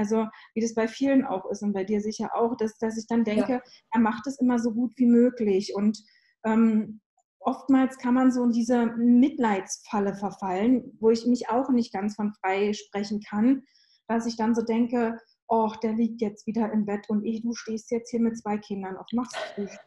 also 0.00 0.26
wie 0.54 0.62
das 0.62 0.74
bei 0.74 0.88
vielen 0.88 1.26
auch 1.26 1.44
ist 1.50 1.62
und 1.62 1.74
bei 1.74 1.84
dir 1.84 2.00
sicher 2.00 2.34
auch, 2.34 2.56
dass, 2.56 2.78
dass 2.78 2.96
ich 2.96 3.06
dann 3.06 3.22
denke, 3.22 3.52
ja. 3.52 3.62
er 3.92 4.00
macht 4.00 4.26
es 4.26 4.40
immer 4.40 4.58
so 4.58 4.72
gut 4.72 4.92
wie 4.96 5.06
möglich. 5.06 5.74
Und 5.76 6.02
ähm, 6.44 7.02
oftmals 7.38 7.98
kann 7.98 8.14
man 8.14 8.32
so 8.32 8.42
in 8.44 8.52
diese 8.52 8.86
Mitleidsfalle 8.86 10.14
verfallen, 10.14 10.96
wo 11.00 11.10
ich 11.10 11.26
mich 11.26 11.50
auch 11.50 11.68
nicht 11.68 11.92
ganz 11.92 12.14
von 12.16 12.32
frei 12.40 12.72
sprechen 12.72 13.20
kann, 13.20 13.62
dass 14.08 14.24
ich 14.24 14.36
dann 14.36 14.54
so 14.54 14.62
denke, 14.62 15.18
oh, 15.48 15.70
der 15.82 15.92
liegt 15.92 16.22
jetzt 16.22 16.46
wieder 16.46 16.72
im 16.72 16.86
Bett 16.86 17.10
und 17.10 17.24
ich, 17.24 17.42
du 17.42 17.52
stehst 17.52 17.90
jetzt 17.90 18.10
hier 18.10 18.20
mit 18.20 18.38
zwei 18.38 18.56
Kindern 18.56 18.96
auf, 18.96 19.06
machst 19.12 19.36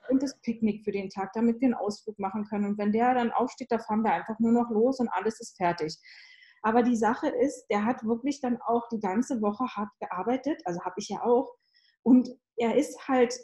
und 0.10 0.22
das 0.22 0.40
Picknick 0.42 0.84
für 0.84 0.92
den 0.92 1.10
Tag, 1.10 1.32
damit 1.34 1.60
wir 1.60 1.68
einen 1.68 1.74
Ausflug 1.74 2.20
machen 2.20 2.46
können. 2.46 2.66
Und 2.66 2.78
wenn 2.78 2.92
der 2.92 3.16
dann 3.16 3.32
aufsteht, 3.32 3.72
da 3.72 3.80
fahren 3.80 4.04
wir 4.04 4.14
einfach 4.14 4.38
nur 4.40 4.52
noch 4.52 4.70
los 4.70 5.00
und 5.00 5.10
alles 5.10 5.40
ist 5.40 5.58
fertig. 5.58 5.98
Aber 6.64 6.82
die 6.82 6.96
Sache 6.96 7.28
ist, 7.28 7.68
der 7.70 7.86
hat 7.86 8.04
wirklich 8.06 8.40
dann 8.40 8.58
auch 8.62 8.88
die 8.88 9.00
ganze 9.00 9.42
Woche 9.42 9.66
hart 9.66 9.90
gearbeitet, 10.00 10.62
also 10.66 10.82
habe 10.82 10.96
ich 10.98 11.10
ja 11.10 11.22
auch. 11.24 11.54
Und 12.04 12.30
er 12.56 12.76
ist 12.76 13.08
halt 13.08 13.38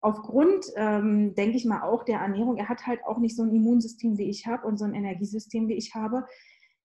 aufgrund, 0.00 0.66
ähm, 0.76 1.34
denke 1.34 1.56
ich 1.56 1.64
mal, 1.64 1.82
auch 1.82 2.04
der 2.04 2.20
Ernährung, 2.20 2.56
er 2.56 2.68
hat 2.68 2.86
halt 2.86 3.04
auch 3.06 3.18
nicht 3.18 3.36
so 3.36 3.44
ein 3.44 3.54
Immunsystem 3.54 4.18
wie 4.18 4.28
ich 4.28 4.46
habe 4.46 4.66
und 4.66 4.78
so 4.78 4.84
ein 4.84 4.94
Energiesystem 4.94 5.68
wie 5.68 5.74
ich 5.74 5.94
habe. 5.94 6.26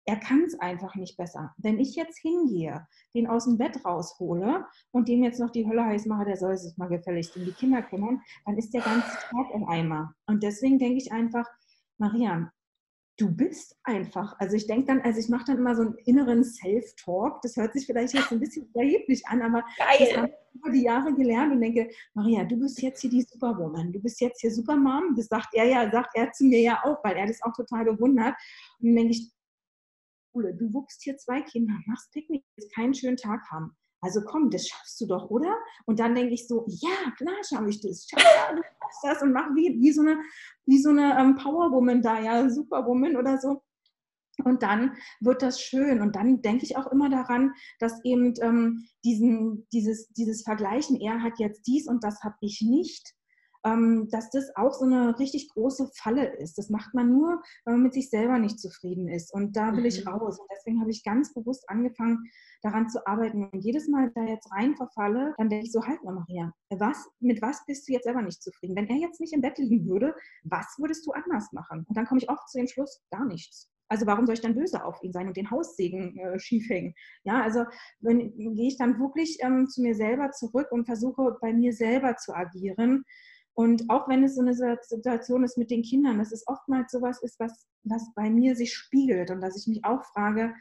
Er 0.06 0.18
kann 0.18 0.44
es 0.44 0.60
einfach 0.60 0.96
nicht 0.96 1.18
besser. 1.18 1.54
Wenn 1.58 1.80
ich 1.80 1.96
jetzt 1.96 2.20
hingehe, 2.20 2.88
den 3.14 3.28
aus 3.28 3.46
dem 3.46 3.58
Bett 3.58 3.84
raushole 3.86 4.66
und 4.92 5.08
dem 5.08 5.24
jetzt 5.24 5.40
noch 5.40 5.52
die 5.52 5.68
Hölle 5.68 5.86
heiß 5.86 6.06
mache, 6.06 6.26
der 6.26 6.38
soll 6.38 6.58
sich 6.58 6.78
mal 6.78 6.90
gefälligst 6.90 7.36
um 7.38 7.46
die 7.46 7.54
Kinder 7.54 7.82
kümmern, 7.82 8.22
dann 8.46 8.58
ist 8.58 8.74
der 8.74 8.82
ganze 8.82 9.10
Tag 9.30 9.52
im 9.54 9.68
Eimer. 9.68 10.14
Und 10.26 10.44
deswegen 10.44 10.80
denke 10.80 10.98
ich 10.98 11.12
einfach, 11.12 11.46
Maria, 12.00 12.52
du 13.22 13.32
bist 13.32 13.78
einfach. 13.84 14.36
Also 14.40 14.56
ich 14.56 14.66
denke 14.66 14.88
dann, 14.88 15.02
also 15.02 15.20
ich 15.20 15.30
mache 15.30 15.46
dann 15.46 15.58
immer 15.58 15.76
so 15.76 15.84
einen 15.84 15.96
inneren 16.06 16.44
Self-Talk. 16.44 17.42
Das 17.44 17.56
hört 17.56 17.74
sich 17.74 17.86
vielleicht 17.86 18.14
jetzt 18.14 18.32
ein 18.32 18.40
bisschen 18.40 18.66
überheblich 18.66 19.26
an, 19.28 19.44
aber 19.44 19.64
Geil. 19.78 19.98
das 20.00 20.18
habe 20.18 20.28
ich 20.30 20.56
über 20.56 20.72
die 20.72 20.84
Jahre 20.84 21.14
gelernt 21.14 21.54
und 21.54 21.62
denke, 21.62 21.90
Maria, 22.16 22.44
du 22.44 22.58
bist 22.58 22.82
jetzt 22.82 23.02
hier 23.02 23.12
die 23.12 23.22
Superwoman, 23.22 23.94
du 23.94 24.00
bist 24.00 24.20
jetzt 24.22 24.42
hier 24.42 24.52
Supermom. 24.52 25.16
Das 25.16 25.28
sagt 25.28 25.54
er 25.54 25.66
ja, 25.66 25.92
sagt 25.92 26.16
er 26.16 26.32
zu 26.32 26.46
mir 26.46 26.62
ja 26.62 26.82
auch, 26.84 27.04
weil 27.04 27.16
er 27.16 27.28
das 27.28 27.42
auch 27.44 27.54
total 27.54 27.86
bewundert. 27.86 28.36
Und 28.80 28.88
dann 28.88 28.96
denke 28.96 29.12
ich, 29.12 29.32
du 30.34 30.74
wuchst 30.74 31.04
hier 31.04 31.16
zwei 31.18 31.42
Kinder, 31.42 31.74
machst 31.86 32.12
Picknick, 32.12 32.44
keinen 32.74 32.96
schönen 32.96 33.18
Tag 33.18 33.42
haben. 33.52 33.76
Also 34.02 34.22
komm, 34.26 34.50
das 34.50 34.68
schaffst 34.68 35.00
du 35.00 35.06
doch, 35.06 35.30
oder? 35.30 35.56
Und 35.86 36.00
dann 36.00 36.16
denke 36.16 36.34
ich 36.34 36.48
so, 36.48 36.66
ja, 36.68 37.12
klar 37.18 37.36
schaffe 37.48 37.70
ich 37.70 37.82
das. 37.82 38.08
Schaff 38.10 38.22
das 39.04 39.22
und 39.22 39.32
mache 39.32 39.52
wie, 39.56 39.80
wie 39.80 39.92
so 39.92 40.02
eine, 40.02 40.20
wie 40.66 40.82
so 40.82 40.90
eine 40.90 41.18
ähm, 41.20 41.36
Powerwoman 41.36 42.02
da, 42.02 42.20
ja, 42.20 42.50
Superwoman 42.50 43.16
oder 43.16 43.38
so. 43.38 43.62
Und 44.44 44.64
dann 44.64 44.98
wird 45.20 45.42
das 45.42 45.62
schön. 45.62 46.02
Und 46.02 46.16
dann 46.16 46.42
denke 46.42 46.66
ich 46.66 46.78
auch 46.78 46.88
immer 46.88 47.10
daran, 47.10 47.54
dass 47.80 48.04
eben 48.04 48.34
ähm, 48.42 48.88
diesen, 49.04 49.68
dieses, 49.72 50.08
dieses 50.10 50.44
Vergleichen, 50.44 51.00
er 51.00 51.22
hat 51.22 51.40
jetzt 51.40 51.68
dies 51.68 51.88
und 51.88 52.04
das 52.04 52.22
habe 52.24 52.38
ich 52.42 52.62
nicht, 52.62 53.14
dass 53.64 54.30
das 54.32 54.56
auch 54.56 54.74
so 54.74 54.86
eine 54.86 55.18
richtig 55.20 55.50
große 55.50 55.90
Falle 55.96 56.36
ist. 56.38 56.58
Das 56.58 56.70
macht 56.70 56.94
man 56.94 57.12
nur, 57.12 57.42
wenn 57.66 57.76
man 57.76 57.84
mit 57.84 57.94
sich 57.94 58.10
selber 58.10 58.40
nicht 58.40 58.60
zufrieden 58.60 59.08
ist. 59.08 59.34
Und 59.34 59.56
da 59.56 59.74
will 59.74 59.82
mhm. 59.82 59.86
ich 59.86 60.08
raus. 60.08 60.40
Und 60.40 60.48
deswegen 60.52 60.80
habe 60.82 60.92
ich 60.92 61.04
ganz 61.04 61.34
bewusst 61.34 61.70
angefangen, 61.70 62.24
daran 62.62 62.90
zu 62.90 63.06
arbeiten. 63.06 63.50
Und 63.50 63.64
jedes 63.64 63.88
Mal, 63.88 64.12
da 64.16 64.24
jetzt 64.24 64.52
rein 64.52 64.76
verfalle, 64.76 65.34
dann 65.38 65.50
denke 65.50 65.66
ich 65.66 65.72
so, 65.72 65.84
halt 65.84 66.04
mal, 66.04 66.14
Maria, 66.14 66.54
was, 66.70 67.08
mit 67.20 67.42
was 67.42 67.66
bist 67.66 67.88
du 67.88 67.94
jetzt 67.94 68.06
selber 68.06 68.22
nicht 68.22 68.42
zufrieden? 68.42 68.76
Wenn 68.76 68.88
er 68.88 68.98
jetzt 68.98 69.20
nicht 69.20 69.34
im 69.34 69.42
Bett 69.42 69.58
liegen 69.58 69.88
würde, 69.88 70.16
was 70.44 70.76
würdest 70.78 71.06
du 71.06 71.12
anders 71.12 71.52
machen? 71.52 71.86
Und 71.88 71.98
dann 71.98 72.06
komme 72.06 72.20
ich 72.20 72.30
oft 72.30 72.50
zu 72.50 72.58
dem 72.58 72.68
Schluss, 72.68 73.02
gar 73.12 73.26
nichts. 73.26 73.70
Also 73.92 74.06
warum 74.06 74.26
soll 74.26 74.36
ich 74.36 74.42
dann 74.42 74.56
böse 74.56 74.86
auf 74.86 75.04
ihn 75.04 75.12
sein 75.12 75.28
und 75.28 75.36
den 75.36 75.52
Haussegen 75.52 76.18
äh, 76.18 76.40
schief 76.40 76.70
hängen? 76.70 76.94
Ja, 77.26 77.42
also 77.42 77.66
wenn, 78.00 78.34
gehe 78.38 78.70
ich 78.70 78.78
dann 78.78 78.98
wirklich 79.02 79.38
ähm, 79.42 79.68
zu 79.68 79.82
mir 79.82 79.96
selber 79.96 80.32
zurück 80.32 80.72
und 80.72 80.86
versuche 80.86 81.38
bei 81.42 81.52
mir 81.52 81.74
selber 81.74 82.16
zu 82.16 82.34
agieren 82.34 83.04
und 83.54 83.90
auch 83.90 84.08
wenn 84.08 84.24
es 84.24 84.36
so 84.36 84.42
eine 84.42 84.54
Situation 84.54 85.44
ist 85.44 85.58
mit 85.58 85.72
den 85.72 85.84
Kindern, 85.84 86.20
dass 86.20 86.32
es 86.32 86.48
oftmals 86.48 86.92
sowas 86.92 87.22
ist, 87.22 87.40
was, 87.40 87.68
was 87.84 88.14
bei 88.16 88.30
mir 88.30 88.56
sich 88.56 88.74
spiegelt 88.74 89.30
und 89.30 89.42
dass 89.42 89.58
ich 89.58 89.68
mich 89.68 89.84
auch 89.84 90.04
frage, 90.06 90.54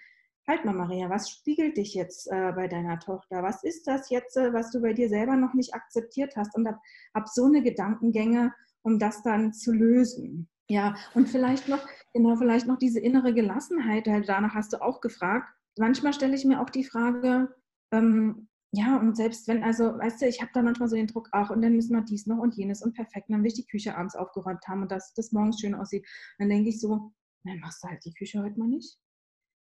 halt 0.46 0.64
mal 0.64 0.74
Maria, 0.74 1.08
was 1.08 1.30
spiegelt 1.30 1.76
dich 1.76 1.94
jetzt 1.94 2.26
äh, 2.30 2.52
bei 2.52 2.66
deiner 2.66 2.98
Tochter? 2.98 3.42
Was 3.42 3.62
ist 3.62 3.86
das 3.86 4.10
jetzt, 4.10 4.36
äh, 4.36 4.52
was 4.52 4.70
du 4.70 4.80
bei 4.80 4.92
dir 4.92 5.08
selber 5.08 5.36
noch 5.36 5.54
nicht 5.54 5.74
akzeptiert 5.74 6.34
hast? 6.36 6.56
Und 6.56 6.66
hab, 6.66 6.80
hab 7.14 7.28
so 7.28 7.44
eine 7.44 7.62
Gedankengänge, 7.62 8.52
um 8.82 8.98
das 8.98 9.22
dann 9.22 9.52
zu 9.52 9.72
lösen. 9.72 10.48
Ja, 10.68 10.96
und 11.14 11.28
vielleicht 11.28 11.68
noch, 11.68 11.86
genau, 12.12 12.36
vielleicht 12.36 12.66
noch 12.66 12.78
diese 12.78 13.00
innere 13.00 13.34
Gelassenheit, 13.34 14.06
halt, 14.06 14.28
danach 14.28 14.54
hast 14.54 14.72
du 14.72 14.82
auch 14.82 15.00
gefragt. 15.00 15.48
Manchmal 15.78 16.12
stelle 16.12 16.34
ich 16.34 16.44
mir 16.44 16.60
auch 16.60 16.70
die 16.70 16.84
Frage, 16.84 17.54
ähm, 17.92 18.48
ja, 18.72 18.98
und 18.98 19.16
selbst 19.16 19.48
wenn, 19.48 19.64
also, 19.64 19.98
weißt 19.98 20.22
du, 20.22 20.26
ich 20.26 20.40
habe 20.40 20.50
da 20.54 20.62
manchmal 20.62 20.88
so 20.88 20.96
den 20.96 21.06
Druck, 21.08 21.28
ach, 21.32 21.50
und 21.50 21.62
dann 21.62 21.74
müssen 21.74 21.94
wir 21.94 22.02
dies 22.02 22.26
noch 22.26 22.38
und 22.38 22.54
jenes 22.56 22.82
und 22.82 22.94
perfekt, 22.94 23.28
und 23.28 23.34
dann 23.34 23.42
will 23.42 23.48
ich 23.48 23.54
die 23.54 23.66
Küche 23.66 23.96
abends 23.96 24.14
aufgeräumt 24.16 24.66
haben 24.68 24.82
und 24.82 24.92
dass 24.92 25.12
das 25.14 25.32
morgens 25.32 25.60
schön 25.60 25.74
aussieht. 25.74 26.06
Dann 26.38 26.48
denke 26.48 26.70
ich 26.70 26.80
so, 26.80 27.12
dann 27.44 27.58
machst 27.60 27.82
du 27.82 27.88
halt 27.88 28.04
die 28.04 28.14
Küche 28.14 28.42
heute 28.42 28.58
mal 28.58 28.68
nicht. 28.68 28.98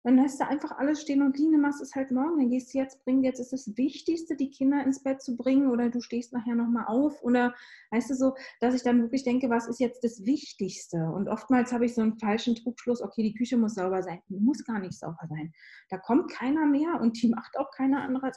dann 0.04 0.16
lässt 0.16 0.38
du 0.38 0.46
einfach 0.46 0.72
alles 0.72 1.00
stehen 1.00 1.22
und 1.22 1.38
liegen, 1.38 1.58
machst 1.62 1.80
es 1.80 1.94
halt 1.94 2.10
morgen, 2.10 2.38
dann 2.38 2.50
gehst 2.50 2.74
du 2.74 2.78
jetzt 2.78 3.02
bringen, 3.04 3.24
jetzt 3.24 3.40
ist 3.40 3.54
das 3.54 3.74
Wichtigste, 3.78 4.36
die 4.36 4.50
Kinder 4.50 4.84
ins 4.84 5.02
Bett 5.02 5.22
zu 5.22 5.34
bringen 5.34 5.70
oder 5.70 5.88
du 5.88 6.00
stehst 6.02 6.32
nachher 6.34 6.54
nochmal 6.54 6.84
auf 6.88 7.22
oder 7.22 7.54
weißt 7.90 8.10
du 8.10 8.14
so, 8.14 8.34
dass 8.60 8.74
ich 8.74 8.82
dann 8.82 9.00
wirklich 9.00 9.24
denke, 9.24 9.48
was 9.48 9.66
ist 9.66 9.80
jetzt 9.80 10.04
das 10.04 10.24
Wichtigste? 10.26 10.98
Und 11.10 11.28
oftmals 11.28 11.72
habe 11.72 11.86
ich 11.86 11.94
so 11.94 12.02
einen 12.02 12.18
falschen 12.18 12.54
Trugschluss, 12.54 13.00
okay, 13.00 13.22
die 13.22 13.34
Küche 13.34 13.56
muss 13.56 13.76
sauber 13.76 14.02
sein, 14.02 14.20
die 14.28 14.36
muss 14.36 14.62
gar 14.64 14.78
nicht 14.78 14.98
sauber 14.98 15.26
sein. 15.28 15.52
Da 15.88 15.96
kommt 15.96 16.30
keiner 16.30 16.66
mehr 16.66 17.00
und 17.00 17.22
die 17.22 17.28
macht 17.30 17.56
auch 17.58 17.70
keiner 17.70 18.02
andere. 18.02 18.32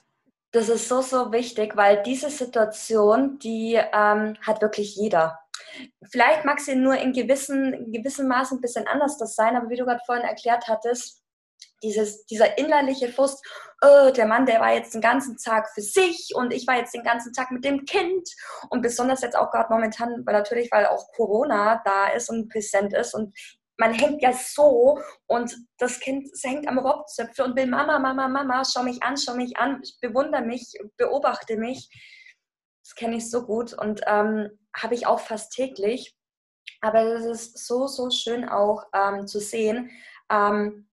Das 0.52 0.70
ist 0.70 0.88
so, 0.88 1.02
so 1.02 1.32
wichtig, 1.32 1.76
weil 1.76 2.02
diese 2.04 2.30
Situation, 2.30 3.38
die 3.40 3.74
ähm, 3.76 4.38
hat 4.42 4.62
wirklich 4.62 4.96
jeder. 4.96 5.40
Vielleicht 6.10 6.46
mag 6.46 6.60
sie 6.60 6.76
nur 6.76 6.96
in 6.98 7.12
gewissen, 7.12 7.74
in 7.74 7.92
gewissem 7.92 8.28
Maße 8.28 8.56
ein 8.56 8.62
bisschen 8.62 8.88
anders 8.88 9.18
das 9.18 9.36
sein, 9.36 9.56
aber 9.56 9.70
wie 9.70 9.76
du 9.76 9.86
gerade 9.86 10.02
vorhin 10.06 10.24
erklärt 10.26 10.68
hattest, 10.68 11.22
dieses, 11.84 12.26
dieser 12.26 12.58
innerliche 12.58 13.10
Frust, 13.10 13.46
oh, 13.82 14.10
der 14.12 14.26
Mann, 14.26 14.46
der 14.46 14.60
war 14.60 14.74
jetzt 14.74 14.94
den 14.94 15.02
ganzen 15.02 15.38
Tag 15.38 15.70
für 15.74 15.82
sich 15.82 16.32
und 16.34 16.54
ich 16.54 16.66
war 16.66 16.78
jetzt 16.78 16.94
den 16.94 17.04
ganzen 17.04 17.34
Tag 17.34 17.52
mit 17.52 17.64
dem 17.64 17.86
Kind 17.86 18.28
und 18.70 18.82
besonders 18.82 19.22
jetzt 19.22 19.36
auch 19.36 19.52
gerade 19.52 19.72
momentan, 19.72 20.26
weil 20.26 20.34
natürlich, 20.34 20.72
weil 20.72 20.88
auch 20.88 21.12
Corona 21.16 21.82
da 21.86 22.08
ist 22.08 22.30
und 22.30 22.50
präsent 22.50 22.94
ist 22.94 23.14
und 23.14 23.36
man 23.78 23.94
hängt 23.94 24.22
ja 24.22 24.34
so 24.34 25.00
und 25.28 25.56
das 25.78 26.00
Kind 26.00 26.28
hängt 26.44 26.68
am 26.68 26.80
Rockzöpfe 26.80 27.44
und 27.44 27.56
will 27.56 27.68
Mama, 27.68 28.00
Mama, 28.00 28.28
Mama, 28.28 28.64
schau 28.66 28.84
mich 28.84 29.02
an, 29.04 29.18
schau 29.18 29.36
mich 29.36 29.58
an, 29.58 29.82
bewundere 30.02 30.42
mich, 30.42 30.74
beobachte 30.98 31.58
mich. 31.58 31.90
Das 32.84 32.96
kenne 32.96 33.18
ich 33.18 33.30
so 33.30 33.46
gut 33.46 33.74
und 33.74 34.02
ähm, 34.08 34.50
habe 34.76 34.96
ich 34.96 35.06
auch 35.06 35.20
fast 35.20 35.54
täglich. 35.54 36.16
Aber 36.82 37.02
es 37.02 37.26
ist 37.26 37.68
so, 37.68 37.88
so 37.88 38.10
schön 38.10 38.48
auch 38.48 38.84
ähm, 38.94 39.28
zu 39.28 39.40
sehen, 39.40 39.92
ähm, 40.32 40.90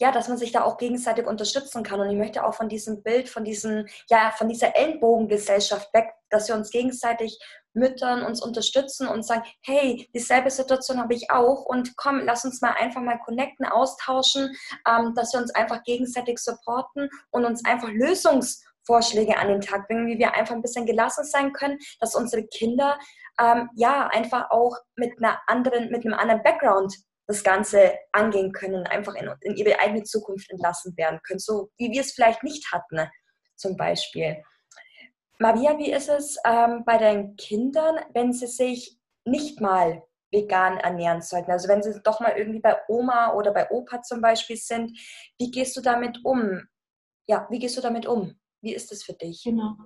ja, 0.00 0.12
dass 0.12 0.28
man 0.28 0.38
sich 0.38 0.50
da 0.50 0.64
auch 0.64 0.78
gegenseitig 0.78 1.26
unterstützen 1.26 1.82
kann. 1.82 2.00
Und 2.00 2.10
ich 2.10 2.16
möchte 2.16 2.44
auch 2.44 2.54
von 2.54 2.68
diesem 2.68 3.02
Bild, 3.02 3.28
von 3.28 3.44
diesem, 3.44 3.86
ja, 4.08 4.30
von 4.30 4.48
dieser 4.48 4.74
Ellenbogengesellschaft 4.74 5.92
weg, 5.92 6.10
dass 6.30 6.48
wir 6.48 6.54
uns 6.54 6.70
gegenseitig 6.70 7.38
Müttern 7.74 8.22
uns 8.22 8.42
unterstützen 8.42 9.06
und 9.06 9.24
sagen, 9.24 9.42
hey, 9.62 10.08
dieselbe 10.14 10.50
Situation 10.50 10.98
habe 10.98 11.14
ich 11.14 11.30
auch 11.30 11.64
und 11.64 11.96
komm, 11.96 12.20
lass 12.24 12.44
uns 12.44 12.60
mal 12.60 12.72
einfach 12.72 13.00
mal 13.00 13.18
connecten, 13.18 13.66
austauschen, 13.66 14.56
ähm, 14.88 15.14
dass 15.14 15.32
wir 15.32 15.40
uns 15.40 15.54
einfach 15.54 15.82
gegenseitig 15.84 16.38
supporten 16.38 17.08
und 17.30 17.44
uns 17.44 17.64
einfach 17.64 17.88
Lösungsvorschläge 17.88 19.36
an 19.36 19.48
den 19.48 19.60
Tag 19.60 19.88
bringen, 19.88 20.06
wie 20.08 20.18
wir 20.18 20.34
einfach 20.34 20.54
ein 20.54 20.62
bisschen 20.62 20.86
gelassen 20.86 21.24
sein 21.24 21.52
können, 21.52 21.78
dass 22.00 22.14
unsere 22.14 22.44
Kinder 22.46 22.98
ähm, 23.40 23.70
ja 23.74 24.08
einfach 24.08 24.50
auch 24.50 24.76
mit 24.96 25.18
einer 25.18 25.40
anderen, 25.46 25.90
mit 25.90 26.04
einem 26.04 26.14
anderen 26.14 26.42
Background 26.42 26.94
das 27.26 27.44
Ganze 27.44 27.92
angehen 28.10 28.50
können, 28.52 28.86
einfach 28.88 29.14
in, 29.14 29.30
in 29.42 29.54
ihre 29.54 29.78
eigene 29.78 30.02
Zukunft 30.02 30.50
entlassen 30.50 30.96
werden 30.96 31.20
können, 31.22 31.38
so 31.38 31.70
wie 31.78 31.92
wir 31.92 32.00
es 32.00 32.12
vielleicht 32.12 32.42
nicht 32.42 32.72
hatten, 32.72 33.08
zum 33.54 33.76
Beispiel. 33.76 34.42
Maria, 35.40 35.78
wie 35.78 35.90
ist 35.90 36.10
es 36.10 36.36
ähm, 36.44 36.84
bei 36.84 36.98
deinen 36.98 37.34
Kindern, 37.36 37.96
wenn 38.12 38.32
sie 38.34 38.46
sich 38.46 39.00
nicht 39.24 39.58
mal 39.60 40.02
vegan 40.30 40.76
ernähren 40.76 41.22
sollten? 41.22 41.50
Also 41.50 41.66
wenn 41.66 41.82
sie 41.82 41.98
doch 42.04 42.20
mal 42.20 42.34
irgendwie 42.36 42.60
bei 42.60 42.76
Oma 42.88 43.32
oder 43.32 43.50
bei 43.52 43.70
Opa 43.70 44.02
zum 44.02 44.20
Beispiel 44.20 44.56
sind, 44.56 44.92
wie 45.38 45.50
gehst 45.50 45.74
du 45.78 45.80
damit 45.80 46.22
um? 46.24 46.60
Ja, 47.26 47.46
wie 47.50 47.58
gehst 47.58 47.78
du 47.78 47.80
damit 47.80 48.06
um? 48.06 48.38
Wie 48.60 48.74
ist 48.74 48.92
es 48.92 49.02
für 49.02 49.14
dich? 49.14 49.42
Genau. 49.42 49.76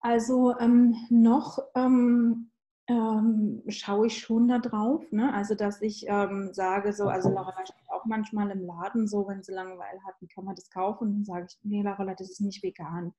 Also 0.00 0.58
ähm, 0.58 0.96
noch 1.10 1.60
ähm, 1.76 2.50
ähm, 2.88 3.62
schaue 3.68 4.08
ich 4.08 4.18
schon 4.18 4.48
da 4.48 4.58
drauf. 4.58 5.04
Ne? 5.12 5.32
Also, 5.32 5.54
dass 5.54 5.80
ich 5.80 6.06
ähm, 6.08 6.50
sage, 6.52 6.92
so, 6.92 7.08
also 7.08 7.28
Lorella 7.28 7.64
steht 7.64 7.88
auch 7.88 8.04
manchmal 8.06 8.50
im 8.50 8.66
Laden, 8.66 9.06
so, 9.06 9.28
wenn 9.28 9.42
sie 9.42 9.52
Langeweile 9.52 10.02
hat, 10.04 10.14
kann 10.34 10.44
man 10.44 10.56
das 10.56 10.70
kaufen. 10.70 11.08
Und 11.08 11.14
dann 11.14 11.24
sage 11.24 11.46
ich, 11.48 11.58
nee, 11.62 11.82
Lorella, 11.82 12.14
das 12.14 12.30
ist 12.30 12.40
nicht 12.40 12.62
vegan. 12.62 13.14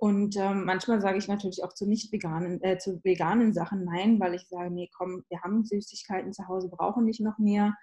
Und 0.00 0.34
ähm, 0.38 0.64
manchmal 0.64 1.02
sage 1.02 1.18
ich 1.18 1.28
natürlich 1.28 1.62
auch 1.62 1.74
zu 1.74 1.86
nicht 1.86 2.10
veganen, 2.10 2.62
äh, 2.62 2.78
zu 2.78 3.04
veganen 3.04 3.52
Sachen 3.52 3.84
nein, 3.84 4.18
weil 4.18 4.32
ich 4.32 4.48
sage, 4.48 4.70
nee, 4.70 4.88
komm, 4.96 5.24
wir 5.28 5.42
haben 5.42 5.62
Süßigkeiten 5.62 6.32
zu 6.32 6.48
Hause, 6.48 6.70
brauchen 6.70 7.04
nicht 7.04 7.20
noch 7.20 7.36
mehr. 7.36 7.76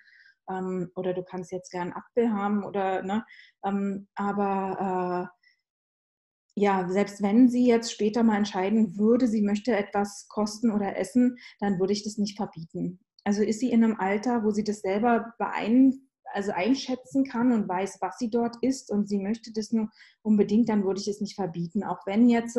Ähm, 0.50 0.90
oder 0.96 1.14
du 1.14 1.22
kannst 1.22 1.52
jetzt 1.52 1.70
gern 1.70 1.94
Apfel 1.94 2.34
haben 2.34 2.64
oder, 2.64 3.04
ne? 3.04 3.24
Ähm, 3.64 4.08
aber 4.16 5.30
äh, 5.30 6.60
ja, 6.60 6.90
selbst 6.90 7.22
wenn 7.22 7.50
sie 7.50 7.68
jetzt 7.68 7.92
später 7.92 8.24
mal 8.24 8.38
entscheiden 8.38 8.98
würde, 8.98 9.28
sie 9.28 9.44
möchte 9.44 9.76
etwas 9.76 10.28
kosten 10.28 10.72
oder 10.72 10.98
essen, 10.98 11.38
dann 11.60 11.80
würde 11.80 11.94
ich 11.94 12.04
das 12.04 12.18
nicht 12.18 12.36
verbieten. 12.36 13.00
Also 13.26 13.44
ist 13.44 13.60
sie 13.60 13.70
in 13.70 13.84
einem 13.84 14.00
Alter, 14.00 14.44
wo 14.44 14.50
sie 14.50 14.64
das 14.64 14.82
selber 14.82 15.36
beeinflusst, 15.38 16.02
also 16.34 16.52
einschätzen 16.52 17.24
kann 17.24 17.52
und 17.52 17.68
weiß, 17.68 17.98
was 18.02 18.18
sie 18.18 18.30
dort 18.30 18.58
isst 18.62 18.92
und 18.92 19.08
sie 19.08 19.20
möchte 19.20 19.52
das 19.54 19.72
nur 19.72 19.90
unbedingt, 20.22 20.70
dann 20.70 20.84
würde 20.84 21.00
ich 21.00 21.08
es 21.08 21.22
nicht 21.22 21.36
verbieten. 21.36 21.84
Auch 21.84 22.06
wenn 22.06 22.30
jetzt 22.30 22.58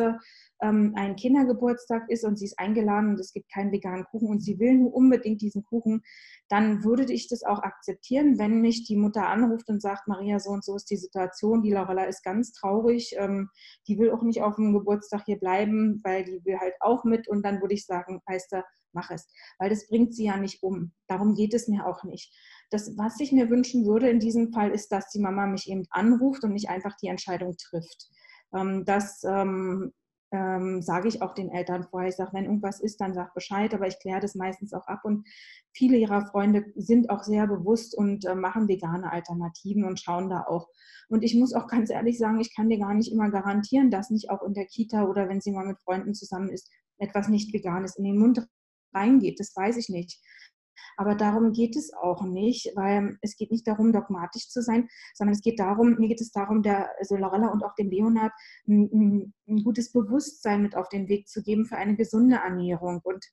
ähm, 0.62 0.94
ein 0.96 1.16
Kindergeburtstag 1.16 2.09
ist 2.09 2.24
und 2.24 2.38
sie 2.38 2.46
ist 2.46 2.59
eingeladen 2.59 3.11
und 3.11 3.20
es 3.20 3.33
gibt 3.33 3.52
keinen 3.52 3.72
veganen 3.72 4.04
Kuchen 4.04 4.28
und 4.28 4.40
sie 4.40 4.59
will 4.59 4.74
nur 4.74 4.94
unbedingt 4.94 5.40
diesen 5.40 5.64
Kuchen, 5.64 6.02
dann 6.48 6.83
würde 6.85 7.12
ich 7.12 7.28
das 7.28 7.42
auch 7.42 7.62
akzeptieren, 7.62 8.38
wenn 8.38 8.61
mich 8.61 8.85
die 8.85 8.96
Mutter 8.96 9.28
anruft 9.28 9.68
und 9.68 9.83
sagt, 9.83 10.09
Maria, 10.09 10.38
so 10.40 10.50
und 10.50 10.64
so 10.64 10.76
ist 10.76 10.90
die 10.90 10.96
Situation, 10.96 11.62
die 11.62 11.72
Lorella 11.72 12.04
ist 12.04 12.24
ganz 12.24 12.52
traurig, 12.52 13.14
ähm, 13.18 13.50
die 13.87 13.98
will 13.98 14.11
auch 14.11 14.22
nicht 14.22 14.42
auf 14.42 14.57
dem 14.57 14.72
Geburtstag 14.72 15.24
hier 15.26 15.38
bleiben, 15.38 16.00
weil 16.04 16.24
die 16.24 16.44
will 16.44 16.59
halt 16.59 16.74
auch 16.81 17.04
mit 17.04 17.28
und 17.28 17.44
dann 17.44 17.61
würde 17.61 17.74
ich 17.74 17.85
sagen, 17.85 18.20
heißt 18.28 18.52
er, 18.54 18.64
mach 18.92 19.11
es, 19.11 19.28
weil 19.59 19.70
das 19.70 19.87
bringt 19.88 20.14
sie 20.14 20.24
ja 20.24 20.37
nicht 20.37 20.62
um. 20.62 20.92
Darum 21.07 21.35
geht 21.35 21.54
es 21.54 21.68
mir 21.68 21.87
auch 21.87 22.04
nicht. 22.04 22.35
Das, 22.70 22.96
was 22.96 23.18
ich 23.20 23.33
mir 23.33 23.50
wünschen 23.50 23.87
würde 23.87 24.11
in 24.11 24.20
diesem 24.20 24.52
Fall, 24.52 24.70
ist, 24.70 24.92
dass 24.92 25.11
die 25.11 25.20
Mama 25.20 25.46
mich 25.46 25.70
eben 25.70 25.85
anruft 25.90 26.44
und 26.44 26.52
nicht 26.52 26.68
einfach 26.68 26.96
die 26.96 27.09
Entscheidung 27.09 27.57
trifft. 27.57 28.09
Ähm, 28.52 28.85
das 28.85 29.22
ähm, 29.24 29.92
ähm, 30.31 30.83
sage 30.83 31.09
ich 31.09 31.22
auch 31.22 31.35
den 31.35 31.50
Eltern 31.50 31.85
vorher. 31.85 32.09
Ich 32.09 32.16
sage, 32.16 32.33
wenn 32.35 32.44
irgendwas 32.44 32.81
ist, 32.81 33.00
dann 33.00 33.14
sag 33.14 33.35
Bescheid, 33.35 33.72
aber 33.72 33.87
ich 33.87 33.98
kläre 33.98 34.20
das 34.20 34.35
meistens 34.35 34.72
auch 34.72 34.87
ab. 34.87 35.00
Und 35.04 35.26
viele 35.72 35.96
ihrer 35.96 36.26
Freunde 36.26 36.66
sind 36.76 37.11
auch 37.11 37.22
sehr 37.22 37.46
bewusst 37.46 37.96
und 37.96 38.26
äh, 38.26 38.35
machen 38.35 38.68
vegane 38.68 39.11
Alternativen 39.11 39.85
und 39.85 40.00
schauen 40.00 40.28
da 40.28 40.44
auch. 40.46 40.68
Und 41.09 41.22
ich 41.22 41.35
muss 41.35 41.54
auch 41.54 41.66
ganz 41.66 41.90
ehrlich 41.90 42.18
sagen, 42.18 42.40
ich 42.40 42.54
kann 42.54 42.68
dir 42.68 42.78
gar 42.78 42.94
nicht 42.94 43.11
immer 43.11 43.31
garantieren, 43.31 43.90
dass 43.90 44.11
nicht 44.11 44.31
auch 44.31 44.42
in 44.42 44.54
der 44.54 44.66
Kita 44.66 45.04
oder 45.04 45.28
wenn 45.28 45.40
sie 45.40 45.52
mal 45.52 45.66
mit 45.66 45.81
Freunden 45.81 46.14
zusammen 46.14 46.50
ist, 46.50 46.70
etwas 46.98 47.28
nicht 47.28 47.52
Veganes 47.54 47.96
in 47.96 48.04
den 48.04 48.18
Mund 48.18 48.46
reingeht. 48.92 49.40
Das 49.40 49.54
weiß 49.57 49.76
ich 49.78 49.88
nicht. 49.88 50.20
Aber 50.96 51.14
darum 51.14 51.52
geht 51.52 51.76
es 51.76 51.92
auch 51.92 52.22
nicht, 52.22 52.72
weil 52.74 53.18
es 53.22 53.36
geht 53.36 53.50
nicht 53.50 53.66
darum, 53.66 53.92
dogmatisch 53.92 54.48
zu 54.48 54.62
sein, 54.62 54.88
sondern 55.14 55.34
es 55.34 55.42
geht 55.42 55.58
darum, 55.58 55.96
mir 55.98 56.08
geht 56.08 56.20
es 56.20 56.32
darum, 56.32 56.62
der 56.62 56.90
also 56.98 57.16
Lorella 57.16 57.48
und 57.48 57.64
auch 57.64 57.74
dem 57.74 57.90
Leonard 57.90 58.32
ein, 58.66 59.32
ein 59.48 59.62
gutes 59.64 59.92
Bewusstsein 59.92 60.62
mit 60.62 60.76
auf 60.76 60.88
den 60.88 61.08
Weg 61.08 61.28
zu 61.28 61.42
geben 61.42 61.66
für 61.66 61.76
eine 61.76 61.96
gesunde 61.96 62.36
Ernährung. 62.36 63.00
Und 63.02 63.24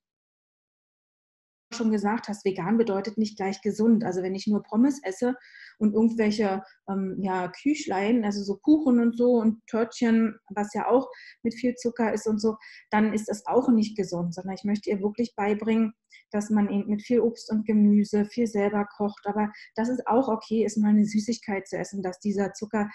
schon 1.75 1.91
gesagt 1.91 2.27
hast, 2.27 2.45
vegan 2.45 2.77
bedeutet 2.77 3.17
nicht 3.17 3.37
gleich 3.37 3.61
gesund. 3.61 4.03
Also 4.03 4.21
wenn 4.23 4.35
ich 4.35 4.47
nur 4.47 4.63
Pommes 4.63 4.99
esse 5.03 5.35
und 5.77 5.93
irgendwelche 5.93 6.63
ähm, 6.89 7.17
ja, 7.21 7.47
Küchlein, 7.49 8.25
also 8.25 8.43
so 8.43 8.57
Kuchen 8.57 8.99
und 8.99 9.17
so 9.17 9.33
und 9.33 9.65
Törtchen, 9.67 10.39
was 10.49 10.73
ja 10.73 10.87
auch 10.87 11.09
mit 11.43 11.53
viel 11.53 11.75
Zucker 11.75 12.13
ist 12.13 12.27
und 12.27 12.39
so, 12.39 12.55
dann 12.89 13.13
ist 13.13 13.29
das 13.29 13.45
auch 13.45 13.69
nicht 13.69 13.95
gesund, 13.95 14.33
sondern 14.33 14.55
ich 14.55 14.63
möchte 14.63 14.89
ihr 14.89 15.01
wirklich 15.01 15.35
beibringen, 15.35 15.93
dass 16.31 16.49
man 16.49 16.69
eben 16.69 16.89
mit 16.89 17.03
viel 17.03 17.19
Obst 17.19 17.51
und 17.51 17.65
Gemüse 17.65 18.25
viel 18.25 18.47
selber 18.47 18.85
kocht. 18.97 19.25
Aber 19.25 19.51
dass 19.75 19.89
es 19.89 20.05
auch 20.07 20.27
okay 20.27 20.65
ist, 20.65 20.77
mal 20.77 20.89
eine 20.89 21.05
Süßigkeit 21.05 21.67
zu 21.67 21.77
essen, 21.77 22.01
dass 22.01 22.19
dieser 22.19 22.53
Zucker, 22.53 22.89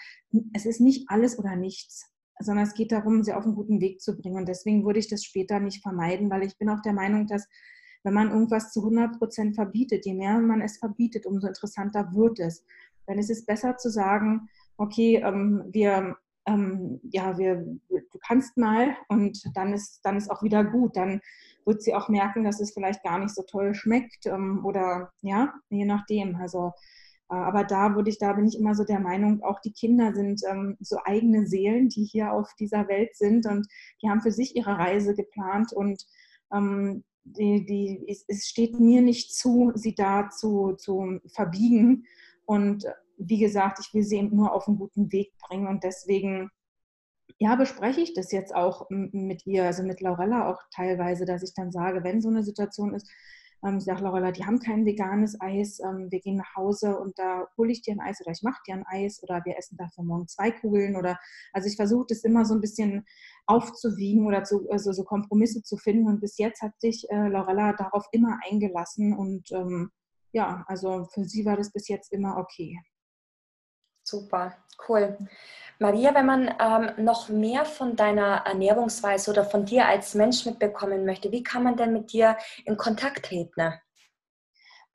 es 0.53 0.65
ist 0.65 0.81
nicht 0.81 1.05
alles 1.09 1.39
oder 1.39 1.55
nichts 1.55 2.11
sondern 2.43 2.65
es 2.65 2.73
geht 2.73 2.91
darum, 2.91 3.23
sie 3.23 3.33
auf 3.33 3.43
einen 3.43 3.55
guten 3.55 3.81
Weg 3.81 4.01
zu 4.01 4.17
bringen. 4.17 4.37
Und 4.37 4.47
deswegen 4.47 4.85
würde 4.85 4.99
ich 4.99 5.07
das 5.07 5.23
später 5.23 5.59
nicht 5.59 5.81
vermeiden, 5.81 6.29
weil 6.29 6.43
ich 6.43 6.57
bin 6.57 6.69
auch 6.69 6.81
der 6.81 6.93
Meinung, 6.93 7.27
dass 7.27 7.47
wenn 8.03 8.13
man 8.13 8.31
irgendwas 8.31 8.71
zu 8.71 8.81
100 8.81 9.17
Prozent 9.17 9.55
verbietet, 9.55 10.05
je 10.05 10.13
mehr 10.13 10.39
man 10.39 10.61
es 10.61 10.77
verbietet, 10.77 11.25
umso 11.25 11.47
interessanter 11.47 12.13
wird 12.13 12.39
es. 12.39 12.65
Dann 13.07 13.19
ist 13.19 13.29
es 13.29 13.45
besser 13.45 13.77
zu 13.77 13.89
sagen, 13.89 14.49
okay, 14.77 15.21
ähm, 15.23 15.63
wir, 15.71 16.15
ähm, 16.45 16.99
ja, 17.03 17.37
wir, 17.37 17.57
du 17.89 18.19
kannst 18.25 18.57
mal 18.57 18.95
und 19.09 19.39
dann 19.55 19.73
ist, 19.73 20.01
dann 20.03 20.17
ist 20.17 20.31
auch 20.31 20.43
wieder 20.43 20.63
gut. 20.63 20.95
Dann 20.97 21.21
wird 21.65 21.81
sie 21.81 21.93
auch 21.93 22.09
merken, 22.09 22.43
dass 22.43 22.59
es 22.59 22.73
vielleicht 22.73 23.03
gar 23.03 23.19
nicht 23.19 23.35
so 23.35 23.43
toll 23.43 23.73
schmeckt 23.75 24.25
ähm, 24.25 24.65
oder 24.65 25.11
ja, 25.21 25.53
je 25.69 25.85
nachdem. 25.85 26.35
Also 26.35 26.73
äh, 27.31 27.35
aber 27.35 27.63
da 27.63 27.95
würde 27.95 28.09
ich, 28.09 28.19
da 28.19 28.33
bin 28.33 28.47
ich 28.47 28.57
immer 28.57 28.75
so 28.75 28.83
der 28.83 28.99
Meinung, 28.99 29.41
auch 29.43 29.59
die 29.61 29.71
Kinder 29.71 30.13
sind 30.13 30.41
ähm, 30.49 30.77
so 30.81 30.97
eigene 31.03 31.47
Seelen, 31.47 31.89
die 31.89 32.03
hier 32.03 32.33
auf 32.33 32.53
dieser 32.59 32.87
Welt 32.87 33.15
sind 33.15 33.45
und 33.47 33.67
die 34.01 34.09
haben 34.09 34.21
für 34.21 34.31
sich 34.31 34.55
ihre 34.55 34.77
Reise 34.77 35.15
geplant 35.15 35.71
und 35.73 36.05
ähm, 36.53 37.03
die, 37.23 37.65
die, 37.65 38.05
es, 38.09 38.25
es 38.27 38.47
steht 38.47 38.79
mir 38.79 39.01
nicht 39.01 39.33
zu, 39.35 39.71
sie 39.75 39.95
da 39.95 40.29
zu, 40.29 40.73
zu 40.77 41.19
verbiegen. 41.27 42.05
Und 42.45 42.85
wie 43.17 43.39
gesagt, 43.39 43.79
ich 43.79 43.93
will 43.93 44.03
sie 44.03 44.17
eben 44.17 44.35
nur 44.35 44.53
auf 44.53 44.67
einen 44.67 44.77
guten 44.77 45.11
Weg 45.11 45.33
bringen. 45.37 45.67
Und 45.67 45.83
deswegen, 45.83 46.49
ja, 47.39 47.55
bespreche 47.55 48.01
ich 48.01 48.13
das 48.13 48.31
jetzt 48.31 48.53
auch 48.55 48.87
mit 48.89 49.45
ihr, 49.45 49.65
also 49.65 49.83
mit 49.83 50.01
Laurella 50.01 50.49
auch 50.49 50.61
teilweise, 50.73 51.25
dass 51.25 51.43
ich 51.43 51.53
dann 51.53 51.71
sage, 51.71 52.03
wenn 52.03 52.21
so 52.21 52.29
eine 52.29 52.43
Situation 52.43 52.93
ist, 52.93 53.09
Ähm, 53.63 53.77
ich 53.77 53.83
sage, 53.83 54.03
Lorella, 54.03 54.31
die 54.31 54.45
haben 54.45 54.59
kein 54.59 54.85
veganes 54.85 55.39
Eis. 55.39 55.79
Ähm, 55.79 56.09
wir 56.09 56.19
gehen 56.19 56.37
nach 56.37 56.55
Hause 56.55 56.97
und 56.97 57.17
da 57.19 57.47
hole 57.57 57.71
ich 57.71 57.81
dir 57.81 57.93
ein 57.93 57.99
Eis 57.99 58.19
oder 58.21 58.31
ich 58.31 58.41
mache 58.43 58.61
dir 58.67 58.75
ein 58.75 58.85
Eis 58.87 59.21
oder 59.23 59.41
wir 59.45 59.57
essen 59.57 59.77
dafür 59.77 60.03
morgen 60.03 60.27
zwei 60.27 60.51
Kugeln. 60.51 60.95
Oder 60.95 61.19
also 61.53 61.67
ich 61.67 61.75
versuche 61.75 62.07
das 62.09 62.23
immer 62.23 62.45
so 62.45 62.55
ein 62.55 62.61
bisschen 62.61 63.05
aufzuwiegen 63.51 64.25
oder 64.25 64.43
zu, 64.43 64.69
also 64.69 64.91
so 64.91 65.03
Kompromisse 65.03 65.61
zu 65.61 65.77
finden. 65.77 66.07
Und 66.07 66.21
bis 66.21 66.37
jetzt 66.37 66.61
hat 66.61 66.79
sich 66.79 67.09
äh, 67.09 67.27
Lorella 67.27 67.73
darauf 67.73 68.05
immer 68.11 68.39
eingelassen 68.49 69.15
und 69.15 69.51
ähm, 69.51 69.91
ja, 70.33 70.63
also 70.67 71.05
für 71.13 71.25
sie 71.25 71.45
war 71.45 71.57
das 71.57 71.71
bis 71.71 71.87
jetzt 71.89 72.13
immer 72.13 72.37
okay. 72.37 72.79
Super, 74.03 74.57
cool. 74.87 75.17
Maria, 75.79 76.13
wenn 76.15 76.25
man 76.25 76.55
ähm, 76.59 77.03
noch 77.05 77.29
mehr 77.29 77.65
von 77.65 77.95
deiner 77.95 78.43
Ernährungsweise 78.45 79.31
oder 79.31 79.45
von 79.45 79.65
dir 79.65 79.85
als 79.85 80.15
Mensch 80.15 80.45
mitbekommen 80.45 81.05
möchte, 81.05 81.31
wie 81.31 81.43
kann 81.43 81.63
man 81.63 81.77
denn 81.77 81.93
mit 81.93 82.11
dir 82.11 82.37
in 82.65 82.77
Kontakt 82.77 83.25
treten? 83.25 83.73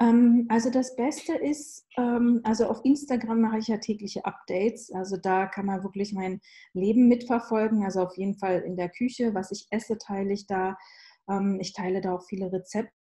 Ähm, 0.01 0.47
also 0.49 0.71
das 0.71 0.95
Beste 0.97 1.35
ist, 1.35 1.87
ähm, 1.97 2.41
also 2.45 2.67
auf 2.67 2.85
Instagram 2.85 3.41
mache 3.41 3.59
ich 3.59 3.69
ja 3.69 3.79
tägliche 3.79 4.25
Updates. 4.25 4.91
Also 4.93 5.17
da 5.17 5.47
kann 5.47 5.67
man 5.67 5.83
wirklich 5.83 6.13
mein 6.13 6.41
Leben 6.75 7.09
mitverfolgen. 7.09 7.85
Also 7.85 8.03
auf 8.03 8.17
jeden 8.17 8.39
Fall 8.39 8.61
in 8.61 8.77
der 8.77 8.91
Küche, 8.91 9.35
was 9.35 9.51
ich 9.53 9.67
esse, 9.71 9.99
teile 9.99 10.33
ich 10.33 10.47
da. 10.47 10.77
Ähm, 11.29 11.59
ich 11.61 11.73
teile 11.73 12.01
da 12.01 12.15
auch 12.15 12.25
viele 12.25 12.53
Rezepte 12.53 12.96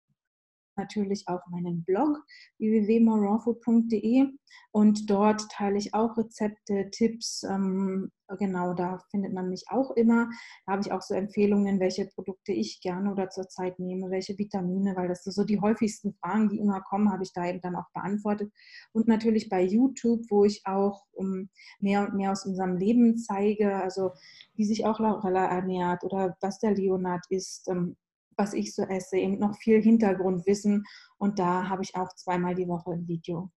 natürlich 0.77 1.27
auch 1.27 1.41
meinen 1.49 1.83
Blog 1.83 2.17
www.moronfood.de 2.59 4.27
und 4.71 5.09
dort 5.09 5.49
teile 5.51 5.77
ich 5.77 5.93
auch 5.93 6.17
Rezepte, 6.17 6.89
Tipps. 6.91 7.43
Ähm, 7.43 8.09
genau, 8.39 8.73
da 8.73 8.99
findet 9.11 9.33
man 9.33 9.49
mich 9.49 9.65
auch 9.69 9.91
immer. 9.91 10.29
Da 10.65 10.73
habe 10.73 10.81
ich 10.81 10.91
auch 10.91 11.01
so 11.01 11.13
Empfehlungen, 11.13 11.79
welche 11.79 12.05
Produkte 12.05 12.53
ich 12.53 12.79
gerne 12.81 13.11
oder 13.11 13.29
zurzeit 13.29 13.79
nehme, 13.79 14.09
welche 14.09 14.37
Vitamine, 14.37 14.95
weil 14.95 15.09
das 15.09 15.23
so 15.23 15.43
die 15.43 15.59
häufigsten 15.59 16.13
Fragen, 16.13 16.49
die 16.49 16.59
immer 16.59 16.81
kommen, 16.81 17.11
habe 17.11 17.23
ich 17.23 17.33
da 17.33 17.47
eben 17.47 17.61
dann 17.61 17.75
auch 17.75 17.91
beantwortet. 17.93 18.51
Und 18.93 19.07
natürlich 19.07 19.49
bei 19.49 19.61
YouTube, 19.61 20.21
wo 20.29 20.45
ich 20.45 20.61
auch 20.65 21.03
um, 21.11 21.49
mehr 21.79 22.07
und 22.07 22.15
mehr 22.15 22.31
aus 22.31 22.45
unserem 22.45 22.77
Leben 22.77 23.17
zeige, 23.17 23.75
also 23.75 24.11
wie 24.55 24.65
sich 24.65 24.85
auch 24.85 24.99
Laurella 24.99 25.47
ernährt 25.47 26.03
oder 26.03 26.37
was 26.39 26.59
der 26.59 26.71
Leonard 26.71 27.25
isst. 27.29 27.67
Ähm, 27.67 27.97
was 28.41 28.53
ich 28.53 28.73
so 28.73 28.83
esse, 28.83 29.17
eben 29.17 29.39
noch 29.39 29.55
viel 29.55 29.81
Hintergrundwissen 29.81 30.83
und 31.17 31.39
da 31.39 31.69
habe 31.69 31.83
ich 31.83 31.95
auch 31.95 32.13
zweimal 32.15 32.55
die 32.55 32.67
Woche 32.67 32.91
ein 32.91 33.07
Video. 33.07 33.51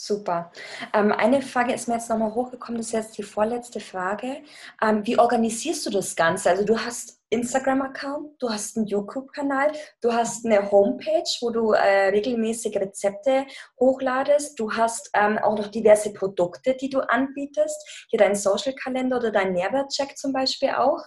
Super. 0.00 0.52
Ähm, 0.94 1.10
eine 1.10 1.42
Frage 1.42 1.72
ist 1.72 1.88
mir 1.88 1.94
jetzt 1.94 2.08
nochmal 2.08 2.32
hochgekommen, 2.32 2.78
das 2.78 2.86
ist 2.86 2.92
jetzt 2.92 3.18
die 3.18 3.24
vorletzte 3.24 3.80
Frage. 3.80 4.44
Ähm, 4.80 5.04
wie 5.04 5.18
organisierst 5.18 5.84
du 5.86 5.90
das 5.90 6.14
Ganze? 6.14 6.50
Also 6.50 6.64
du 6.64 6.78
hast 6.78 7.20
Instagram-Account, 7.30 8.40
du 8.40 8.48
hast 8.48 8.76
einen 8.76 8.86
YouTube-Kanal, 8.86 9.72
du 10.00 10.12
hast 10.12 10.46
eine 10.46 10.70
Homepage, 10.70 11.28
wo 11.40 11.50
du 11.50 11.72
äh, 11.72 12.10
regelmäßig 12.10 12.76
Rezepte 12.76 13.44
hochladest, 13.80 14.56
du 14.60 14.72
hast 14.72 15.10
ähm, 15.14 15.36
auch 15.38 15.58
noch 15.58 15.66
diverse 15.66 16.12
Produkte, 16.12 16.76
die 16.76 16.90
du 16.90 17.00
anbietest, 17.00 18.06
hier 18.08 18.20
dein 18.20 18.36
Social-Kalender 18.36 19.16
oder 19.16 19.32
dein 19.32 19.52
Nährwertcheck 19.52 20.16
zum 20.16 20.32
Beispiel 20.32 20.70
auch. 20.70 21.00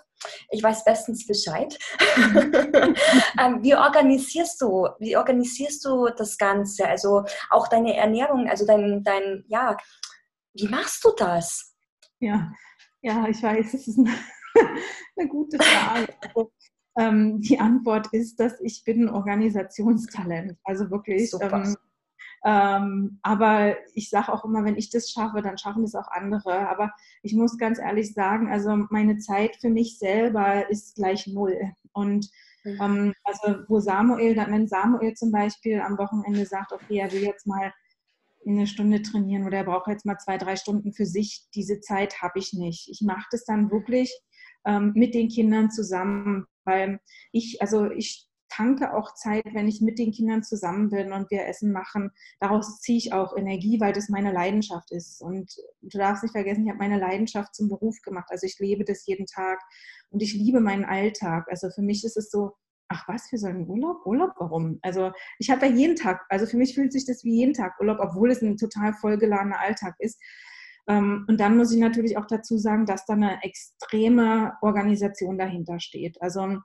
Ich 0.50 0.62
weiß 0.62 0.84
bestens 0.84 1.26
Bescheid. 1.26 1.78
ähm, 3.40 3.64
wie 3.64 3.76
organisierst 3.76 4.62
du, 4.62 4.88
wie 5.00 5.18
organisierst 5.18 5.84
du 5.86 6.10
das 6.16 6.38
Ganze? 6.38 6.88
Also 6.88 7.24
auch 7.50 7.68
deine 7.68 7.96
Ernährung, 7.96 8.48
also 8.50 8.66
dein, 8.66 9.04
dein, 9.04 9.44
ja, 9.48 9.78
wie 10.54 10.68
machst 10.68 11.04
du 11.04 11.12
das? 11.18 11.74
Ja, 12.20 12.52
ja, 13.02 13.28
ich 13.28 13.42
weiß, 13.42 13.74
es 13.74 13.88
ist 13.88 13.98
eine, 13.98 14.14
eine 15.18 15.28
gute 15.28 15.58
Frage. 15.58 16.14
Also, 16.22 16.52
ähm, 16.98 17.40
die 17.42 17.60
Antwort 17.60 18.08
ist, 18.12 18.40
dass 18.40 18.60
ich 18.62 18.84
bin 18.84 19.10
Organisationstalent. 19.10 20.58
Also 20.64 20.92
wirklich. 20.92 21.32
Ähm, 21.40 21.76
ähm, 22.44 23.20
aber 23.22 23.76
ich 23.94 24.10
sage 24.10 24.34
auch 24.34 24.44
immer, 24.46 24.64
wenn 24.64 24.78
ich 24.78 24.90
das 24.90 25.12
schaffe, 25.12 25.42
dann 25.42 25.58
schaffen 25.58 25.84
das 25.84 25.96
auch 25.96 26.08
andere. 26.10 26.68
Aber 26.70 26.92
ich 27.22 27.34
muss 27.34 27.58
ganz 27.58 27.78
ehrlich 27.78 28.14
sagen, 28.14 28.52
also 28.52 28.76
meine 28.90 29.18
Zeit 29.20 29.58
für 29.58 29.70
mich 29.70 30.00
selber 30.00 30.70
ist 30.70 30.96
gleich 30.96 31.28
null. 31.28 31.60
Und 31.94 32.30
mhm. 32.64 32.80
ähm, 32.82 33.14
also 33.24 33.62
wo 33.68 33.80
Samuel, 33.80 34.36
wenn 34.36 34.68
Samuel 34.68 35.14
zum 35.14 35.32
Beispiel 35.32 35.82
am 35.82 35.98
Wochenende 35.98 36.46
sagt, 36.46 36.72
okay, 36.72 36.98
er 36.98 37.12
will 37.12 37.24
jetzt 37.24 37.46
mal 37.46 37.72
eine 38.48 38.66
Stunde 38.66 39.04
trainieren 39.04 39.46
oder 39.46 39.58
er 39.58 39.64
braucht 39.66 39.88
jetzt 39.88 40.06
mal 40.06 40.18
zwei, 40.18 40.40
drei 40.40 40.56
Stunden 40.56 40.94
für 40.94 41.06
sich, 41.06 41.46
diese 41.54 41.80
Zeit 41.80 42.24
habe 42.24 42.40
ich 42.40 42.54
nicht. 42.54 42.90
Ich 42.90 43.02
mache 43.02 43.28
das 43.30 43.46
dann 43.46 43.70
wirklich 43.70 44.12
ähm, 44.66 44.94
mit 44.96 45.14
den 45.14 45.30
Kindern 45.30 45.70
zusammen, 45.70 46.48
weil 46.64 47.00
ich, 47.32 47.62
also 47.62 47.92
ich 47.92 48.31
tanke 48.52 48.94
auch 48.94 49.14
Zeit, 49.14 49.46
wenn 49.54 49.68
ich 49.68 49.82
mit 49.82 49.98
den 49.98 50.12
Kindern 50.12 50.44
zusammen 50.44 50.90
bin 50.90 51.14
und 51.14 51.32
wir 51.32 51.48
Essen 51.48 51.72
machen. 51.72 52.12
Daraus 52.40 52.82
ziehe 52.82 52.98
ich 52.98 53.14
auch 53.14 53.36
Energie, 53.36 53.80
weil 53.80 53.94
das 53.94 54.10
meine 54.10 54.32
Leidenschaft 54.32 54.92
ist. 54.92 55.22
Und 55.22 55.56
du 55.82 55.98
darfst 55.98 56.24
nicht 56.24 56.34
vergessen, 56.34 56.66
ich 56.66 56.70
habe 56.70 56.80
meine 56.80 57.00
Leidenschaft 57.00 57.56
zum 57.56 57.70
Beruf 57.70 58.02
gemacht. 58.02 58.28
Also 58.30 58.46
ich 58.46 58.60
lebe 58.60 58.84
das 58.84 59.06
jeden 59.06 59.26
Tag 59.26 59.60
und 60.10 60.22
ich 60.22 60.34
liebe 60.34 60.60
meinen 60.60 60.86
Alltag. 60.86 61.48
Also 61.50 61.70
für 61.70 61.82
mich 61.82 62.04
ist 62.04 62.18
es 62.18 62.30
so, 62.30 62.52
ach 62.90 63.08
was, 63.08 63.28
für 63.30 63.38
so 63.38 63.48
einen 63.48 63.68
Urlaub? 63.68 64.06
Urlaub, 64.06 64.32
warum? 64.38 64.80
Also 64.82 65.12
ich 65.40 65.50
habe 65.50 65.68
ja 65.68 65.72
jeden 65.72 65.96
Tag, 65.96 66.26
also 66.30 66.46
für 66.46 66.58
mich 66.58 66.76
fühlt 66.76 66.92
sich 66.92 67.06
das 67.06 67.24
wie 67.24 67.38
jeden 67.38 67.54
Tag 67.54 67.80
Urlaub, 67.80 68.00
obwohl 68.02 68.32
es 68.32 68.42
ein 68.42 68.58
total 68.58 68.94
vollgeladener 68.94 69.60
Alltag 69.60 69.96
ist. 70.00 70.22
Ähm, 70.88 71.26
und 71.30 71.40
dann 71.40 71.56
muss 71.56 71.72
ich 71.72 71.80
natürlich 71.80 72.18
auch 72.18 72.28
dazu 72.28 72.58
sagen, 72.58 72.86
dass 72.86 73.06
da 73.06 73.14
eine 73.14 73.42
extreme 73.44 74.54
Organisation 74.62 75.38
dahinter 75.38 75.80
steht. 75.80 76.22
Also 76.22 76.58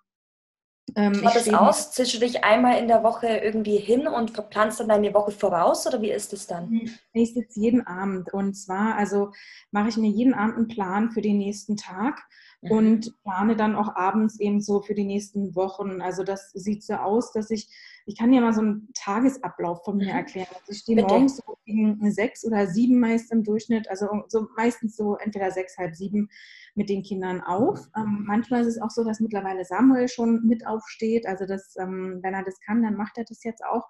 ähm, 0.94 1.14
Schaut 1.14 1.34
das 1.34 1.48
aus? 1.52 1.90
Zischst 1.92 2.14
du 2.14 2.20
dich 2.20 2.44
einmal 2.44 2.78
in 2.78 2.86
der 2.86 3.02
Woche 3.02 3.26
irgendwie 3.26 3.78
hin 3.78 4.06
und 4.06 4.30
verplanst 4.30 4.78
dann 4.78 4.88
deine 4.88 5.12
Woche 5.14 5.32
voraus 5.32 5.86
oder 5.86 6.00
wie 6.00 6.12
ist 6.12 6.32
es 6.32 6.46
dann? 6.46 6.70
Hm, 6.70 6.90
ich 7.12 7.34
sitze 7.34 7.60
jeden 7.60 7.86
Abend 7.86 8.32
und 8.32 8.54
zwar, 8.54 8.96
also 8.96 9.32
mache 9.72 9.88
ich 9.88 9.96
mir 9.96 10.10
jeden 10.10 10.34
Abend 10.34 10.56
einen 10.56 10.68
Plan 10.68 11.10
für 11.10 11.22
den 11.22 11.38
nächsten 11.38 11.76
Tag 11.76 12.22
mhm. 12.62 12.70
und 12.70 13.22
plane 13.24 13.56
dann 13.56 13.74
auch 13.74 13.96
abends 13.96 14.38
eben 14.38 14.60
so 14.60 14.80
für 14.80 14.94
die 14.94 15.04
nächsten 15.04 15.56
Wochen. 15.56 16.00
Also 16.00 16.22
das 16.22 16.52
sieht 16.52 16.84
so 16.84 16.94
aus, 16.94 17.32
dass 17.32 17.50
ich, 17.50 17.68
ich 18.06 18.16
kann 18.16 18.30
dir 18.30 18.40
mal 18.40 18.52
so 18.52 18.60
einen 18.60 18.88
Tagesablauf 18.94 19.84
von 19.84 19.96
mir 19.96 20.04
mhm. 20.12 20.18
erklären. 20.18 20.46
Also 20.50 20.70
ich 20.70 20.78
stehe 20.78 21.02
morgens 21.02 21.38
so 21.38 21.58
gegen 21.64 22.10
sechs 22.12 22.44
oder 22.44 22.68
sieben 22.68 23.00
meist 23.00 23.32
im 23.32 23.42
Durchschnitt, 23.42 23.90
also 23.90 24.08
so 24.28 24.46
meistens 24.56 24.96
so 24.96 25.16
entweder 25.16 25.50
sechs, 25.50 25.76
halb 25.76 25.96
sieben 25.96 26.28
mit 26.76 26.88
den 26.88 27.02
Kindern 27.02 27.40
auf. 27.40 27.80
Ähm, 27.96 28.24
manchmal 28.26 28.60
ist 28.60 28.68
es 28.68 28.80
auch 28.80 28.90
so, 28.90 29.02
dass 29.02 29.18
mittlerweile 29.18 29.64
Samuel 29.64 30.06
schon 30.06 30.46
mit 30.46 30.64
aufsteht. 30.66 31.26
Also 31.26 31.46
das, 31.46 31.74
ähm, 31.80 32.20
wenn 32.22 32.34
er 32.34 32.44
das 32.44 32.60
kann, 32.60 32.82
dann 32.82 32.94
macht 32.94 33.18
er 33.18 33.24
das 33.24 33.42
jetzt 33.42 33.64
auch. 33.64 33.88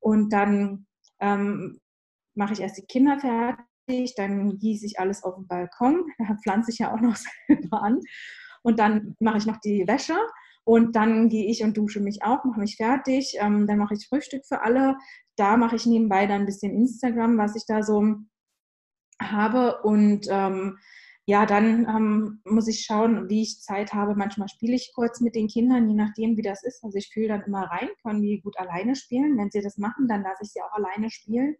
Und 0.00 0.32
dann 0.32 0.86
ähm, 1.20 1.78
mache 2.34 2.54
ich 2.54 2.60
erst 2.60 2.78
die 2.78 2.86
Kinder 2.86 3.20
fertig, 3.20 4.14
dann 4.16 4.58
gieße 4.58 4.86
ich 4.86 4.98
alles 4.98 5.22
auf 5.22 5.36
den 5.36 5.46
Balkon. 5.46 6.04
Da 6.18 6.36
pflanze 6.42 6.72
ich 6.72 6.78
ja 6.78 6.92
auch 6.92 7.00
noch 7.00 7.16
selber 7.46 7.80
an. 7.80 8.00
Und 8.62 8.80
dann 8.80 9.14
mache 9.20 9.38
ich 9.38 9.46
noch 9.46 9.58
die 9.58 9.86
Wäsche. 9.86 10.16
Und 10.64 10.94
dann 10.94 11.28
gehe 11.28 11.50
ich 11.50 11.62
und 11.64 11.76
dusche 11.76 12.00
mich 12.00 12.22
auch, 12.22 12.44
mache 12.44 12.60
mich 12.60 12.76
fertig. 12.76 13.36
Ähm, 13.40 13.66
dann 13.66 13.78
mache 13.78 13.94
ich 13.94 14.06
Frühstück 14.06 14.46
für 14.46 14.62
alle. 14.62 14.96
Da 15.36 15.56
mache 15.56 15.76
ich 15.76 15.86
nebenbei 15.86 16.26
dann 16.26 16.42
ein 16.42 16.46
bisschen 16.46 16.72
Instagram, 16.72 17.38
was 17.38 17.56
ich 17.56 17.64
da 17.66 17.82
so 17.82 18.16
habe. 19.20 19.82
Und 19.82 20.26
ähm, 20.30 20.78
ja, 21.24 21.46
dann 21.46 21.86
ähm, 21.88 22.40
muss 22.44 22.68
ich 22.68 22.84
schauen, 22.84 23.28
wie 23.28 23.42
ich 23.42 23.60
Zeit 23.60 23.92
habe. 23.92 24.14
Manchmal 24.16 24.48
spiele 24.48 24.74
ich 24.74 24.92
kurz 24.94 25.20
mit 25.20 25.34
den 25.34 25.48
Kindern, 25.48 25.88
je 25.88 25.94
nachdem, 25.94 26.36
wie 26.36 26.42
das 26.42 26.64
ist. 26.64 26.82
Also 26.82 26.98
ich 26.98 27.10
fühle 27.12 27.28
dann 27.28 27.42
immer 27.42 27.62
rein, 27.62 27.88
können 28.02 28.22
die 28.22 28.40
gut 28.40 28.58
alleine 28.58 28.96
spielen. 28.96 29.38
Wenn 29.38 29.50
sie 29.50 29.62
das 29.62 29.78
machen, 29.78 30.08
dann 30.08 30.22
lasse 30.22 30.42
ich 30.42 30.50
sie 30.50 30.62
auch 30.62 30.72
alleine 30.72 31.10
spielen. 31.10 31.56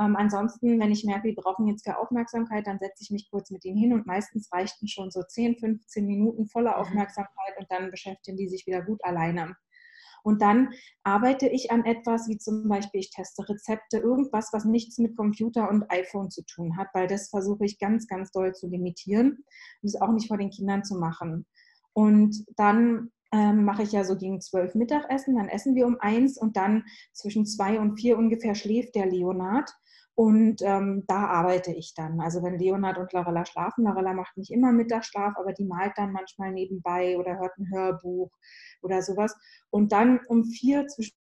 Ähm, 0.00 0.16
ansonsten, 0.16 0.78
wenn 0.78 0.92
ich 0.92 1.04
merke, 1.04 1.28
die 1.28 1.34
brauchen 1.34 1.66
jetzt 1.66 1.84
für 1.84 1.98
Aufmerksamkeit, 1.98 2.66
dann 2.66 2.78
setze 2.78 3.02
ich 3.02 3.10
mich 3.10 3.28
kurz 3.30 3.50
mit 3.50 3.64
ihnen 3.64 3.76
hin 3.76 3.92
und 3.92 4.06
meistens 4.06 4.48
reichten 4.52 4.86
schon 4.86 5.10
so 5.10 5.22
10, 5.22 5.58
15 5.58 6.06
Minuten 6.06 6.46
voller 6.46 6.76
mhm. 6.76 6.82
Aufmerksamkeit 6.82 7.58
und 7.58 7.66
dann 7.70 7.90
beschäftigen 7.90 8.36
die 8.36 8.48
sich 8.48 8.66
wieder 8.66 8.82
gut 8.82 9.02
alleine. 9.04 9.56
Und 10.22 10.42
dann 10.42 10.70
arbeite 11.04 11.48
ich 11.48 11.70
an 11.70 11.84
etwas, 11.84 12.28
wie 12.28 12.38
zum 12.38 12.68
Beispiel, 12.68 13.00
ich 13.00 13.10
teste 13.10 13.48
Rezepte, 13.48 13.98
irgendwas, 13.98 14.50
was 14.52 14.64
nichts 14.64 14.98
mit 14.98 15.16
Computer 15.16 15.70
und 15.70 15.90
iPhone 15.90 16.30
zu 16.30 16.44
tun 16.44 16.76
hat, 16.76 16.88
weil 16.92 17.06
das 17.06 17.30
versuche 17.30 17.64
ich 17.64 17.78
ganz, 17.78 18.06
ganz 18.06 18.30
doll 18.30 18.52
zu 18.52 18.68
limitieren 18.68 19.44
und 19.82 19.88
es 19.88 20.00
auch 20.00 20.12
nicht 20.12 20.28
vor 20.28 20.38
den 20.38 20.50
Kindern 20.50 20.84
zu 20.84 20.96
machen. 20.96 21.46
Und 21.92 22.44
dann 22.56 23.10
ähm, 23.32 23.64
mache 23.64 23.82
ich 23.82 23.92
ja 23.92 24.04
so 24.04 24.16
gegen 24.16 24.40
zwölf 24.40 24.74
Mittagessen, 24.74 25.36
dann 25.36 25.48
essen 25.48 25.74
wir 25.74 25.86
um 25.86 25.98
eins 26.00 26.38
und 26.38 26.56
dann 26.56 26.84
zwischen 27.12 27.46
zwei 27.46 27.78
und 27.78 27.98
vier 27.98 28.16
ungefähr 28.16 28.54
schläft 28.54 28.94
der 28.94 29.06
Leonard. 29.06 29.70
Und 30.18 30.62
ähm, 30.62 31.04
da 31.06 31.28
arbeite 31.28 31.72
ich 31.72 31.94
dann. 31.94 32.20
Also 32.20 32.42
wenn 32.42 32.58
Leonard 32.58 32.98
und 32.98 33.12
Lorella 33.12 33.46
schlafen, 33.46 33.84
Lorella 33.84 34.14
macht 34.14 34.36
nicht 34.36 34.50
immer 34.50 34.72
Mittagsschlaf, 34.72 35.34
aber 35.36 35.52
die 35.52 35.64
malt 35.64 35.92
dann 35.94 36.10
manchmal 36.10 36.50
nebenbei 36.50 37.16
oder 37.16 37.38
hört 37.38 37.56
ein 37.56 37.70
Hörbuch 37.70 38.28
oder 38.82 39.00
sowas. 39.00 39.36
Und 39.70 39.92
dann 39.92 40.18
um 40.26 40.44
vier, 40.44 40.88
zwischen 40.88 41.14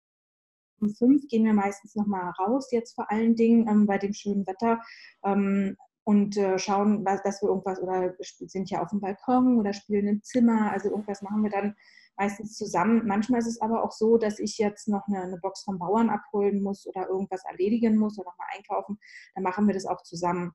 um 0.80 0.96
fünf 0.96 1.28
gehen 1.28 1.44
wir 1.44 1.52
meistens 1.52 1.96
nochmal 1.96 2.32
raus, 2.40 2.72
jetzt 2.72 2.96
vor 2.96 3.12
allen 3.12 3.36
Dingen 3.36 3.68
ähm, 3.68 3.86
bei 3.86 3.98
dem 3.98 4.14
schönen 4.14 4.48
Wetter. 4.48 4.82
Ähm, 5.26 5.76
und 6.06 6.38
äh, 6.38 6.58
schauen, 6.58 7.04
dass 7.04 7.42
wir 7.42 7.50
irgendwas 7.50 7.82
oder 7.82 8.16
sind 8.20 8.70
ja 8.70 8.82
auf 8.82 8.92
dem 8.92 9.02
Balkon 9.02 9.60
oder 9.60 9.74
spielen 9.74 10.08
im 10.08 10.24
Zimmer. 10.24 10.72
Also 10.72 10.90
irgendwas 10.90 11.22
machen 11.22 11.44
wir 11.44 11.50
dann 11.50 11.76
meistens 12.18 12.56
zusammen. 12.56 13.06
Manchmal 13.06 13.40
ist 13.40 13.48
es 13.48 13.62
aber 13.62 13.84
auch 13.84 13.92
so, 13.92 14.18
dass 14.18 14.40
ich 14.40 14.58
jetzt 14.58 14.88
noch 14.88 15.08
eine, 15.08 15.22
eine 15.22 15.38
Box 15.38 15.64
vom 15.64 15.80
Bauern 15.80 16.10
abholen 16.10 16.62
muss 16.62 16.88
oder 16.88 17.08
irgendwas 17.08 17.44
erledigen 17.46 17.98
muss 17.98 18.18
oder 18.18 18.30
nochmal 18.30 18.48
einkaufen. 18.56 19.00
Dann 19.34 19.44
machen 19.44 19.68
wir 19.68 19.74
das 19.74 19.86
auch 19.86 20.02
zusammen. 20.04 20.54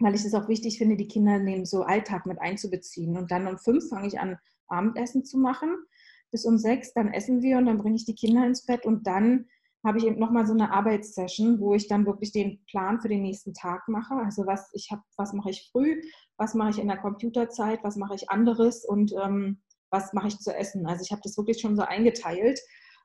Weil 0.00 0.14
ich 0.14 0.24
es 0.24 0.34
auch 0.34 0.48
wichtig 0.48 0.78
finde, 0.78 0.96
die 0.96 1.08
Kinder 1.08 1.36
in 1.36 1.64
so 1.64 1.82
Alltag 1.82 2.26
mit 2.26 2.40
einzubeziehen. 2.40 3.16
Und 3.16 3.30
dann 3.30 3.46
um 3.46 3.58
fünf 3.58 3.88
fange 3.88 4.08
ich 4.08 4.20
an, 4.20 4.38
Abendessen 4.68 5.24
zu 5.24 5.38
machen. 5.38 5.74
Bis 6.30 6.44
um 6.44 6.58
sechs, 6.58 6.92
dann 6.92 7.12
essen 7.12 7.40
wir 7.40 7.56
und 7.58 7.66
dann 7.66 7.78
bringe 7.78 7.96
ich 7.96 8.04
die 8.04 8.14
Kinder 8.14 8.44
ins 8.44 8.66
Bett 8.66 8.84
und 8.84 9.06
dann 9.06 9.46
habe 9.86 9.98
ich 9.98 10.06
eben 10.06 10.18
nochmal 10.18 10.46
so 10.46 10.52
eine 10.52 10.72
Arbeitssession, 10.72 11.60
wo 11.60 11.74
ich 11.74 11.86
dann 11.86 12.06
wirklich 12.06 12.32
den 12.32 12.64
Plan 12.66 13.00
für 13.00 13.08
den 13.08 13.22
nächsten 13.22 13.54
Tag 13.54 13.86
mache. 13.86 14.14
Also 14.14 14.44
was 14.44 14.68
ich 14.72 14.90
habe, 14.90 15.02
was 15.16 15.32
mache 15.32 15.50
ich 15.50 15.68
früh, 15.70 16.02
was 16.36 16.54
mache 16.54 16.70
ich 16.70 16.78
in 16.80 16.88
der 16.88 16.96
Computerzeit, 16.96 17.84
was 17.84 17.96
mache 17.96 18.16
ich 18.16 18.28
anderes 18.28 18.84
und 18.84 19.12
ähm, 19.12 19.62
was 19.96 20.12
mache 20.12 20.28
ich 20.28 20.38
zu 20.38 20.54
essen. 20.54 20.86
Also 20.86 21.02
ich 21.02 21.10
habe 21.10 21.22
das 21.24 21.36
wirklich 21.36 21.60
schon 21.60 21.76
so 21.76 21.82
eingeteilt 21.82 22.60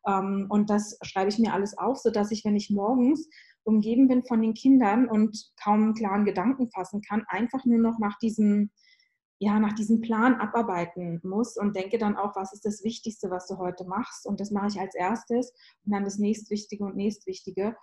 ähm, 0.08 0.48
und 0.50 0.70
das 0.70 0.98
schreibe 1.04 1.30
ich 1.30 1.40
mir 1.40 1.54
alles 1.54 1.78
auf, 1.78 1.98
sodass 1.98 2.32
ich, 2.32 2.44
wenn 2.46 2.56
ich 2.56 2.70
morgens 2.70 3.30
umgeben 3.64 4.08
bin 4.08 4.24
von 4.24 4.42
den 4.42 4.54
Kindern 4.54 5.08
und 5.08 5.52
kaum 5.62 5.84
einen 5.84 5.94
klaren 5.94 6.26
Gedanken 6.26 6.70
fassen 6.72 7.02
kann, 7.02 7.24
einfach 7.28 7.64
nur 7.66 7.80
noch 7.80 8.00
nach 8.00 8.18
diesem, 8.18 8.72
ja, 9.40 9.60
nach 9.60 9.74
diesem 9.74 10.02
Plan 10.02 10.36
abarbeiten 10.36 11.22
muss 11.24 11.58
und 11.58 11.76
denke 11.76 11.98
dann 11.98 12.18
auch, 12.18 12.36
was 12.36 12.54
ist 12.54 12.66
das 12.66 12.84
Wichtigste, 12.84 13.30
was 13.30 13.48
du 13.48 13.58
heute 13.58 13.86
machst. 13.86 14.26
Und 14.26 14.40
das 14.40 14.52
mache 14.52 14.68
ich 14.68 14.80
als 14.80 14.96
erstes 14.96 15.54
und 15.86 15.94
dann 15.94 16.04
das 16.04 16.18
nächstwichtige 16.18 16.84
und 16.84 16.96
nächstwichtige. 16.96 17.76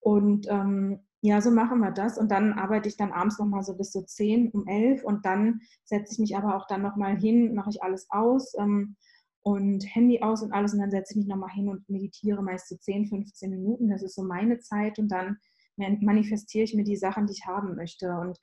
Und 0.00 0.46
ähm, 0.48 1.00
ja, 1.20 1.40
so 1.40 1.50
machen 1.50 1.80
wir 1.80 1.90
das. 1.90 2.16
Und 2.18 2.30
dann 2.30 2.52
arbeite 2.52 2.88
ich 2.88 2.96
dann 2.96 3.12
abends 3.12 3.38
nochmal 3.38 3.62
so 3.62 3.76
bis 3.76 3.92
so 3.92 4.02
10, 4.02 4.50
um 4.50 4.66
11 4.66 5.04
und 5.04 5.24
dann 5.24 5.60
setze 5.84 6.12
ich 6.12 6.18
mich 6.18 6.36
aber 6.36 6.56
auch 6.56 6.66
dann 6.66 6.82
nochmal 6.82 7.18
hin, 7.18 7.54
mache 7.54 7.70
ich 7.70 7.82
alles 7.82 8.06
aus 8.10 8.54
ähm, 8.58 8.96
und 9.42 9.82
Handy 9.94 10.22
aus 10.22 10.42
und 10.42 10.52
alles 10.52 10.74
und 10.74 10.80
dann 10.80 10.90
setze 10.90 11.14
ich 11.14 11.16
mich 11.16 11.26
nochmal 11.26 11.50
hin 11.50 11.68
und 11.68 11.88
meditiere 11.88 12.42
meist 12.42 12.68
so 12.68 12.76
10, 12.76 13.06
15 13.06 13.50
Minuten. 13.50 13.88
Das 13.88 14.02
ist 14.02 14.14
so 14.14 14.22
meine 14.22 14.60
Zeit 14.60 14.98
und 14.98 15.08
dann 15.08 15.38
manifestiere 15.76 16.64
ich 16.64 16.74
mir 16.74 16.84
die 16.84 16.96
Sachen, 16.96 17.26
die 17.26 17.32
ich 17.32 17.46
haben 17.46 17.76
möchte. 17.76 18.10
Und 18.18 18.38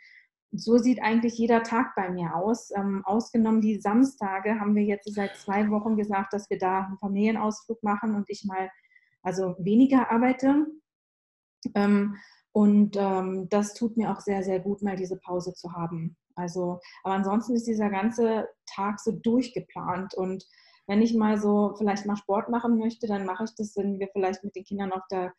so 0.51 0.77
sieht 0.77 1.01
eigentlich 1.01 1.37
jeder 1.37 1.63
Tag 1.63 1.95
bei 1.95 2.09
mir 2.09 2.35
aus. 2.35 2.71
Ähm, 2.75 3.03
ausgenommen 3.05 3.61
die 3.61 3.79
Samstage 3.79 4.59
haben 4.59 4.75
wir 4.75 4.83
jetzt 4.83 5.13
seit 5.13 5.35
zwei 5.35 5.69
Wochen 5.69 5.97
gesagt, 5.97 6.33
dass 6.33 6.49
wir 6.49 6.57
da 6.57 6.85
einen 6.85 6.97
Familienausflug 6.97 7.83
machen 7.83 8.15
und 8.15 8.29
ich 8.29 8.45
mal 8.45 8.69
also 9.21 9.55
weniger 9.59 10.11
arbeite. 10.11 10.67
Ähm, 11.73 12.15
und 12.55 12.95
ähm, 12.95 13.49
das 13.49 13.73
tut 13.73 13.97
mir 13.97 14.13
auch 14.13 14.21
sehr, 14.21 14.41
sehr 14.41 14.61
gut, 14.61 14.81
mal 14.81 14.95
diese 14.95 15.17
Pause 15.17 15.53
zu 15.53 15.73
haben. 15.73 16.15
Also, 16.35 16.79
aber 17.03 17.15
ansonsten 17.15 17.53
ist 17.53 17.67
dieser 17.67 17.89
ganze 17.89 18.47
Tag 18.65 19.01
so 19.01 19.11
durchgeplant. 19.11 20.13
Und 20.13 20.45
wenn 20.87 21.01
ich 21.01 21.13
mal 21.13 21.37
so 21.37 21.75
vielleicht 21.77 22.05
mal 22.05 22.15
Sport 22.15 22.47
machen 22.47 22.77
möchte, 22.77 23.07
dann 23.07 23.25
mache 23.25 23.43
ich 23.43 23.55
das, 23.57 23.75
wenn 23.75 23.99
wir 23.99 24.07
vielleicht 24.07 24.45
mit 24.45 24.55
den 24.55 24.63
Kindern 24.63 24.93
auf 24.93 25.01
der 25.11 25.33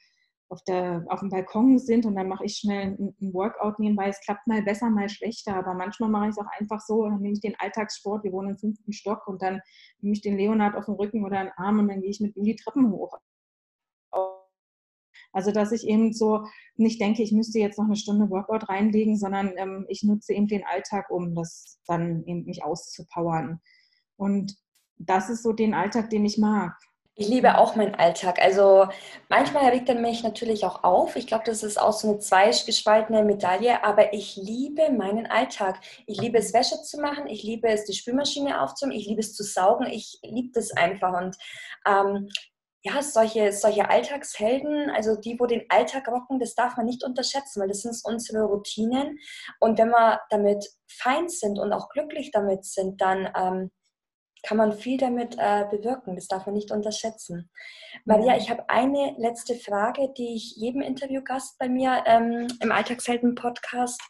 auf, 0.49 0.63
der, 0.65 1.05
auf 1.09 1.21
dem 1.21 1.31
Balkon 1.31 1.79
sind 1.79 2.05
und 2.07 2.15
dann 2.15 2.29
mache 2.29 2.45
ich 2.45 2.59
schnell 2.59 2.97
ein, 2.99 3.33
Workout 3.33 3.81
nebenbei. 3.81 4.09
Es 4.09 4.21
klappt 4.21 4.47
mal 4.47 4.63
besser, 4.63 4.91
mal 4.91 5.09
schlechter, 5.09 5.57
aber 5.57 5.75
manchmal 5.75 6.11
mache 6.11 6.27
ich 6.27 6.31
es 6.33 6.39
auch 6.39 6.51
einfach 6.61 6.81
so, 6.81 7.03
dann 7.05 7.21
nehme 7.21 7.33
ich 7.33 7.41
den 7.41 7.59
Alltagssport, 7.59 8.23
wir 8.25 8.33
wohnen 8.33 8.51
im 8.51 8.59
fünften 8.59 8.93
Stock 8.93 9.27
und 9.27 9.43
dann 9.43 9.61
nehme 10.01 10.13
ich 10.13 10.21
den 10.21 10.37
Leonard 10.37 10.77
auf 10.77 10.85
den 10.85 10.95
Rücken 10.95 11.25
oder 11.25 11.43
den 11.43 11.53
Arm 11.57 11.81
und 11.81 11.89
dann 11.89 12.01
gehe 12.01 12.11
ich 12.11 12.21
mit 12.21 12.37
ihm 12.37 12.45
die 12.45 12.55
Treppen 12.55 12.93
hoch. 12.93 13.19
Also, 15.37 15.53
dass 15.53 15.71
ich 15.71 15.87
eben 15.87 16.15
so 16.15 16.47
nicht 16.77 16.99
denke, 16.99 17.23
ich 17.23 17.31
müsste 17.31 17.59
jetzt 17.59 17.79
noch 17.79 17.85
eine 17.85 17.97
Stunde 17.97 18.31
Workout 18.31 18.71
reinlegen, 18.71 19.19
sondern 19.19 19.53
ähm, 19.59 19.85
ich 19.91 20.03
nutze 20.03 20.33
eben 20.33 20.47
den 20.47 20.65
Alltag, 20.65 21.11
um 21.11 21.35
das 21.35 21.79
dann 21.87 22.25
eben 22.25 22.47
mich 22.47 22.65
auszupowern. 22.65 23.61
Und 24.17 24.57
das 24.97 25.29
ist 25.29 25.43
so 25.43 25.53
den 25.53 25.75
Alltag, 25.75 26.09
den 26.09 26.25
ich 26.25 26.39
mag. 26.39 26.73
Ich 27.17 27.29
liebe 27.29 27.59
auch 27.59 27.77
meinen 27.77 27.95
Alltag. 27.97 28.39
Also 28.41 28.89
manchmal 29.29 29.69
regt 29.69 29.91
er 29.91 30.01
mich 30.01 30.23
natürlich 30.23 30.65
auch 30.65 30.85
auf. 30.85 31.17
Ich 31.17 31.27
glaube, 31.27 31.45
das 31.45 31.63
ist 31.63 31.79
auch 31.79 31.93
so 31.93 32.09
eine 32.09 32.19
zweigespaltene 32.19 33.23
Medaille, 33.23 33.85
aber 33.85 34.15
ich 34.15 34.37
liebe 34.37 34.91
meinen 34.91 35.27
Alltag. 35.27 35.81
Ich 36.07 36.19
liebe 36.19 36.39
es, 36.39 36.55
Wäsche 36.55 36.81
zu 36.81 36.99
machen. 36.99 37.27
Ich 37.27 37.43
liebe 37.43 37.69
es, 37.69 37.85
die 37.85 37.93
Spülmaschine 37.93 38.63
aufzunehmen. 38.63 38.99
Ich 38.99 39.07
liebe 39.07 39.21
es 39.21 39.35
zu 39.35 39.43
saugen. 39.43 39.87
Ich 39.87 40.19
liebe 40.23 40.53
das 40.55 40.71
einfach. 40.71 41.13
Und 41.13 41.37
ähm, 41.87 42.29
ja, 42.87 43.03
solche, 43.03 43.53
solche 43.53 43.89
Alltagshelden, 43.91 44.91
also 44.91 45.17
die, 45.17 45.37
wo 45.41 45.47
den 45.47 45.65
Alltag 45.71 46.07
rocken, 46.09 46.39
das 46.39 46.55
darf 46.55 46.77
man 46.77 46.87
nicht 46.87 47.03
unterschätzen, 47.03 47.61
weil 47.61 47.69
das 47.69 47.83
sind 47.83 47.97
unsere 48.05 48.45
Routinen. 48.45 49.19
Und 49.59 49.79
wenn 49.79 49.91
wir 49.91 50.21
damit 50.31 50.65
fein 50.89 51.29
sind 51.29 51.59
und 51.59 51.73
auch 51.73 51.89
glücklich 51.89 52.31
damit 52.31 52.65
sind, 52.65 53.01
dann 53.01 53.29
ähm, 53.37 53.71
kann 54.45 54.57
man 54.57 54.73
viel 54.73 54.99
damit 54.99 55.35
äh, 55.37 55.65
bewirken. 55.69 56.15
Das 56.15 56.29
darf 56.29 56.47
man 56.47 56.55
nicht 56.55 56.71
unterschätzen. 56.71 57.51
Maria, 58.05 58.37
ich 58.37 58.51
habe 58.51 58.69
eine 58.69 59.17
letzte 59.19 59.57
Frage, 59.57 60.13
die 60.17 60.37
ich 60.37 60.55
jedem 60.57 60.83
Interviewgast 60.83 61.59
bei 61.59 61.69
mir 61.69 62.05
ähm, 62.07 62.47
im 62.61 62.71
Alltagshelden-Podcast 62.71 64.01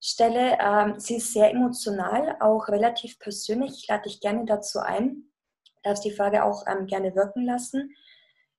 stelle. 0.00 0.58
Ähm, 0.60 1.00
sie 1.00 1.16
ist 1.16 1.32
sehr 1.32 1.50
emotional, 1.50 2.36
auch 2.40 2.68
relativ 2.68 3.18
persönlich. 3.18 3.72
Ich 3.78 3.88
lade 3.88 4.04
dich 4.04 4.20
gerne 4.20 4.44
dazu 4.44 4.78
ein. 4.78 5.24
Du 5.64 5.90
darfst 5.90 6.04
die 6.04 6.12
Frage 6.12 6.44
auch 6.44 6.64
ähm, 6.68 6.86
gerne 6.86 7.16
wirken 7.16 7.44
lassen. 7.44 7.92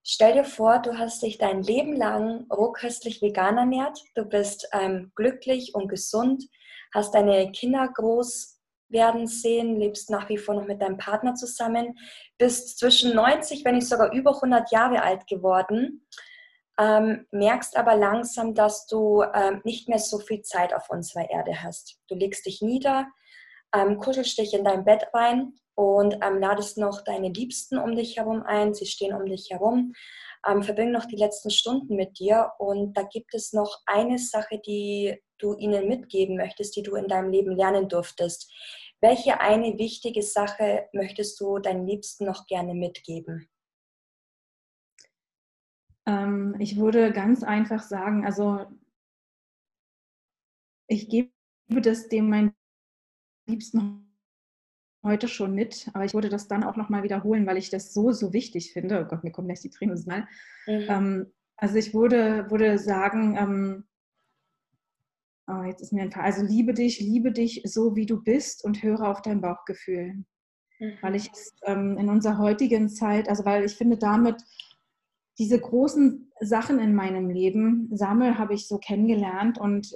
Stell 0.08 0.34
dir 0.34 0.43
vor, 0.43 0.78
du 0.78 0.99
hast 0.99 1.24
dich 1.24 1.39
dein 1.39 1.64
Leben 1.64 1.95
lang 1.95 2.45
rohköstlich 2.51 3.24
vegan 3.24 3.58
ernährt, 3.58 4.03
du 4.14 4.24
bist 4.24 4.70
ähm, 4.72 5.12
glücklich 5.16 5.74
und 5.74 5.88
gesund, 5.88 6.43
hast 6.93 7.16
deine 7.16 7.51
Kinder 7.51 7.89
groß 7.91 8.62
werden 8.88 9.26
sehen, 9.26 9.80
lebst 9.80 10.12
nach 10.12 10.30
wie 10.30 10.38
vor 10.38 10.53
noch 10.53 10.68
mit 10.68 10.80
deinem 10.80 10.97
Partner 10.97 11.34
zusammen, 11.34 11.97
bist 12.38 12.78
zwischen 12.78 13.16
90, 13.16 13.66
wenn 13.66 13.74
nicht 13.74 13.88
sogar 13.88 14.14
über 14.14 14.36
100 14.36 14.72
Jahre 14.72 15.01
alt 15.01 15.26
geworden, 15.26 16.06
ähm, 16.78 17.26
merkst 17.32 17.76
aber 17.76 17.95
langsam, 17.95 18.53
dass 18.53 18.86
du 18.86 19.24
ähm, 19.34 19.62
nicht 19.64 19.89
mehr 19.89 19.97
so 19.97 20.20
viel 20.20 20.43
Zeit 20.43 20.72
auf 20.76 20.91
unserer 20.91 21.32
Erde 21.32 21.64
hast. 21.64 21.97
Du 22.10 22.14
legst 22.14 22.45
dich 22.45 22.62
nieder, 22.62 23.08
ähm, 23.74 23.97
kuschelst 23.97 24.38
dich 24.38 24.53
in 24.53 24.66
dein 24.66 24.86
Bett 24.86 25.08
rein 25.16 25.53
und 25.76 26.16
ähm, 26.22 26.40
ladest 26.40 26.78
noch 26.78 27.02
deine 27.04 27.30
Liebsten 27.30 27.78
um 27.78 27.96
dich 27.96 28.18
herum 28.18 28.44
ein. 28.44 28.74
Sie 28.74 28.86
stehen 28.86 29.14
um 29.14 29.26
dich 29.26 29.50
herum. 29.52 29.94
Ähm, 30.48 30.64
verbring 30.64 30.92
noch 30.92 31.06
die 31.06 31.18
letzten 31.18 31.50
Stunden 31.50 31.96
mit 31.96 32.20
dir 32.20 32.52
und 32.60 32.96
da 32.96 33.04
gibt 33.04 33.34
es 33.34 33.52
noch 33.54 33.82
eine 33.86 34.18
Sache, 34.18 34.60
die 34.66 35.22
du 35.38 35.56
ihnen 35.58 35.88
mitgeben 35.88 36.38
möchtest, 36.38 36.76
die 36.76 36.84
du 36.84 36.96
in 36.96 37.08
deinem 37.08 37.32
Leben 37.32 37.56
lernen 37.56 37.90
durftest. 37.90 38.52
Welche 39.02 39.42
eine 39.42 39.78
wichtige 39.78 40.22
Sache 40.22 40.88
möchtest 40.94 41.40
du 41.42 41.60
deinen 41.60 41.86
Liebsten 41.86 42.26
noch 42.26 42.48
gerne 42.48 42.74
mitgeben? 42.74 43.50
Ähm, 46.06 46.56
ich 46.60 46.78
würde 46.78 47.12
ganz 47.12 47.44
einfach 47.44 47.82
sagen, 47.82 48.26
also 48.26 48.66
ich 50.88 51.10
gebe 51.10 51.32
das 51.82 52.08
dem 52.08 52.30
meinen 52.30 52.56
Liebsten 53.48 54.05
heute 55.06 55.28
schon 55.28 55.56
mit, 55.56 55.89
aber 55.93 56.03
ich 56.03 56.14
würde 56.14 56.30
das 56.30 56.47
dann 56.47 56.64
auch 56.64 56.76
nochmal 56.76 57.03
wiederholen, 57.03 57.47
weil 57.47 57.58
ich 57.58 57.70
das 57.70 57.93
so, 57.93 58.12
so 58.12 58.34
wichtig 58.34 58.74
finde. 58.74 59.01
Oh 59.01 59.08
Gott, 59.08 59.24
mir 59.24 59.32
kommen 59.32 59.47
gleich 59.47 59.62
die 59.62 59.70
Tränen 59.70 60.03
mal. 60.06 60.28
Mhm. 60.68 60.86
Ähm, 60.89 61.34
also 61.58 61.76
ich 61.76 61.93
würde, 61.93 62.49
würde 62.49 62.78
sagen, 62.78 63.38
ähm, 63.38 63.84
oh, 65.47 65.64
jetzt 65.64 65.82
ist 65.82 65.93
mir 65.93 66.01
ein 66.01 66.10
paar, 66.10 66.24
also 66.24 66.43
liebe 66.43 66.74
dich, 66.74 66.99
liebe 66.99 67.32
dich 67.32 67.62
so, 67.66 67.95
wie 67.95 68.06
du 68.06 68.22
bist 68.22 68.66
und 68.66 68.84
höre 68.84 69.08
auf 69.08 69.22
dein 69.22 69.41
Bauchgefühl. 69.41 70.26
Mhm. 70.80 70.97
Weil 71.01 71.16
ich 71.16 71.30
ähm, 71.64 71.97
in 71.97 72.10
unserer 72.10 72.38
heutigen 72.38 72.89
Zeit, 72.89 73.30
also 73.30 73.45
weil 73.45 73.64
ich 73.64 73.76
finde, 73.76 73.97
damit 73.97 74.41
diese 75.38 75.60
großen 75.60 76.32
Sachen 76.41 76.80
in 76.80 76.95
meinem 76.95 77.30
Leben, 77.30 77.89
Sammel 77.93 78.38
habe 78.38 78.53
ich 78.53 78.68
so 78.68 78.78
kennengelernt 78.78 79.58
und 79.58 79.93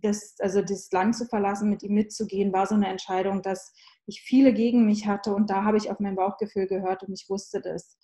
das, 0.00 0.36
also 0.40 0.62
das 0.62 0.90
Land 0.92 1.16
zu 1.16 1.26
verlassen, 1.26 1.70
mit 1.70 1.82
ihm 1.82 1.94
mitzugehen, 1.94 2.52
war 2.52 2.66
so 2.66 2.74
eine 2.74 2.88
Entscheidung, 2.88 3.42
dass 3.42 3.72
ich 4.08 4.22
viele 4.22 4.52
gegen 4.54 4.86
mich 4.86 5.06
hatte 5.06 5.34
und 5.34 5.50
da 5.50 5.64
habe 5.64 5.76
ich 5.76 5.90
auf 5.90 6.00
mein 6.00 6.16
Bauchgefühl 6.16 6.66
gehört 6.66 7.02
und 7.02 7.12
ich 7.12 7.28
wusste 7.28 7.60
das. 7.60 7.98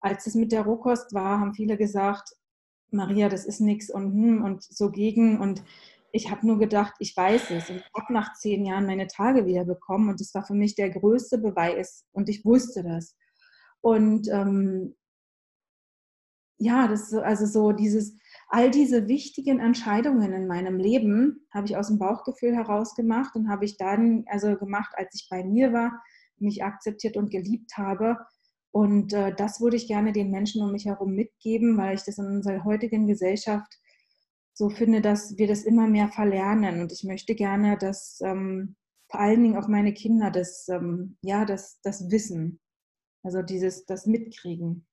Als 0.00 0.26
es 0.26 0.34
mit 0.34 0.52
der 0.52 0.62
Rohkost 0.62 1.14
war, 1.14 1.40
haben 1.40 1.54
viele 1.54 1.76
gesagt, 1.76 2.34
Maria, 2.90 3.28
das 3.28 3.44
ist 3.44 3.60
nichts 3.60 3.90
und 3.90 4.12
hm 4.12 4.44
und 4.44 4.62
so 4.62 4.90
gegen 4.90 5.40
und 5.40 5.62
ich 6.10 6.30
habe 6.30 6.46
nur 6.46 6.58
gedacht, 6.58 6.94
ich 7.00 7.16
weiß 7.16 7.50
es. 7.50 7.68
Und 7.68 7.76
ich 7.76 7.90
habe 7.94 8.12
nach 8.12 8.32
zehn 8.34 8.64
Jahren 8.64 8.86
meine 8.86 9.06
Tage 9.06 9.46
wieder 9.46 9.64
bekommen 9.64 10.08
und 10.08 10.20
das 10.20 10.34
war 10.34 10.44
für 10.44 10.54
mich 10.54 10.74
der 10.74 10.90
größte 10.90 11.38
Beweis 11.38 12.04
und 12.12 12.28
ich 12.28 12.44
wusste 12.44 12.82
das. 12.82 13.14
Und 13.80 14.28
ähm, 14.28 14.96
ja, 16.58 16.88
das 16.88 17.12
also 17.14 17.46
so 17.46 17.72
dieses, 17.72 18.16
all 18.48 18.70
diese 18.70 19.08
wichtigen 19.08 19.60
Entscheidungen 19.60 20.32
in 20.32 20.46
meinem 20.46 20.78
Leben 20.78 21.46
habe 21.52 21.66
ich 21.66 21.76
aus 21.76 21.88
dem 21.88 21.98
Bauchgefühl 21.98 22.54
heraus 22.54 22.94
gemacht 22.94 23.36
und 23.36 23.48
habe 23.48 23.66
ich 23.66 23.76
dann 23.76 24.24
also 24.26 24.56
gemacht, 24.56 24.92
als 24.96 25.14
ich 25.14 25.28
bei 25.30 25.44
mir 25.44 25.72
war, 25.72 26.02
mich 26.38 26.64
akzeptiert 26.64 27.16
und 27.16 27.30
geliebt 27.30 27.76
habe. 27.76 28.16
Und 28.70 29.12
äh, 29.12 29.34
das 29.34 29.60
würde 29.60 29.76
ich 29.76 29.86
gerne 29.86 30.12
den 30.12 30.30
Menschen 30.30 30.62
um 30.62 30.72
mich 30.72 30.86
herum 30.86 31.14
mitgeben, 31.14 31.76
weil 31.76 31.94
ich 31.94 32.04
das 32.04 32.18
in 32.18 32.26
unserer 32.26 32.64
heutigen 32.64 33.06
Gesellschaft 33.06 33.78
so 34.54 34.70
finde, 34.70 35.00
dass 35.00 35.38
wir 35.38 35.46
das 35.46 35.62
immer 35.62 35.86
mehr 35.86 36.08
verlernen. 36.08 36.80
Und 36.80 36.92
ich 36.92 37.04
möchte 37.04 37.34
gerne, 37.34 37.78
dass, 37.78 38.18
ähm, 38.22 38.76
vor 39.10 39.20
allen 39.20 39.42
Dingen 39.42 39.56
auch 39.56 39.68
meine 39.68 39.94
Kinder 39.94 40.30
das, 40.30 40.68
ähm, 40.68 41.16
ja, 41.22 41.44
das, 41.44 41.80
das 41.82 42.10
Wissen, 42.10 42.60
also 43.22 43.42
dieses, 43.42 43.86
das 43.86 44.06
Mitkriegen. 44.06 44.87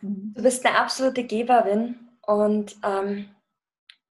Mhm. 0.00 0.34
Du 0.34 0.42
bist 0.42 0.64
eine 0.64 0.78
absolute 0.78 1.24
Geberin 1.24 2.08
und 2.26 2.76
ähm, 2.84 3.28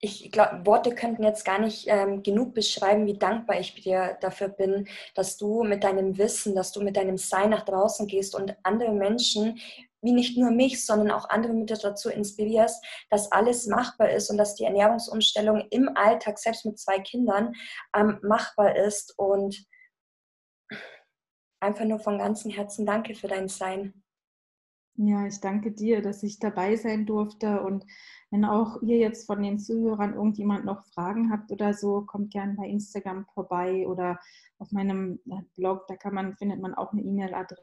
ich 0.02 0.32
glaube, 0.32 0.64
Worte 0.64 0.94
könnten 0.94 1.22
jetzt 1.22 1.44
gar 1.44 1.58
nicht 1.58 1.84
ähm, 1.86 2.22
genug 2.22 2.54
beschreiben, 2.54 3.06
wie 3.06 3.18
dankbar 3.18 3.60
ich 3.60 3.74
dir 3.74 4.16
dafür 4.22 4.48
bin, 4.48 4.88
dass 5.14 5.36
du 5.36 5.62
mit 5.62 5.84
deinem 5.84 6.16
Wissen, 6.16 6.54
dass 6.54 6.72
du 6.72 6.80
mit 6.80 6.96
deinem 6.96 7.18
Sein 7.18 7.50
nach 7.50 7.66
draußen 7.66 8.06
gehst 8.06 8.34
und 8.34 8.56
andere 8.62 8.92
Menschen, 8.92 9.60
wie 10.02 10.12
nicht 10.12 10.38
nur 10.38 10.50
mich, 10.50 10.86
sondern 10.86 11.10
auch 11.10 11.28
andere 11.28 11.52
Mütter 11.52 11.76
dazu 11.76 12.08
inspirierst, 12.08 12.82
dass 13.10 13.30
alles 13.30 13.66
machbar 13.66 14.10
ist 14.10 14.30
und 14.30 14.38
dass 14.38 14.54
die 14.54 14.64
Ernährungsumstellung 14.64 15.66
im 15.70 15.94
Alltag, 15.94 16.38
selbst 16.38 16.64
mit 16.64 16.78
zwei 16.78 16.98
Kindern, 17.00 17.54
ähm, 17.94 18.18
machbar 18.22 18.76
ist. 18.76 19.18
Und 19.18 19.66
einfach 21.60 21.84
nur 21.84 21.98
von 21.98 22.18
ganzem 22.18 22.50
Herzen 22.50 22.86
danke 22.86 23.14
für 23.14 23.28
dein 23.28 23.48
Sein. 23.48 24.02
Ja, 25.02 25.26
ich 25.26 25.40
danke 25.40 25.72
dir, 25.72 26.02
dass 26.02 26.22
ich 26.22 26.40
dabei 26.40 26.76
sein 26.76 27.06
durfte. 27.06 27.62
Und 27.62 27.86
wenn 28.30 28.44
auch 28.44 28.82
ihr 28.82 28.98
jetzt 28.98 29.24
von 29.24 29.40
den 29.42 29.58
Zuhörern 29.58 30.12
irgendjemand 30.12 30.66
noch 30.66 30.84
Fragen 30.92 31.32
habt 31.32 31.50
oder 31.50 31.72
so, 31.72 32.02
kommt 32.02 32.30
gerne 32.30 32.52
bei 32.54 32.66
Instagram 32.68 33.24
vorbei 33.32 33.88
oder 33.88 34.20
auf 34.58 34.72
meinem 34.72 35.18
äh, 35.24 35.40
Blog. 35.56 35.86
Da 35.88 35.96
kann 35.96 36.12
man, 36.12 36.36
findet 36.36 36.60
man 36.60 36.74
auch 36.74 36.92
eine 36.92 37.00
E-Mail-Adresse. 37.00 37.62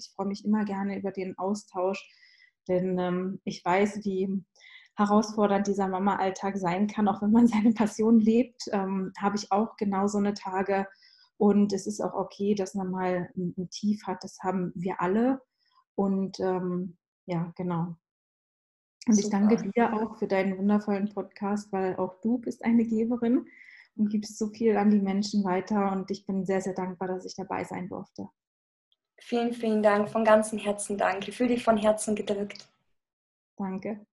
Ich 0.00 0.10
freue 0.16 0.26
mich 0.26 0.44
immer 0.44 0.64
gerne 0.64 0.98
über 0.98 1.12
den 1.12 1.38
Austausch, 1.38 2.04
denn 2.66 2.98
ähm, 2.98 3.40
ich 3.44 3.64
weiß, 3.64 4.04
wie 4.04 4.44
herausfordernd 4.96 5.68
dieser 5.68 5.86
Mama-Alltag 5.86 6.56
sein 6.56 6.88
kann, 6.88 7.06
auch 7.06 7.22
wenn 7.22 7.30
man 7.30 7.46
seine 7.46 7.72
Passion 7.72 8.18
lebt, 8.18 8.62
ähm, 8.72 9.12
habe 9.16 9.36
ich 9.36 9.52
auch 9.52 9.76
genau 9.76 10.08
so 10.08 10.18
eine 10.18 10.34
Tage. 10.34 10.88
Und 11.36 11.72
es 11.72 11.86
ist 11.86 12.00
auch 12.00 12.14
okay, 12.14 12.56
dass 12.56 12.74
man 12.74 12.90
mal 12.90 13.30
ein, 13.36 13.54
ein 13.56 13.70
Tief 13.70 14.08
hat. 14.08 14.24
Das 14.24 14.40
haben 14.42 14.72
wir 14.74 15.00
alle. 15.00 15.40
Und 15.96 16.38
ähm, 16.40 16.96
ja, 17.26 17.52
genau. 17.56 17.96
Und 19.06 19.14
Super. 19.14 19.18
ich 19.18 19.30
danke 19.30 19.70
dir 19.70 19.92
auch 19.92 20.16
für 20.16 20.28
deinen 20.28 20.58
wundervollen 20.58 21.08
Podcast, 21.08 21.72
weil 21.72 21.96
auch 21.96 22.20
du 22.20 22.38
bist 22.38 22.64
eine 22.64 22.84
Geberin 22.84 23.46
und 23.96 24.10
gibst 24.10 24.38
so 24.38 24.48
viel 24.48 24.76
an 24.76 24.90
die 24.90 25.00
Menschen 25.00 25.42
weiter. 25.44 25.92
Und 25.92 26.10
ich 26.10 26.26
bin 26.26 26.44
sehr, 26.44 26.60
sehr 26.60 26.74
dankbar, 26.74 27.08
dass 27.08 27.24
ich 27.24 27.34
dabei 27.34 27.64
sein 27.64 27.88
durfte. 27.88 28.28
Vielen, 29.18 29.54
vielen 29.54 29.82
Dank, 29.82 30.10
von 30.10 30.24
ganzem 30.24 30.58
Herzen 30.58 30.98
Dank. 30.98 31.26
Ich 31.26 31.36
fühle 31.36 31.50
dich 31.50 31.64
von 31.64 31.78
Herzen 31.78 32.14
gedrückt. 32.14 32.68
Danke. 33.56 34.06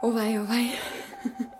Oh 0.00 0.14
wei, 0.14 0.40
oh 0.40 0.48
wei. 0.48 1.48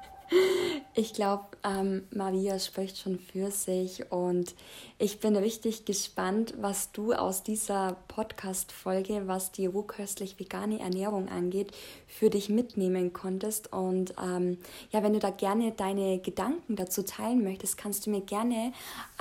Ich 0.98 1.12
glaube, 1.12 1.44
ähm, 1.62 2.08
Maria 2.10 2.58
spricht 2.58 2.98
schon 2.98 3.20
für 3.20 3.52
sich 3.52 4.10
und 4.10 4.56
ich 5.00 5.20
bin 5.20 5.36
richtig 5.36 5.84
gespannt, 5.84 6.54
was 6.60 6.90
du 6.90 7.12
aus 7.12 7.44
dieser 7.44 7.96
Podcast-Folge, 8.08 9.28
was 9.28 9.52
die 9.52 9.66
rohköstlich-vegane 9.66 10.80
Ernährung 10.80 11.28
angeht, 11.28 11.70
für 12.08 12.30
dich 12.30 12.48
mitnehmen 12.48 13.12
konntest. 13.12 13.72
Und 13.72 14.14
ähm, 14.20 14.58
ja, 14.90 15.04
wenn 15.04 15.12
du 15.12 15.20
da 15.20 15.30
gerne 15.30 15.70
deine 15.70 16.18
Gedanken 16.18 16.74
dazu 16.74 17.04
teilen 17.04 17.44
möchtest, 17.44 17.78
kannst 17.78 18.06
du 18.06 18.10
mir 18.10 18.22
gerne 18.22 18.72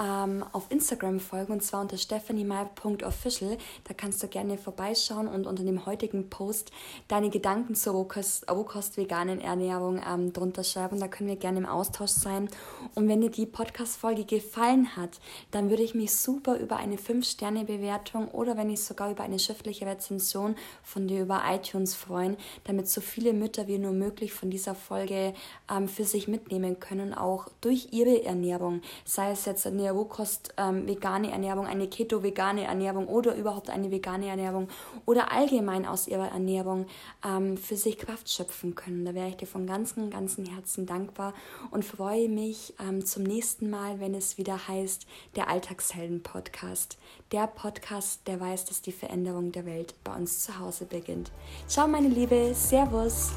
ähm, 0.01 0.43
auf 0.51 0.71
Instagram 0.71 1.19
folgen 1.19 1.53
und 1.53 1.61
zwar 1.61 1.81
unter 1.81 1.97
stephaniemeier.official. 1.97 3.59
Da 3.83 3.93
kannst 3.93 4.23
du 4.23 4.27
gerne 4.27 4.57
vorbeischauen 4.57 5.27
und 5.27 5.45
unter 5.45 5.63
dem 5.63 5.85
heutigen 5.85 6.27
Post 6.31 6.71
deine 7.07 7.29
Gedanken 7.29 7.75
zur 7.75 7.93
Rohkost-veganen 7.93 9.41
Ernährung 9.41 10.01
ähm, 10.11 10.33
drunter 10.33 10.63
schreiben. 10.63 10.99
Da 10.99 11.07
können 11.07 11.29
wir 11.29 11.35
gerne 11.35 11.59
im 11.59 11.65
Austausch 11.67 12.09
sein. 12.09 12.49
Und 12.95 13.07
wenn 13.07 13.21
dir 13.21 13.29
die 13.29 13.45
Podcast-Folge 13.45 14.25
gefallen 14.25 14.95
hat, 14.95 15.19
dann 15.51 15.66
würde 15.69 15.83
ich 15.83 15.95
mich 15.95 16.15
super 16.15 16.57
über 16.57 16.77
eine 16.77 16.95
5-Sterne-Bewertung 16.95 18.27
oder 18.29 18.57
wenn 18.57 18.67
nicht 18.67 18.83
sogar 18.83 19.11
über 19.11 19.23
eine 19.23 19.39
schriftliche 19.39 19.85
Rezension 19.85 20.55
von 20.83 21.07
dir 21.07 21.21
über 21.21 21.43
iTunes 21.49 21.95
freuen, 21.95 22.37
damit 22.65 22.87
so 22.89 23.01
viele 23.01 23.33
Mütter 23.33 23.67
wie 23.67 23.77
nur 23.77 23.91
möglich 23.91 24.33
von 24.33 24.49
dieser 24.49 24.75
Folge 24.75 25.33
ähm, 25.71 25.87
für 25.87 26.03
sich 26.03 26.27
mitnehmen 26.27 26.79
können, 26.79 27.13
auch 27.13 27.49
durch 27.61 27.89
ihre 27.91 28.23
Ernährung, 28.23 28.81
sei 29.05 29.31
es 29.31 29.45
jetzt 29.45 29.67
eine 29.67 29.91
Rohkost-vegane 29.91 31.27
ähm, 31.27 31.33
Ernährung, 31.33 31.65
eine 31.65 31.87
Keto-vegane 31.87 32.65
Ernährung 32.65 33.07
oder 33.07 33.35
überhaupt 33.35 33.69
eine 33.69 33.91
vegane 33.91 34.27
Ernährung 34.27 34.67
oder 35.05 35.31
allgemein 35.31 35.85
aus 35.85 36.07
ihrer 36.07 36.29
Ernährung 36.29 36.85
ähm, 37.25 37.57
für 37.57 37.75
sich 37.75 37.97
Kraft 37.97 38.29
schöpfen 38.29 38.75
können. 38.75 39.05
Da 39.05 39.13
wäre 39.13 39.29
ich 39.29 39.37
dir 39.37 39.47
von 39.47 39.67
ganzem, 39.67 40.09
ganzem 40.09 40.45
Herzen 40.45 40.85
dankbar 40.85 41.33
und 41.71 41.85
freue 41.85 42.29
mich 42.29 42.73
ähm, 42.79 43.05
zum 43.05 43.23
nächsten 43.23 43.69
Mal, 43.69 43.99
wenn 43.99 44.13
es 44.13 44.37
wieder 44.37 44.67
heißt, 44.67 45.07
der 45.35 45.49
Alltagshelden-Podcast. 45.57 46.99
Der 47.31 47.47
Podcast, 47.47 48.27
der 48.27 48.39
weiß, 48.39 48.65
dass 48.65 48.83
die 48.83 48.91
Veränderung 48.91 49.51
der 49.51 49.65
Welt 49.65 49.95
bei 50.03 50.15
uns 50.15 50.41
zu 50.43 50.59
Hause 50.59 50.85
beginnt. 50.85 51.31
Ciao, 51.67 51.87
meine 51.87 52.09
Liebe. 52.09 52.53
Servus. 52.53 53.31